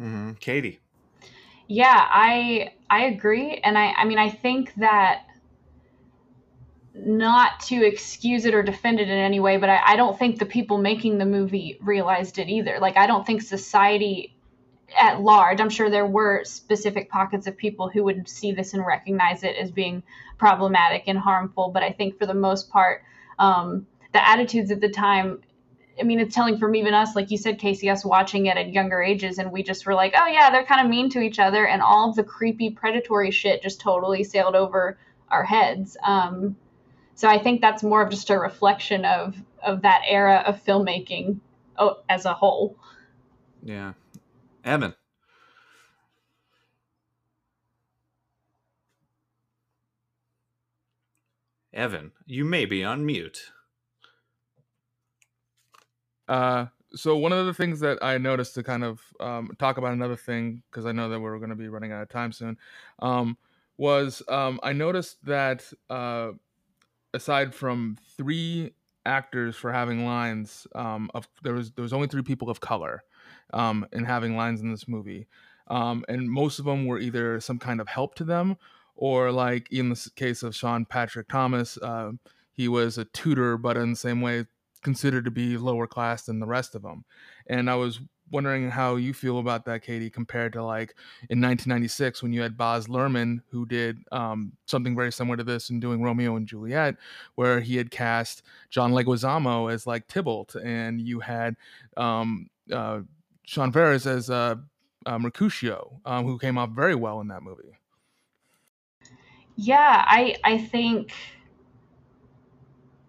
Mm-hmm. 0.00 0.32
Katie. 0.40 0.80
Yeah, 1.68 1.96
I 1.96 2.72
I 2.90 3.04
agree, 3.04 3.60
and 3.62 3.78
I 3.78 3.92
I 3.92 4.04
mean 4.06 4.18
I 4.18 4.30
think 4.30 4.74
that 4.76 5.22
not 6.94 7.60
to 7.60 7.86
excuse 7.86 8.44
it 8.44 8.54
or 8.54 8.64
defend 8.64 8.98
it 8.98 9.08
in 9.08 9.18
any 9.18 9.38
way, 9.38 9.56
but 9.56 9.70
I, 9.70 9.80
I 9.92 9.96
don't 9.96 10.18
think 10.18 10.40
the 10.40 10.46
people 10.46 10.78
making 10.78 11.18
the 11.18 11.26
movie 11.26 11.78
realized 11.80 12.38
it 12.38 12.48
either. 12.48 12.78
Like 12.80 12.96
I 12.96 13.06
don't 13.06 13.24
think 13.24 13.42
society 13.42 14.34
at 14.96 15.20
large, 15.20 15.60
I'm 15.60 15.70
sure 15.70 15.90
there 15.90 16.06
were 16.06 16.44
specific 16.44 17.10
pockets 17.10 17.46
of 17.46 17.56
people 17.56 17.88
who 17.88 18.04
would 18.04 18.28
see 18.28 18.52
this 18.52 18.74
and 18.74 18.84
recognize 18.86 19.42
it 19.42 19.56
as 19.56 19.70
being 19.70 20.02
problematic 20.38 21.04
and 21.06 21.18
harmful. 21.18 21.70
But 21.72 21.82
I 21.82 21.92
think 21.92 22.18
for 22.18 22.26
the 22.26 22.34
most 22.34 22.70
part, 22.70 23.02
um, 23.38 23.86
the 24.12 24.26
attitudes 24.26 24.70
at 24.70 24.80
the 24.80 24.88
time, 24.88 25.42
I 26.00 26.04
mean, 26.04 26.20
it's 26.20 26.34
telling 26.34 26.58
from 26.58 26.74
even 26.76 26.94
us, 26.94 27.16
like 27.16 27.30
you 27.30 27.38
said, 27.38 27.58
Casey, 27.58 27.90
us 27.90 28.04
watching 28.04 28.46
it 28.46 28.56
at 28.56 28.72
younger 28.72 29.02
ages, 29.02 29.38
and 29.38 29.50
we 29.50 29.62
just 29.62 29.84
were 29.84 29.94
like, 29.94 30.14
oh 30.16 30.26
yeah, 30.26 30.50
they're 30.50 30.64
kind 30.64 30.80
of 30.80 30.88
mean 30.88 31.10
to 31.10 31.20
each 31.20 31.38
other, 31.38 31.66
and 31.66 31.82
all 31.82 32.12
the 32.12 32.22
creepy 32.22 32.70
predatory 32.70 33.30
shit 33.30 33.62
just 33.62 33.80
totally 33.80 34.22
sailed 34.24 34.54
over 34.54 34.96
our 35.30 35.44
heads. 35.44 35.96
Um, 36.02 36.56
so 37.14 37.28
I 37.28 37.38
think 37.42 37.60
that's 37.60 37.82
more 37.82 38.00
of 38.00 38.10
just 38.10 38.30
a 38.30 38.38
reflection 38.38 39.04
of 39.04 39.36
of 39.60 39.82
that 39.82 40.02
era 40.06 40.44
of 40.46 40.64
filmmaking 40.64 41.40
oh, 41.76 41.96
as 42.08 42.24
a 42.24 42.32
whole. 42.32 42.76
Yeah, 43.62 43.94
Evan. 44.68 44.94
Evan, 51.72 52.12
you 52.26 52.44
may 52.44 52.66
be 52.66 52.84
on 52.84 53.06
mute. 53.06 53.50
Uh, 56.28 56.66
so 56.94 57.16
one 57.16 57.32
of 57.32 57.46
the 57.46 57.54
things 57.54 57.80
that 57.80 57.96
I 58.02 58.18
noticed 58.18 58.54
to 58.56 58.62
kind 58.62 58.84
of 58.84 59.00
um, 59.20 59.52
talk 59.58 59.78
about 59.78 59.94
another 59.94 60.16
thing 60.16 60.62
because 60.70 60.84
I 60.84 60.92
know 60.92 61.08
that 61.08 61.18
we're 61.18 61.38
going 61.38 61.48
to 61.48 61.56
be 61.56 61.68
running 61.68 61.92
out 61.92 62.02
of 62.02 62.10
time 62.10 62.32
soon, 62.32 62.58
um, 62.98 63.38
was 63.78 64.22
um, 64.28 64.60
I 64.62 64.74
noticed 64.74 65.24
that 65.24 65.64
uh, 65.88 66.32
aside 67.14 67.54
from 67.54 67.96
three 68.18 68.74
actors 69.06 69.56
for 69.56 69.72
having 69.72 70.04
lines, 70.04 70.66
um, 70.74 71.10
of 71.14 71.26
there 71.42 71.54
was 71.54 71.70
there 71.70 71.82
was 71.82 71.94
only 71.94 72.08
three 72.08 72.22
people 72.22 72.50
of 72.50 72.60
color 72.60 73.02
um, 73.52 73.86
in 73.92 74.04
having 74.04 74.36
lines 74.36 74.60
in 74.60 74.70
this 74.70 74.88
movie, 74.88 75.26
um, 75.68 76.04
and 76.08 76.30
most 76.30 76.58
of 76.58 76.64
them 76.64 76.86
were 76.86 76.98
either 76.98 77.40
some 77.40 77.58
kind 77.58 77.80
of 77.80 77.88
help 77.88 78.14
to 78.16 78.24
them 78.24 78.56
or 78.98 79.30
like 79.30 79.70
in 79.70 79.88
the 79.88 80.10
case 80.16 80.42
of 80.42 80.54
Sean 80.54 80.84
Patrick 80.84 81.28
Thomas, 81.28 81.78
uh, 81.78 82.10
he 82.52 82.66
was 82.66 82.98
a 82.98 83.04
tutor, 83.04 83.56
but 83.56 83.76
in 83.76 83.90
the 83.90 83.96
same 83.96 84.20
way 84.20 84.44
considered 84.82 85.24
to 85.24 85.30
be 85.30 85.56
lower 85.56 85.86
class 85.86 86.24
than 86.24 86.40
the 86.40 86.46
rest 86.46 86.74
of 86.74 86.82
them. 86.82 87.04
And 87.46 87.70
I 87.70 87.76
was 87.76 88.00
wondering 88.30 88.70
how 88.70 88.96
you 88.96 89.14
feel 89.14 89.38
about 89.38 89.64
that, 89.64 89.82
Katie, 89.82 90.10
compared 90.10 90.52
to 90.54 90.64
like 90.64 90.96
in 91.30 91.40
1996 91.40 92.22
when 92.24 92.32
you 92.32 92.42
had 92.42 92.56
Baz 92.56 92.88
Luhrmann, 92.88 93.40
who 93.50 93.64
did 93.66 93.98
um, 94.10 94.52
something 94.66 94.96
very 94.96 95.12
similar 95.12 95.36
to 95.36 95.44
this 95.44 95.70
in 95.70 95.78
doing 95.78 96.02
Romeo 96.02 96.34
and 96.34 96.48
Juliet, 96.48 96.96
where 97.36 97.60
he 97.60 97.76
had 97.76 97.92
cast 97.92 98.42
John 98.68 98.92
Leguizamo 98.92 99.72
as 99.72 99.86
like 99.86 100.08
Tybalt, 100.08 100.56
and 100.56 101.00
you 101.00 101.20
had 101.20 101.54
um, 101.96 102.50
uh, 102.72 103.00
Sean 103.48 103.72
Faris 103.72 104.04
as 104.04 104.28
uh, 104.28 104.56
uh, 105.06 105.18
Mercutio, 105.18 106.02
um, 106.04 106.26
who 106.26 106.38
came 106.38 106.58
off 106.58 106.68
very 106.68 106.94
well 106.94 107.22
in 107.22 107.28
that 107.28 107.42
movie. 107.42 107.78
Yeah, 109.56 110.04
I 110.06 110.36
I 110.44 110.58
think 110.58 111.14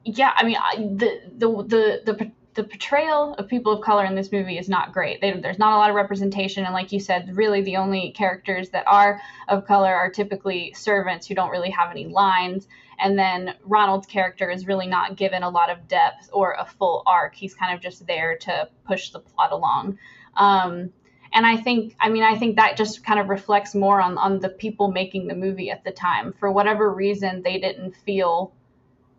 yeah, 0.06 0.32
I 0.34 0.46
mean, 0.46 0.56
I, 0.56 0.76
the, 0.78 1.22
the 1.38 1.50
the 1.64 2.14
the 2.14 2.32
the 2.54 2.64
portrayal 2.64 3.34
of 3.34 3.50
people 3.50 3.74
of 3.74 3.82
color 3.84 4.06
in 4.06 4.16
this 4.16 4.32
movie 4.32 4.58
is 4.58 4.70
not 4.70 4.94
great. 4.94 5.20
They, 5.20 5.34
there's 5.34 5.60
not 5.60 5.74
a 5.74 5.78
lot 5.78 5.90
of 5.90 5.96
representation, 5.98 6.64
and 6.64 6.74
like 6.74 6.94
you 6.94 7.02
said, 7.02 7.36
really 7.36 7.62
the 7.62 7.76
only 7.76 8.12
characters 8.12 8.70
that 8.70 8.86
are 8.88 9.20
of 9.50 9.66
color 9.66 9.94
are 9.94 10.10
typically 10.10 10.72
servants 10.72 11.28
who 11.28 11.36
don't 11.36 11.52
really 11.52 11.72
have 11.72 11.92
any 11.92 12.08
lines. 12.08 12.66
And 12.98 13.20
then 13.20 13.56
Ronald's 13.66 14.08
character 14.08 14.50
is 14.50 14.68
really 14.68 14.88
not 14.88 15.18
given 15.18 15.44
a 15.44 15.50
lot 15.50 15.70
of 15.70 15.90
depth 15.90 16.30
or 16.32 16.56
a 16.58 16.66
full 16.66 17.04
arc. 17.06 17.36
He's 17.36 17.54
kind 17.54 17.76
of 17.76 17.82
just 17.82 18.08
there 18.08 18.38
to 18.38 18.70
push 18.86 19.10
the 19.10 19.20
plot 19.20 19.52
along. 19.52 20.00
Um, 20.36 20.92
and 21.32 21.46
I 21.46 21.58
think, 21.58 21.96
I 22.00 22.10
mean, 22.10 22.24
I 22.24 22.38
think 22.38 22.56
that 22.56 22.76
just 22.76 23.04
kind 23.04 23.20
of 23.20 23.30
reflects 23.30 23.76
more 23.76 24.02
on 24.02 24.18
on 24.18 24.40
the 24.40 24.50
people 24.50 24.92
making 24.92 25.28
the 25.28 25.36
movie 25.36 25.70
at 25.70 25.84
the 25.84 25.92
time. 25.92 26.34
For 26.40 26.52
whatever 26.52 26.92
reason, 26.92 27.44
they 27.44 27.60
didn't 27.60 27.96
feel 27.96 28.54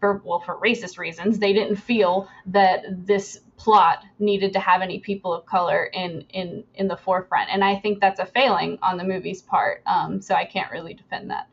for 0.01 0.23
well 0.25 0.41
for 0.41 0.57
racist 0.57 0.99
reasons 0.99 1.39
they 1.39 1.53
didn't 1.53 1.77
feel 1.77 2.29
that 2.47 2.85
this 3.07 3.41
plot 3.59 4.05
needed 4.19 4.55
to 4.55 4.59
have 4.59 4.81
any 4.81 4.99
people 4.99 5.33
of 5.33 5.45
color 5.45 5.85
in 5.93 6.23
in 6.33 6.65
in 6.75 6.89
the 6.89 6.97
forefront. 6.97 7.51
And 7.51 7.63
i 7.63 7.77
think 7.77 8.01
that's 8.01 8.19
a 8.19 8.27
failing 8.27 8.79
on 8.83 8.97
the 8.97 9.05
movie's 9.05 9.43
part. 9.43 9.83
Um, 9.87 10.21
so 10.21 10.35
i 10.35 10.45
can't 10.45 10.73
really 10.73 10.95
defend 10.95 11.31
that. 11.31 11.49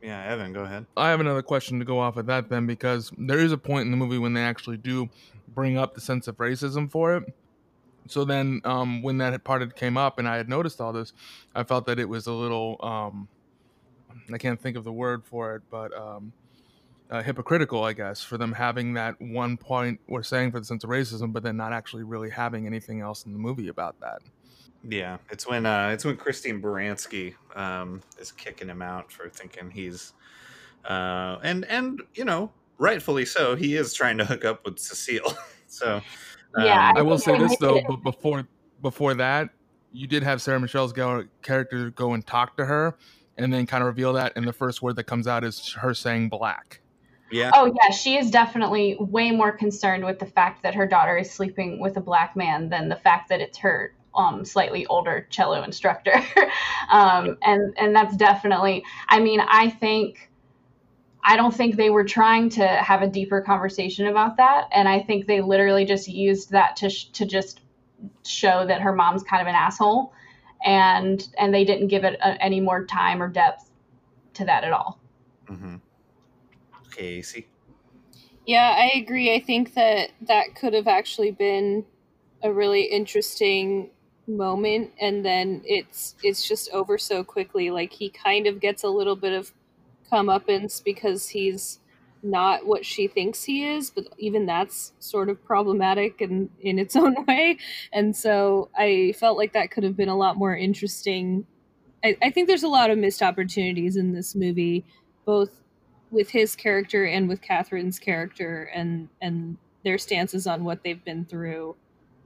Yeah 0.00 0.22
evan 0.22 0.52
go 0.52 0.62
ahead. 0.62 0.86
I 0.96 1.10
have 1.10 1.20
another 1.20 1.42
question 1.42 1.80
to 1.80 1.84
go 1.84 1.98
off 1.98 2.16
of 2.16 2.26
that 2.26 2.48
then 2.48 2.66
because 2.66 3.10
there 3.18 3.40
is 3.40 3.52
a 3.52 3.58
point 3.58 3.86
in 3.86 3.90
the 3.90 3.96
movie 3.96 4.18
when 4.18 4.32
they 4.32 4.42
actually 4.42 4.76
do 4.76 5.10
bring 5.48 5.76
up 5.76 5.94
the 5.94 6.00
sense 6.00 6.28
of 6.28 6.36
racism 6.36 6.90
for 6.90 7.16
it 7.16 7.34
so 8.08 8.24
then 8.24 8.60
um, 8.64 9.02
when 9.02 9.18
that 9.18 9.42
part 9.44 9.74
came 9.76 9.96
up 9.96 10.18
and 10.18 10.28
i 10.28 10.36
had 10.36 10.48
noticed 10.48 10.80
all 10.80 10.92
this 10.92 11.12
i 11.54 11.62
felt 11.62 11.86
that 11.86 11.98
it 11.98 12.08
was 12.08 12.26
a 12.26 12.32
little 12.32 12.76
um, 12.82 13.28
i 14.32 14.38
can't 14.38 14.60
think 14.60 14.76
of 14.76 14.84
the 14.84 14.92
word 14.92 15.24
for 15.24 15.54
it 15.56 15.62
but 15.70 15.96
um, 15.96 16.32
uh, 17.10 17.22
hypocritical, 17.22 17.84
I 17.84 17.92
guess, 17.92 18.22
for 18.22 18.36
them 18.36 18.52
having 18.52 18.94
that 18.94 19.20
one 19.20 19.56
point 19.56 20.00
we're 20.08 20.22
saying 20.22 20.50
for 20.50 20.58
the 20.58 20.66
sense 20.66 20.82
of 20.84 20.90
racism, 20.90 21.32
but 21.32 21.42
then 21.42 21.56
not 21.56 21.72
actually 21.72 22.02
really 22.02 22.30
having 22.30 22.66
anything 22.66 23.00
else 23.00 23.26
in 23.26 23.32
the 23.32 23.38
movie 23.38 23.68
about 23.68 23.98
that. 24.00 24.22
Yeah, 24.88 25.18
it's 25.30 25.46
when 25.46 25.66
uh, 25.66 25.90
it's 25.92 26.04
when 26.04 26.16
Christine 26.16 26.60
Baranski 26.60 27.34
um, 27.54 28.02
is 28.18 28.30
kicking 28.32 28.68
him 28.68 28.82
out 28.82 29.10
for 29.10 29.28
thinking 29.28 29.70
he's, 29.70 30.12
uh, 30.84 31.38
and 31.42 31.64
and 31.66 32.02
you 32.14 32.24
know 32.24 32.52
rightfully 32.78 33.24
so. 33.24 33.56
He 33.56 33.76
is 33.76 33.94
trying 33.94 34.18
to 34.18 34.24
hook 34.24 34.44
up 34.44 34.64
with 34.64 34.78
Cecile. 34.78 35.36
so 35.66 36.00
um, 36.56 36.64
yeah, 36.64 36.92
I, 36.94 37.00
I 37.00 37.02
will 37.02 37.18
say 37.18 37.38
this 37.38 37.56
though, 37.58 37.80
but 37.86 38.02
before 38.02 38.46
before 38.82 39.14
that, 39.14 39.50
you 39.92 40.06
did 40.06 40.22
have 40.22 40.42
Sarah 40.42 40.60
Michelle's 40.60 40.92
character 40.92 41.90
go 41.90 42.12
and 42.12 42.26
talk 42.26 42.56
to 42.56 42.64
her, 42.64 42.96
and 43.36 43.52
then 43.52 43.66
kind 43.66 43.82
of 43.82 43.86
reveal 43.86 44.12
that, 44.14 44.32
and 44.36 44.46
the 44.46 44.52
first 44.52 44.82
word 44.82 44.96
that 44.96 45.04
comes 45.04 45.26
out 45.26 45.44
is 45.44 45.72
her 45.74 45.94
saying 45.94 46.28
black. 46.28 46.80
Yeah. 47.30 47.50
Oh 47.54 47.66
yeah, 47.66 47.90
she 47.90 48.16
is 48.16 48.30
definitely 48.30 48.96
way 49.00 49.30
more 49.30 49.52
concerned 49.52 50.04
with 50.04 50.18
the 50.18 50.26
fact 50.26 50.62
that 50.62 50.74
her 50.74 50.86
daughter 50.86 51.18
is 51.18 51.30
sleeping 51.30 51.80
with 51.80 51.96
a 51.96 52.00
black 52.00 52.36
man 52.36 52.68
than 52.68 52.88
the 52.88 52.96
fact 52.96 53.28
that 53.30 53.40
it's 53.40 53.58
her 53.58 53.94
um, 54.14 54.44
slightly 54.44 54.86
older 54.86 55.26
cello 55.30 55.62
instructor. 55.62 56.14
um, 56.90 57.36
and 57.42 57.74
and 57.78 57.94
that's 57.94 58.16
definitely. 58.16 58.84
I 59.08 59.20
mean, 59.20 59.40
I 59.40 59.70
think. 59.70 60.30
I 61.28 61.36
don't 61.36 61.52
think 61.52 61.74
they 61.74 61.90
were 61.90 62.04
trying 62.04 62.50
to 62.50 62.64
have 62.64 63.02
a 63.02 63.08
deeper 63.08 63.40
conversation 63.40 64.06
about 64.06 64.36
that, 64.36 64.68
and 64.72 64.88
I 64.88 65.00
think 65.00 65.26
they 65.26 65.40
literally 65.40 65.84
just 65.84 66.06
used 66.06 66.52
that 66.52 66.76
to 66.76 66.88
sh- 66.88 67.08
to 67.14 67.26
just 67.26 67.62
show 68.24 68.64
that 68.64 68.80
her 68.80 68.94
mom's 68.94 69.24
kind 69.24 69.42
of 69.42 69.48
an 69.48 69.56
asshole, 69.56 70.12
and 70.64 71.26
and 71.36 71.52
they 71.52 71.64
didn't 71.64 71.88
give 71.88 72.04
it 72.04 72.14
a, 72.20 72.40
any 72.40 72.60
more 72.60 72.86
time 72.86 73.20
or 73.20 73.28
depth 73.28 73.70
to 74.34 74.44
that 74.44 74.62
at 74.62 74.72
all. 74.72 75.00
Mm-hmm. 75.48 75.76
Casey. 76.92 77.48
Yeah, 78.46 78.76
I 78.78 78.96
agree. 78.96 79.34
I 79.34 79.40
think 79.40 79.74
that 79.74 80.10
that 80.22 80.54
could 80.54 80.74
have 80.74 80.86
actually 80.86 81.32
been 81.32 81.84
a 82.44 82.52
really 82.52 82.82
interesting 82.82 83.90
moment 84.28 84.90
and 85.00 85.24
then 85.24 85.62
it's 85.64 86.16
it's 86.22 86.46
just 86.46 86.68
over 86.70 86.98
so 86.98 87.22
quickly 87.22 87.70
like 87.70 87.92
he 87.92 88.10
kind 88.10 88.48
of 88.48 88.58
gets 88.58 88.82
a 88.82 88.88
little 88.88 89.14
bit 89.14 89.32
of 89.32 89.52
comeuppance 90.10 90.82
because 90.82 91.28
he's 91.28 91.80
not 92.22 92.66
what 92.66 92.84
she 92.84 93.06
thinks 93.06 93.44
he 93.44 93.64
is 93.64 93.90
but 93.90 94.04
even 94.18 94.46
that's 94.46 94.92
sort 94.98 95.28
of 95.28 95.42
problematic 95.44 96.20
in 96.20 96.48
in 96.60 96.78
its 96.78 96.96
own 97.02 97.14
way. 97.26 97.58
And 97.92 98.14
so 98.16 98.70
i 98.76 99.14
felt 99.18 99.36
like 99.36 99.52
that 99.52 99.70
could 99.70 99.84
have 99.84 99.96
been 99.96 100.08
a 100.08 100.16
lot 100.16 100.36
more 100.36 100.56
interesting. 100.56 101.46
I, 102.04 102.16
I 102.22 102.30
think 102.30 102.48
there's 102.48 102.62
a 102.62 102.68
lot 102.68 102.90
of 102.90 102.98
missed 102.98 103.22
opportunities 103.22 103.96
in 103.96 104.12
this 104.12 104.34
movie 104.34 104.84
both 105.24 105.50
with 106.10 106.30
his 106.30 106.54
character 106.54 107.04
and 107.04 107.28
with 107.28 107.40
Kathryn's 107.42 107.98
character 107.98 108.70
and 108.74 109.08
and 109.20 109.56
their 109.84 109.98
stances 109.98 110.46
on 110.46 110.64
what 110.64 110.82
they've 110.82 111.04
been 111.04 111.24
through 111.24 111.76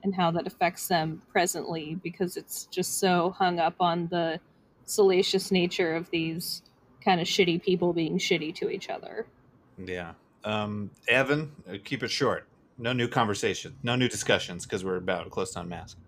and 0.03 0.15
how 0.15 0.31
that 0.31 0.47
affects 0.47 0.89
them 0.89 1.21
presently 1.31 1.99
because 2.03 2.37
it's 2.37 2.67
just 2.67 2.99
so 2.99 3.31
hung 3.31 3.59
up 3.59 3.75
on 3.81 4.09
the 4.09 4.41
salacious 4.87 5.51
nature 5.51 5.95
of 5.95 6.09
these 6.11 6.63
kind 7.05 7.21
of 7.21 7.27
shitty 7.27 7.63
people 7.63 7.93
being 7.93 8.19
shitty 8.19 8.55
to 8.57 8.71
each 8.71 8.89
other. 8.89 9.27
Yeah. 9.79 10.13
Um, 10.45 10.91
Evan, 11.09 11.53
uh, 11.69 11.77
keep 11.85 12.03
it 12.03 12.11
short. 12.11 12.47
No 12.79 12.93
new 12.93 13.09
conversation, 13.09 13.77
no 13.83 13.95
new 13.95 14.09
discussions 14.09 14.65
because 14.65 14.85
we're 14.85 14.97
about 14.97 15.29
close 15.31 15.53
to 15.53 15.61
unmask. 15.61 15.99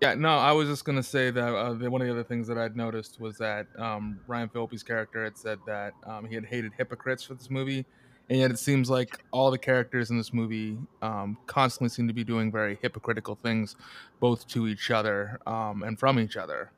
Yeah, 0.00 0.14
no, 0.14 0.30
I 0.30 0.52
was 0.52 0.66
just 0.66 0.86
gonna 0.86 1.02
say 1.02 1.30
that 1.30 1.54
uh, 1.54 1.74
the, 1.74 1.90
one 1.90 2.00
of 2.00 2.06
the 2.06 2.12
other 2.12 2.24
things 2.24 2.48
that 2.48 2.56
I'd 2.56 2.74
noticed 2.74 3.20
was 3.20 3.36
that 3.36 3.66
um, 3.78 4.18
Ryan 4.26 4.48
Phillippe's 4.48 4.82
character 4.82 5.22
had 5.22 5.36
said 5.36 5.58
that 5.66 5.92
um, 6.06 6.24
he 6.24 6.34
had 6.34 6.46
hated 6.46 6.72
hypocrites 6.78 7.22
for 7.22 7.34
this 7.34 7.50
movie, 7.50 7.84
and 8.30 8.38
yet 8.38 8.50
it 8.50 8.58
seems 8.58 8.88
like 8.88 9.22
all 9.30 9.50
the 9.50 9.58
characters 9.58 10.08
in 10.10 10.16
this 10.16 10.32
movie 10.32 10.78
um, 11.02 11.36
constantly 11.46 11.90
seem 11.90 12.08
to 12.08 12.14
be 12.14 12.24
doing 12.24 12.50
very 12.50 12.78
hypocritical 12.80 13.34
things, 13.34 13.76
both 14.20 14.48
to 14.48 14.66
each 14.66 14.90
other 14.90 15.38
um, 15.46 15.82
and 15.82 15.98
from 15.98 16.18
each 16.18 16.38
other, 16.38 16.70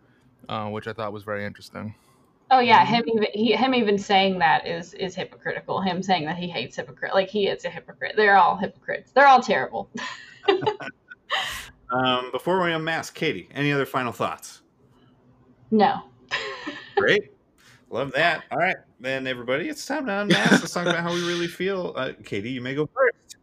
uh, 0.48 0.66
which 0.68 0.88
I 0.88 0.92
thought 0.92 1.12
was 1.12 1.22
very 1.22 1.44
interesting. 1.44 1.94
Oh 2.53 2.61
yeah, 2.61 2.84
him 2.84 3.03
even 3.09 3.26
he, 3.32 3.53
him 3.53 3.74
even 3.74 3.98
saying 3.98 4.38
that 4.38 4.66
is 4.66 4.92
is 4.94 5.14
hypocritical. 5.14 5.80
Him 5.80 6.03
saying 6.03 6.26
that 6.26 6.36
he 6.36 6.48
hates 6.48 6.76
hypocrite, 6.76 7.14
like 7.14 7.28
he 7.28 7.48
is 7.48 7.64
a 7.64 7.70
hypocrite. 7.70 8.12
They're 8.14 8.36
all 8.36 8.57
hypocrites. 8.57 9.11
They're 9.12 9.26
all 9.26 9.42
terrible. 9.42 9.90
Um, 11.92 12.30
before 12.32 12.62
we 12.62 12.72
unmask, 12.72 13.14
Katie, 13.14 13.48
any 13.55 13.70
other 13.70 13.84
final 13.84 14.12
thoughts? 14.12 14.62
No. 15.70 16.00
Great. 16.96 17.32
Love 17.90 18.12
that. 18.12 18.44
All 18.50 18.59
right, 18.59 18.76
then, 18.98 19.26
everybody, 19.26 19.68
it's 19.68 19.84
time 19.84 20.07
to 20.07 20.20
unmask. 20.20 20.53
Let's 20.53 20.72
talk 20.72 20.86
about 20.86 21.03
how 21.03 21.12
we 21.12 21.26
really 21.26 21.46
feel. 21.46 21.92
Uh, 21.94 22.12
Katie, 22.24 22.50
you 22.50 22.62
may 22.62 22.74
go 22.74 22.88
first. 22.94 23.36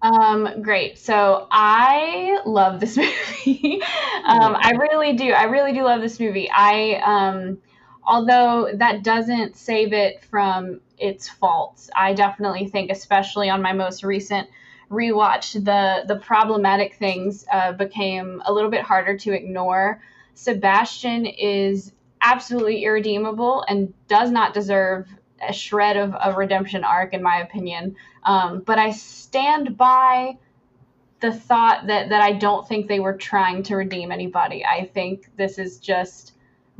Um, 0.00 0.62
great. 0.62 0.98
So 0.98 1.46
I 1.50 2.38
love 2.46 2.80
this 2.80 2.96
movie. 3.46 3.82
um, 4.24 4.56
I 4.58 4.72
really 4.80 5.12
do. 5.12 5.32
I 5.32 5.44
really 5.44 5.74
do 5.74 5.84
love 5.84 6.00
this 6.00 6.18
movie. 6.18 6.50
I, 6.50 6.94
um, 7.04 7.58
although 8.04 8.70
that 8.74 9.02
doesn't 9.02 9.56
save 9.56 9.92
it 9.92 10.22
from 10.24 10.80
its 10.98 11.28
faults, 11.28 11.90
I 11.94 12.14
definitely 12.14 12.68
think, 12.68 12.90
especially 12.90 13.50
on 13.50 13.62
my 13.62 13.72
most 13.72 14.04
recent 14.04 14.48
rewatch, 14.90 15.52
the 15.64 16.04
the 16.06 16.20
problematic 16.20 16.94
things 16.96 17.44
uh, 17.52 17.72
became 17.72 18.42
a 18.44 18.52
little 18.52 18.70
bit 18.70 18.82
harder 18.82 19.16
to 19.18 19.32
ignore. 19.32 20.02
Sebastian 20.34 21.26
is 21.26 21.92
absolutely 22.20 22.84
irredeemable 22.84 23.64
and 23.68 23.92
does 24.08 24.30
not 24.30 24.54
deserve 24.54 25.08
a 25.46 25.52
shred 25.52 25.96
of 25.96 26.14
a 26.22 26.32
redemption 26.32 26.84
arc, 26.84 27.14
in 27.14 27.22
my 27.22 27.38
opinion. 27.40 27.96
Um, 28.22 28.60
but 28.60 28.78
I 28.78 28.92
stand 28.92 29.76
by 29.76 30.38
the 31.20 31.32
thought 31.32 31.86
that 31.86 32.10
that 32.10 32.22
I 32.22 32.32
don't 32.32 32.66
think 32.66 32.86
they 32.86 33.00
were 33.00 33.16
trying 33.16 33.62
to 33.64 33.76
redeem 33.76 34.12
anybody. 34.12 34.64
I 34.64 34.86
think 34.86 35.30
this 35.36 35.58
is 35.58 35.78
just 35.78 36.31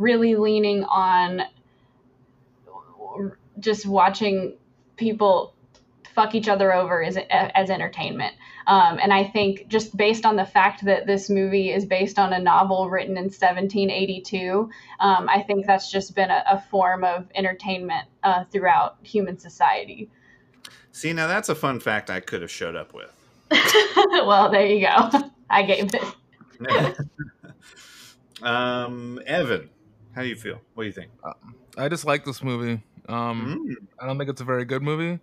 really 0.02 0.34
leaning 0.34 0.84
on 0.84 1.42
just 3.58 3.86
watching 3.86 4.56
people 4.96 5.54
fuck 6.14 6.34
each 6.34 6.48
other 6.48 6.74
over 6.74 7.02
as, 7.02 7.16
as 7.30 7.70
entertainment. 7.70 8.34
Um, 8.66 8.98
and 9.02 9.12
I 9.12 9.24
think 9.24 9.68
just 9.68 9.96
based 9.96 10.26
on 10.26 10.36
the 10.36 10.44
fact 10.44 10.84
that 10.84 11.06
this 11.06 11.30
movie 11.30 11.72
is 11.72 11.84
based 11.86 12.18
on 12.18 12.32
a 12.32 12.38
novel 12.38 12.90
written 12.90 13.16
in 13.16 13.24
1782, 13.24 14.70
um, 15.00 15.28
I 15.28 15.42
think 15.42 15.66
that's 15.66 15.90
just 15.90 16.14
been 16.14 16.30
a, 16.30 16.44
a 16.50 16.60
form 16.70 17.02
of 17.02 17.26
entertainment 17.34 18.06
uh, 18.22 18.44
throughout 18.44 18.98
human 19.02 19.38
society. 19.38 20.10
See, 20.92 21.12
now 21.12 21.26
that's 21.26 21.48
a 21.48 21.54
fun 21.54 21.80
fact 21.80 22.10
I 22.10 22.20
could 22.20 22.42
have 22.42 22.50
showed 22.50 22.76
up 22.76 22.92
with. 22.94 23.12
well, 23.50 24.50
there 24.50 24.66
you 24.66 24.86
go. 24.86 25.30
I 25.50 25.62
gave 25.62 25.90
it. 25.94 26.98
um, 28.42 29.20
Evan, 29.26 29.70
how 30.14 30.22
do 30.22 30.28
you 30.28 30.36
feel? 30.36 30.60
What 30.74 30.84
do 30.84 30.86
you 30.86 30.92
think? 30.92 31.10
Uh, 31.24 31.32
I 31.76 31.88
just 31.88 32.04
like 32.04 32.24
this 32.24 32.42
movie. 32.42 32.82
Um, 33.08 33.66
mm. 33.66 33.86
I 34.00 34.06
don't 34.06 34.18
think 34.18 34.30
it's 34.30 34.40
a 34.40 34.44
very 34.44 34.64
good 34.64 34.82
movie 34.82 35.20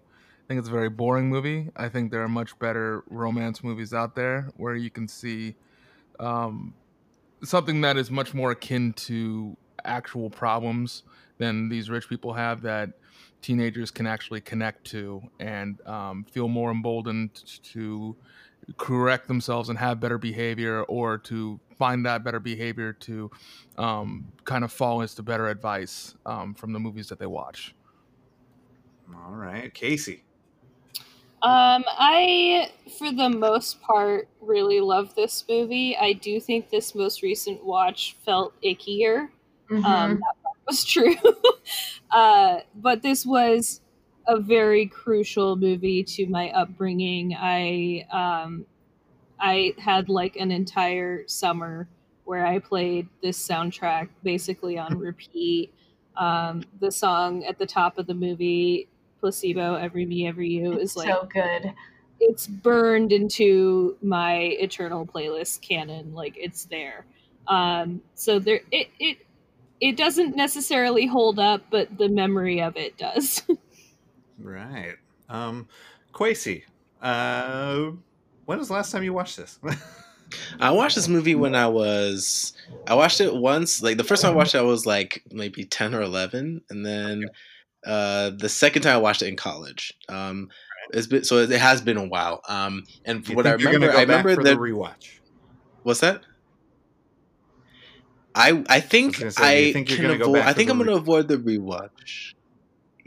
I 0.49 0.51
think 0.51 0.59
it's 0.61 0.69
a 0.69 0.71
very 0.71 0.89
boring 0.89 1.29
movie. 1.29 1.69
I 1.75 1.89
think 1.89 2.09
there 2.09 2.23
are 2.23 2.27
much 2.27 2.57
better 2.57 3.03
romance 3.07 3.63
movies 3.63 3.93
out 3.93 4.15
there 4.15 4.49
where 4.57 4.73
you 4.73 4.89
can 4.89 5.07
see 5.07 5.53
um, 6.19 6.73
something 7.43 7.81
that 7.81 7.97
is 7.97 8.09
much 8.09 8.33
more 8.33 8.49
akin 8.49 8.93
to 8.93 9.55
actual 9.85 10.27
problems 10.31 11.03
than 11.37 11.69
these 11.69 11.87
rich 11.87 12.09
people 12.09 12.33
have 12.33 12.63
that 12.63 12.93
teenagers 13.43 13.91
can 13.91 14.07
actually 14.07 14.41
connect 14.41 14.85
to 14.85 15.21
and 15.39 15.85
um, 15.85 16.25
feel 16.31 16.47
more 16.47 16.71
emboldened 16.71 17.35
to 17.61 18.15
correct 18.77 19.27
themselves 19.27 19.69
and 19.69 19.77
have 19.77 19.99
better 19.99 20.17
behavior 20.17 20.83
or 20.83 21.17
to 21.17 21.59
find 21.77 22.05
that 22.05 22.23
better 22.23 22.39
behavior 22.39 22.93
to 22.93 23.31
um, 23.77 24.31
kind 24.43 24.63
of 24.63 24.71
fall 24.71 25.01
into 25.01 25.23
better 25.23 25.47
advice 25.47 26.15
um, 26.25 26.53
from 26.53 26.73
the 26.73 26.79
movies 26.79 27.07
that 27.09 27.19
they 27.19 27.25
watch. 27.25 27.73
All 29.15 29.31
right, 29.31 29.73
Casey. 29.73 30.23
Um, 31.41 31.85
I, 31.87 32.69
for 32.97 33.13
the 33.13 33.29
most 33.29 33.81
part, 33.81 34.27
really 34.41 34.81
love 34.81 35.15
this 35.15 35.45
movie. 35.47 35.95
I 35.95 36.13
do 36.13 36.39
think 36.39 36.69
this 36.69 36.93
most 36.93 37.21
recent 37.23 37.63
watch 37.63 38.17
felt 38.25 38.53
ickier. 38.61 39.29
Mhm. 39.69 39.85
Um, 39.85 40.15
that 40.19 40.53
was 40.67 40.83
true. 40.85 41.15
uh, 42.11 42.59
but 42.75 43.01
this 43.01 43.25
was 43.25 43.79
a 44.29 44.39
very 44.39 44.85
crucial 44.85 45.55
movie 45.55 46.03
to 46.03 46.27
my 46.27 46.51
upbringing. 46.51 47.35
I, 47.37 48.05
um, 48.11 48.65
I 49.39 49.73
had 49.79 50.07
like 50.09 50.35
an 50.35 50.51
entire 50.51 51.27
summer 51.27 51.87
where 52.25 52.45
I 52.45 52.59
played 52.59 53.07
this 53.23 53.45
soundtrack 53.45 54.09
basically 54.23 54.77
on 54.77 54.97
repeat. 54.99 55.73
Um, 56.15 56.63
the 56.79 56.91
song 56.91 57.43
at 57.45 57.57
the 57.57 57.65
top 57.65 57.97
of 57.97 58.05
the 58.05 58.13
movie, 58.13 58.87
Placebo, 59.19 59.75
Every 59.75 60.05
Me, 60.05 60.27
Every 60.27 60.49
You, 60.49 60.77
is 60.77 60.95
like 60.95 61.07
so 61.09 61.27
good. 61.31 61.73
it's 62.19 62.45
burned 62.47 63.11
into 63.11 63.97
my 64.01 64.35
eternal 64.59 65.05
playlist 65.05 65.61
canon 65.61 66.13
like 66.13 66.35
it's 66.37 66.65
there 66.65 67.05
um 67.47 68.01
so 68.15 68.39
there 68.39 68.61
it 68.71 68.89
it 68.99 69.17
it 69.79 69.95
doesn't 69.97 70.35
necessarily 70.35 71.05
hold 71.07 71.39
up 71.39 71.61
but 71.69 71.97
the 71.97 72.09
memory 72.09 72.61
of 72.61 72.75
it 72.75 72.97
does 72.97 73.43
Right. 74.41 74.95
Um, 75.27 75.67
Quasi. 76.11 76.63
Uh, 77.01 77.91
when 78.45 78.57
was 78.57 78.67
the 78.67 78.73
last 78.73 78.91
time 78.91 79.03
you 79.03 79.13
watched 79.13 79.37
this? 79.37 79.59
I 80.59 80.71
watched 80.71 80.95
this 80.95 81.07
movie 81.07 81.35
when 81.35 81.55
I 81.55 81.67
was 81.67 82.53
I 82.87 82.95
watched 82.95 83.21
it 83.21 83.35
once. 83.35 83.81
Like 83.81 83.97
the 83.97 84.03
first 84.03 84.21
time 84.21 84.33
I 84.33 84.35
watched 84.35 84.55
it, 84.55 84.59
I 84.59 84.63
was 84.63 84.85
like 84.85 85.23
maybe 85.31 85.65
ten 85.65 85.95
or 85.95 86.01
eleven, 86.01 86.61
and 86.69 86.85
then 86.85 87.25
uh, 87.85 88.31
the 88.31 88.49
second 88.49 88.83
time 88.83 88.95
I 88.95 88.97
watched 88.97 89.21
it 89.21 89.27
in 89.27 89.35
college. 89.35 89.93
Um, 90.07 90.49
it's 90.91 91.07
been 91.07 91.23
so 91.23 91.37
it 91.37 91.51
has 91.51 91.81
been 91.81 91.97
a 91.97 92.05
while. 92.05 92.41
Um, 92.47 92.85
and 93.05 93.27
what 93.29 93.45
I 93.47 93.51
think 93.51 93.61
you're 93.61 93.71
gonna 93.73 93.87
remember, 93.87 93.93
go 93.93 93.97
I 93.97 94.01
remember 94.01 94.43
that. 94.43 94.55
the 94.55 94.55
rewatch. 94.55 95.19
What's 95.83 95.99
that? 96.01 96.21
I 98.35 98.63
I 98.69 98.79
think 98.79 99.21
I 99.21 99.25
was 99.25 99.35
gonna 99.35 99.47
say, 99.47 99.59
do 99.59 99.63
you 99.63 99.69
I 99.69 99.73
think 99.73 99.89
you're 99.89 99.97
can 99.97 100.05
gonna 100.05 100.17
go 100.17 100.35
avoid. 100.35 100.41
I 100.43 100.53
think 100.53 100.69
I'm 100.69 100.77
gonna 100.77 100.95
avoid 100.95 101.27
the 101.27 101.37
rewatch. 101.37 102.33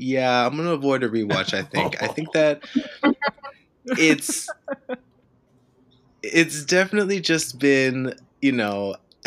Yeah, 0.02 0.46
I'm 0.46 0.56
gonna 0.56 0.72
avoid 0.72 1.02
a 1.04 1.08
rewatch. 1.08 1.54
I 1.54 1.62
think. 1.62 2.02
I 2.02 2.08
think 2.08 2.32
that 2.34 2.62
it's 3.86 4.48
it's 6.22 6.64
definitely 6.64 7.20
just 7.20 7.58
been 7.58 8.14
you 8.40 8.52
know 8.52 8.94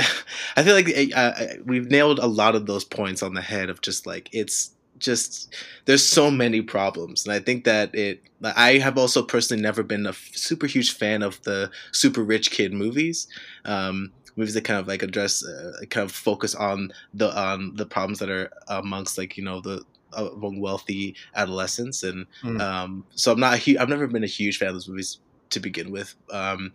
i 0.56 0.64
feel 0.64 0.74
like 0.76 0.90
uh, 1.16 1.34
we've 1.66 1.90
nailed 1.90 2.20
a 2.20 2.28
lot 2.28 2.56
of 2.56 2.66
those 2.66 2.84
points 2.86 3.22
on 3.22 3.34
the 3.34 3.42
head 3.42 3.70
of 3.70 3.82
just 3.82 4.06
like 4.06 4.30
it's 4.32 4.72
just 4.98 5.54
there's 5.86 6.06
so 6.06 6.32
many 6.32 6.62
problems 6.62 7.26
and 7.26 7.34
i 7.34 7.40
think 7.40 7.66
that 7.66 7.94
it 7.94 8.22
i 8.56 8.78
have 8.78 8.98
also 8.98 9.22
personally 9.22 9.62
never 9.62 9.84
been 9.84 10.06
a 10.06 10.10
f- 10.10 10.30
super 10.34 10.68
huge 10.68 10.94
fan 10.94 11.22
of 11.22 11.42
the 11.44 11.70
super 11.92 12.24
rich 12.24 12.50
kid 12.52 12.72
movies 12.72 13.28
um 13.66 14.14
movies 14.38 14.54
that 14.54 14.64
kind 14.64 14.80
of 14.80 14.88
like 14.88 15.04
address 15.04 15.44
uh, 15.46 15.74
kind 15.90 16.06
of 16.06 16.12
focus 16.12 16.56
on 16.56 16.92
the 17.14 17.38
on 17.38 17.76
the 17.76 17.86
problems 17.86 18.20
that 18.20 18.30
are 18.30 18.50
amongst 18.70 19.18
like 19.18 19.36
you 19.38 19.44
know 19.44 19.60
the 19.60 19.84
among 20.16 20.60
wealthy 20.60 21.16
adolescents 21.36 22.04
and 22.04 22.26
Mm. 22.44 22.62
um 22.62 23.06
so 23.16 23.32
I'm 23.34 23.40
not. 23.40 23.60
Hu- 23.60 23.78
I've 23.80 23.90
never 23.90 24.08
been 24.08 24.24
a 24.24 24.28
huge 24.28 24.58
fan 24.58 24.70
of 24.70 24.76
those 24.76 24.88
movies 24.88 25.20
to 25.52 25.60
begin 25.60 25.92
with 25.92 26.16
um 26.32 26.74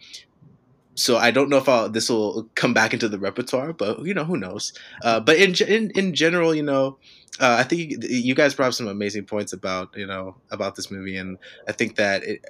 so 0.95 1.17
I 1.17 1.31
don't 1.31 1.49
know 1.49 1.57
if 1.57 1.69
I'll, 1.69 1.89
this 1.89 2.11
will 2.11 2.49
come 2.55 2.75
back 2.75 2.93
into 2.93 3.09
the 3.09 3.19
repertoire, 3.19 3.73
but 3.73 4.05
you 4.05 4.13
know 4.13 4.25
who 4.25 4.37
knows. 4.37 4.73
Uh, 5.03 5.21
but 5.21 5.37
in, 5.39 5.55
in 5.67 5.91
in 5.93 6.15
general, 6.15 6.55
you 6.55 6.63
know, 6.63 6.99
uh, 7.39 7.57
I 7.59 7.63
think 7.63 8.05
you, 8.05 8.35
guys 8.35 8.55
brought 8.55 8.69
up 8.69 8.75
some 8.75 8.89
amazing 8.89 9.25
points 9.25 9.53
about 9.53 9.97
you 9.97 10.07
know 10.07 10.37
about 10.51 10.75
this 10.75 10.91
movie, 10.91 11.17
and 11.17 11.39
I 11.67 11.73
think 11.73 11.97
that 11.97 12.25
it, 12.25 12.45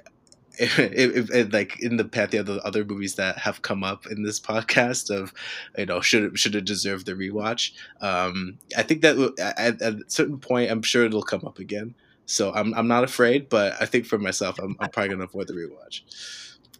like 1.51 1.79
in 1.81 1.97
the 1.97 2.07
pantheon 2.09 2.41
of 2.41 2.55
the 2.55 2.61
other 2.65 2.85
movies 2.85 3.15
that 3.15 3.37
have 3.39 3.61
come 3.61 3.83
up 3.83 4.05
in 4.07 4.23
this 4.23 4.39
podcast 4.39 5.09
of 5.09 5.33
you 5.77 5.85
know 5.85 6.01
should 6.01 6.23
it, 6.23 6.37
should 6.37 6.55
it 6.55 6.65
deserve 6.65 7.05
the 7.05 7.13
rewatch. 7.13 7.71
Um, 8.01 8.59
I 8.77 8.83
think 8.83 9.01
that 9.01 9.17
at, 9.39 9.81
at 9.81 9.93
a 9.93 9.99
certain 10.07 10.39
point, 10.39 10.71
I'm 10.71 10.81
sure 10.81 11.05
it'll 11.05 11.23
come 11.23 11.43
up 11.45 11.59
again. 11.59 11.95
So 12.25 12.53
I'm 12.53 12.73
I'm 12.75 12.87
not 12.87 13.03
afraid, 13.03 13.49
but 13.49 13.73
I 13.81 13.85
think 13.85 14.05
for 14.05 14.17
myself, 14.17 14.59
I'm, 14.59 14.75
I'm 14.79 14.89
probably 14.89 15.09
gonna 15.09 15.25
avoid 15.25 15.47
the 15.47 15.53
rewatch. 15.53 16.01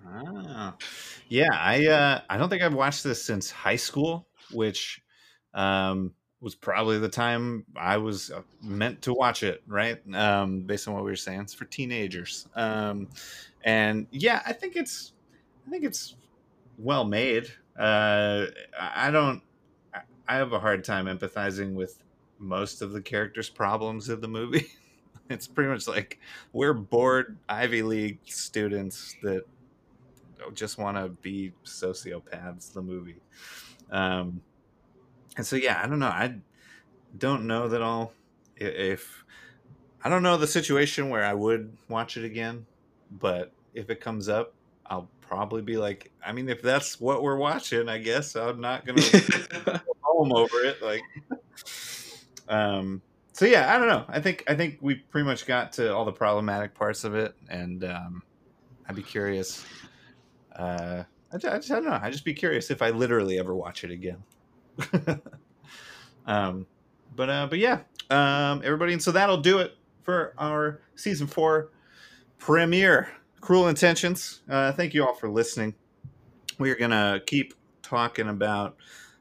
Ah, 0.07 0.75
yeah. 1.27 1.49
I 1.51 1.87
uh, 1.87 2.21
I 2.29 2.37
don't 2.37 2.49
think 2.49 2.61
I've 2.61 2.73
watched 2.73 3.03
this 3.03 3.23
since 3.23 3.51
high 3.51 3.75
school, 3.75 4.27
which 4.51 5.01
um, 5.53 6.13
was 6.39 6.55
probably 6.55 6.99
the 6.99 7.09
time 7.09 7.65
I 7.75 7.97
was 7.97 8.31
uh, 8.31 8.41
meant 8.61 9.01
to 9.03 9.13
watch 9.13 9.43
it. 9.43 9.61
Right, 9.67 9.99
um, 10.15 10.61
based 10.61 10.87
on 10.87 10.93
what 10.93 11.03
we 11.03 11.11
were 11.11 11.15
saying, 11.15 11.41
it's 11.41 11.53
for 11.53 11.65
teenagers. 11.65 12.47
Um, 12.55 13.09
and 13.63 14.07
yeah, 14.11 14.41
I 14.45 14.53
think 14.53 14.75
it's 14.75 15.13
I 15.67 15.69
think 15.69 15.83
it's 15.83 16.15
well 16.77 17.03
made. 17.05 17.51
Uh, 17.77 18.47
I 18.79 19.11
don't. 19.11 19.41
I- 19.93 20.01
I 20.27 20.35
have 20.35 20.53
a 20.53 20.59
hard 20.59 20.83
time 20.85 21.07
empathizing 21.07 21.73
with 21.73 22.01
most 22.39 22.81
of 22.81 22.93
the 22.93 23.01
characters' 23.01 23.49
problems 23.49 24.07
of 24.07 24.21
the 24.21 24.29
movie. 24.29 24.67
it's 25.29 25.47
pretty 25.47 25.69
much 25.69 25.87
like 25.87 26.19
we're 26.53 26.73
bored 26.73 27.37
Ivy 27.49 27.83
League 27.83 28.19
students 28.25 29.15
that 29.23 29.43
just 30.53 30.77
want 30.77 30.97
to 30.97 31.09
be 31.09 31.53
sociopaths. 31.65 32.73
The 32.73 32.81
movie, 32.81 33.21
um, 33.91 34.41
and 35.37 35.45
so 35.45 35.55
yeah, 35.55 35.81
I 35.83 35.87
don't 35.87 35.99
know. 35.99 36.07
I 36.07 36.35
don't 37.17 37.47
know 37.47 37.67
that 37.67 37.81
I'll 37.81 38.13
if 38.55 39.23
I 40.03 40.09
don't 40.09 40.23
know 40.23 40.37
the 40.37 40.47
situation 40.47 41.09
where 41.09 41.23
I 41.23 41.33
would 41.33 41.77
watch 41.89 42.17
it 42.17 42.25
again, 42.25 42.65
but 43.11 43.53
if 43.73 43.89
it 43.89 43.99
comes 43.99 44.29
up, 44.29 44.53
I'll 44.85 45.09
probably 45.21 45.61
be 45.61 45.77
like, 45.77 46.11
I 46.25 46.31
mean, 46.31 46.49
if 46.49 46.61
that's 46.61 46.99
what 46.99 47.23
we're 47.23 47.37
watching, 47.37 47.87
I 47.87 47.97
guess 47.97 48.35
I'm 48.35 48.59
not 48.59 48.85
gonna 48.85 49.01
go 49.65 49.79
home 50.01 50.33
over 50.33 50.59
it. 50.63 50.81
Like, 50.81 51.01
um, 52.49 53.01
so 53.31 53.45
yeah, 53.45 53.73
I 53.73 53.77
don't 53.77 53.87
know. 53.87 54.05
I 54.09 54.19
think 54.19 54.43
I 54.47 54.55
think 54.55 54.79
we 54.81 54.95
pretty 54.95 55.25
much 55.25 55.45
got 55.45 55.73
to 55.73 55.93
all 55.93 56.05
the 56.05 56.11
problematic 56.11 56.73
parts 56.73 57.03
of 57.03 57.15
it, 57.15 57.35
and 57.49 57.83
um, 57.83 58.23
I'd 58.87 58.95
be 58.95 59.03
curious. 59.03 59.65
Uh, 60.55 61.03
I, 61.31 61.35
I 61.35 61.37
just 61.37 61.71
I 61.71 61.75
don't 61.75 61.85
know. 61.85 61.99
I'd 62.01 62.11
just 62.11 62.25
be 62.25 62.33
curious 62.33 62.69
if 62.69 62.81
I 62.81 62.89
literally 62.89 63.39
ever 63.39 63.55
watch 63.55 63.83
it 63.83 63.91
again. 63.91 64.23
um, 66.25 66.67
but 67.15 67.29
uh, 67.29 67.47
but 67.47 67.59
yeah, 67.59 67.79
um, 68.09 68.61
everybody, 68.65 68.93
and 68.93 69.01
so 69.01 69.11
that'll 69.11 69.37
do 69.37 69.59
it 69.59 69.77
for 70.03 70.33
our 70.37 70.81
season 70.95 71.27
four 71.27 71.69
premiere. 72.41 73.07
Cruel 73.39 73.67
Intentions. 73.67 74.41
Uh, 74.49 74.71
thank 74.71 74.95
you 74.95 75.05
all 75.05 75.13
for 75.13 75.29
listening. 75.29 75.75
We 76.57 76.71
are 76.71 76.75
gonna 76.75 77.21
keep 77.27 77.53
talking 77.83 78.29
about 78.29 78.75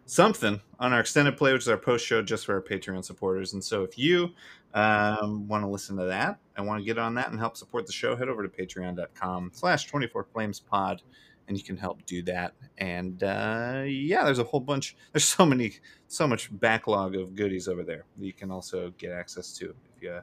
something 0.06 0.58
on 0.78 0.94
our 0.94 1.00
extended 1.00 1.36
play, 1.36 1.52
which 1.52 1.62
is 1.62 1.68
our 1.68 1.76
post 1.76 2.06
show 2.06 2.22
just 2.22 2.46
for 2.46 2.54
our 2.54 2.62
Patreon 2.62 3.04
supporters. 3.04 3.52
And 3.52 3.62
so 3.62 3.84
if 3.84 3.98
you 3.98 4.30
um, 4.72 5.46
want 5.46 5.62
to 5.62 5.68
listen 5.68 5.98
to 5.98 6.04
that 6.04 6.38
and 6.56 6.66
want 6.66 6.80
to 6.80 6.84
get 6.84 6.96
on 6.96 7.14
that 7.14 7.30
and 7.30 7.38
help 7.38 7.58
support 7.58 7.86
the 7.86 7.92
show, 7.92 8.16
head 8.16 8.28
over 8.28 8.46
to 8.46 8.48
patreon.com 8.48 9.50
slash 9.52 9.86
24 9.86 10.24
flames 10.24 10.58
pod 10.58 11.02
and 11.46 11.58
you 11.58 11.62
can 11.62 11.76
help 11.76 12.04
do 12.06 12.22
that. 12.22 12.54
And 12.78 13.22
uh, 13.22 13.82
yeah, 13.86 14.24
there's 14.24 14.38
a 14.38 14.44
whole 14.44 14.60
bunch, 14.60 14.96
there's 15.12 15.24
so 15.24 15.44
many, 15.44 15.74
so 16.08 16.26
much 16.26 16.48
backlog 16.58 17.16
of 17.16 17.34
goodies 17.34 17.68
over 17.68 17.82
there 17.82 18.04
that 18.16 18.24
you 18.24 18.32
can 18.32 18.50
also 18.50 18.94
get 18.96 19.12
access 19.12 19.52
to 19.58 19.66
if 19.66 20.02
you 20.02 20.20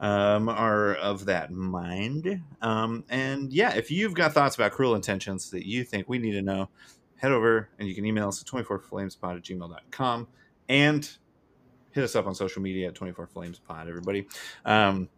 um, 0.00 0.48
are 0.48 0.94
of 0.94 1.26
that 1.26 1.50
mind. 1.50 2.42
Um, 2.62 3.04
and 3.08 3.52
yeah, 3.52 3.74
if 3.74 3.90
you've 3.90 4.14
got 4.14 4.32
thoughts 4.32 4.56
about 4.56 4.72
cruel 4.72 4.94
intentions 4.94 5.50
that 5.50 5.66
you 5.66 5.84
think 5.84 6.08
we 6.08 6.18
need 6.18 6.32
to 6.32 6.42
know, 6.42 6.68
head 7.16 7.32
over 7.32 7.70
and 7.78 7.88
you 7.88 7.94
can 7.94 8.04
email 8.04 8.28
us 8.28 8.40
at 8.40 8.46
24flamespod 8.46 9.36
at 9.36 9.42
gmail.com 9.42 10.28
and 10.68 11.10
hit 11.92 12.04
us 12.04 12.14
up 12.14 12.26
on 12.26 12.34
social 12.34 12.60
media 12.60 12.88
at 12.88 12.94
24flamespod, 12.94 13.88
everybody. 13.88 14.26
Um, 14.64 15.08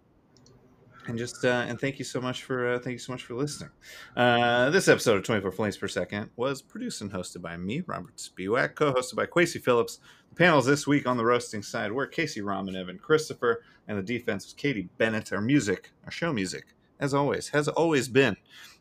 and 1.08 1.18
just 1.18 1.44
uh, 1.44 1.64
and 1.66 1.80
thank 1.80 1.98
you 1.98 2.04
so 2.04 2.20
much 2.20 2.44
for 2.44 2.74
uh, 2.74 2.78
thank 2.78 2.92
you 2.92 2.98
so 2.98 3.12
much 3.12 3.24
for 3.24 3.34
listening. 3.34 3.70
Uh, 4.16 4.70
this 4.70 4.88
episode 4.88 5.16
of 5.16 5.24
24 5.24 5.50
Flames 5.52 5.76
per 5.76 5.88
Second 5.88 6.30
was 6.36 6.62
produced 6.62 7.00
and 7.00 7.10
hosted 7.10 7.42
by 7.42 7.56
me, 7.56 7.82
Robert 7.86 8.16
Spiewak, 8.16 8.74
co-hosted 8.74 9.16
by 9.16 9.26
Quasi 9.26 9.58
Phillips. 9.58 9.98
The 10.28 10.36
panels 10.36 10.66
this 10.66 10.86
week 10.86 11.06
on 11.06 11.16
the 11.16 11.24
roasting 11.24 11.62
side 11.62 11.92
were 11.92 12.06
Casey 12.06 12.42
Raman, 12.42 12.76
and 12.76 13.00
Christopher, 13.00 13.62
and 13.88 13.98
the 13.98 14.02
defense 14.02 14.44
was 14.44 14.52
Katie 14.52 14.90
Bennett. 14.98 15.32
Our 15.32 15.40
music, 15.40 15.90
our 16.04 16.10
show 16.10 16.32
music, 16.32 16.74
as 17.00 17.14
always, 17.14 17.48
has 17.48 17.68
always 17.68 18.08
been 18.08 18.36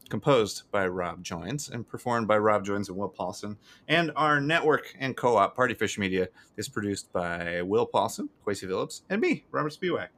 composed 0.10 0.64
by 0.72 0.88
Rob 0.88 1.24
Joins 1.24 1.70
and 1.70 1.88
performed 1.88 2.28
by 2.28 2.38
Rob 2.38 2.66
Joins 2.66 2.90
and 2.90 2.98
Will 2.98 3.10
Paulson. 3.10 3.58
And 3.88 4.12
our 4.16 4.40
network 4.40 4.96
and 5.00 5.16
co-op 5.16 5.56
Partyfish 5.56 5.98
Media 5.98 6.30
is 6.56 6.70
produced 6.70 7.12
by 7.12 7.62
Will 7.62 7.86
Paulson, 7.86 8.30
Quasi 8.44 8.68
Phillips, 8.68 9.04
and 9.10 9.22
me, 9.22 9.46
Robert 9.52 9.74
Spiewak. 9.74 10.10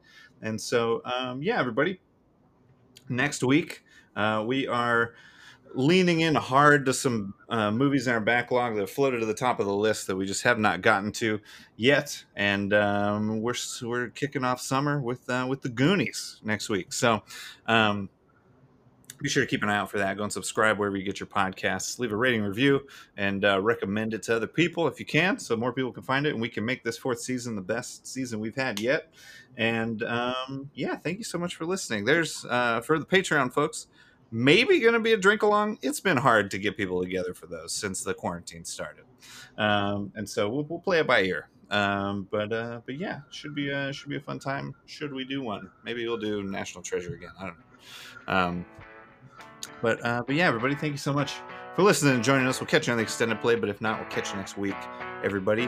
And 0.42 0.60
so, 0.60 1.02
um, 1.06 1.42
yeah, 1.42 1.60
everybody, 1.60 2.00
next 3.10 3.44
week 3.44 3.84
uh, 4.16 4.44
we 4.46 4.68
are 4.68 5.14
leaning 5.76 6.22
in 6.22 6.36
hard 6.36 6.86
to 6.86 6.94
some 6.94 7.34
uh, 7.48 7.72
movies 7.72 8.08
in 8.08 8.14
our 8.14 8.20
backlog 8.20 8.76
that 8.76 8.90
floated 8.90 9.20
to 9.20 9.26
the 9.26 9.34
top 9.34 9.60
of 9.60 9.66
the 9.66 9.76
list 9.76 10.08
that 10.08 10.16
we 10.16 10.26
just 10.26 10.44
have 10.44 10.58
not 10.58 10.82
gotten 10.82 11.12
to 11.12 11.40
yet, 11.76 12.24
and 12.36 12.74
um, 12.74 13.42
we're 13.42 13.54
we're 13.84 14.10
kicking 14.10 14.44
off 14.44 14.60
summer 14.62 15.00
with 15.00 15.30
uh, 15.30 15.46
with 15.48 15.62
the 15.62 15.70
Goonies 15.70 16.40
next 16.44 16.70
week. 16.70 16.94
So. 16.94 17.24
Um, 17.68 18.10
be 19.22 19.30
sure 19.30 19.44
to 19.44 19.48
keep 19.48 19.64
an 19.64 19.70
eye 19.70 19.78
out 19.78 19.92
for 19.92 19.98
that. 19.98 20.18
Go 20.18 20.24
and 20.24 20.32
subscribe 20.32 20.78
wherever 20.78 20.96
you 20.96 21.04
get 21.04 21.20
your 21.20 21.28
podcasts. 21.28 22.00
Leave 22.00 22.12
a 22.12 22.16
rating, 22.16 22.42
review, 22.42 22.88
and 23.18 23.44
uh, 23.44 23.62
recommend 23.62 24.14
it 24.14 24.24
to 24.24 24.36
other 24.36 24.48
people 24.48 24.88
if 24.88 25.00
you 25.00 25.06
can, 25.06 25.38
so 25.38 25.56
more 25.56 25.74
people 25.74 25.92
can 25.92 26.04
find 26.04 26.26
it, 26.26 26.32
and 26.32 26.42
we 26.42 26.50
can 26.50 26.66
make 26.66 26.84
this 26.84 26.98
fourth 26.98 27.20
season 27.20 27.56
the 27.56 27.62
best 27.62 28.08
season 28.08 28.40
we've 28.40 28.56
had 28.56 28.80
yet. 28.80 29.14
And 29.58 30.04
um, 30.04 30.70
yeah, 30.74 30.96
thank 30.96 31.18
you 31.18 31.24
so 31.24 31.38
much 31.38 31.56
for 31.56 31.66
listening. 31.66 32.06
There's 32.06 32.46
uh, 32.50 32.82
for 32.82 32.98
the 32.98 33.06
Patreon 33.06 33.52
folks 33.52 33.88
maybe 34.32 34.80
going 34.80 34.94
to 34.94 35.00
be 35.00 35.14
a 35.14 35.18
drink 35.18 35.42
along. 35.42 35.80
It's 35.82 36.00
been 36.00 36.18
hard 36.18 36.52
to 36.52 36.58
get 36.58 36.78
people 36.78 37.02
together 37.02 37.34
for 37.34 37.48
those 37.48 37.74
since 37.74 38.04
the 38.04 38.14
quarantine 38.14 38.64
started, 38.64 39.06
um, 39.58 40.12
and 40.16 40.30
so 40.30 40.50
we'll, 40.50 40.64
we'll, 40.64 40.80
play 40.80 41.00
it 41.00 41.08
by 41.08 41.24
ear. 41.24 41.50
Um, 41.70 42.28
but 42.32 42.52
uh, 42.52 42.82
but 42.86 42.98
yeah, 42.98 43.22
should 43.32 43.56
be 43.56 43.70
a, 43.70 43.92
should 43.94 44.10
be 44.10 44.18
a 44.18 44.22
fun 44.22 44.40
time. 44.40 44.76
Should 44.86 45.14
we 45.14 45.24
do 45.24 45.42
one? 45.42 45.70
Maybe 45.84 46.08
we'll 46.08 46.18
do 46.18 46.44
National 46.44 46.84
Treasure 46.84 47.14
again. 47.14 47.32
I 47.40 47.46
don't 47.46 47.58
know. 47.58 48.34
Um, 48.34 48.66
but 49.82 50.04
uh, 50.06 50.24
but 50.26 50.36
yeah, 50.36 50.48
everybody, 50.48 50.76
thank 50.76 50.92
you 50.92 50.98
so 50.98 51.14
much 51.14 51.36
for 51.76 51.84
listening 51.84 52.16
and 52.16 52.24
joining 52.24 52.48
us. 52.48 52.60
We'll 52.60 52.68
catch 52.68 52.88
you 52.88 52.92
on 52.92 52.98
the 52.98 53.04
extended 53.04 53.42
play, 53.42 53.56
but 53.56 53.70
if 53.70 53.82
not, 53.82 54.00
we'll 54.00 54.10
catch 54.10 54.32
you 54.32 54.38
next 54.38 54.58
week. 54.58 54.76
Everybody, 55.24 55.68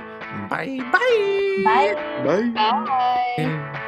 bye 0.49 0.79
bye 0.89 1.63
bye 1.63 2.49
bye. 2.53 2.85
bye. 3.37 3.87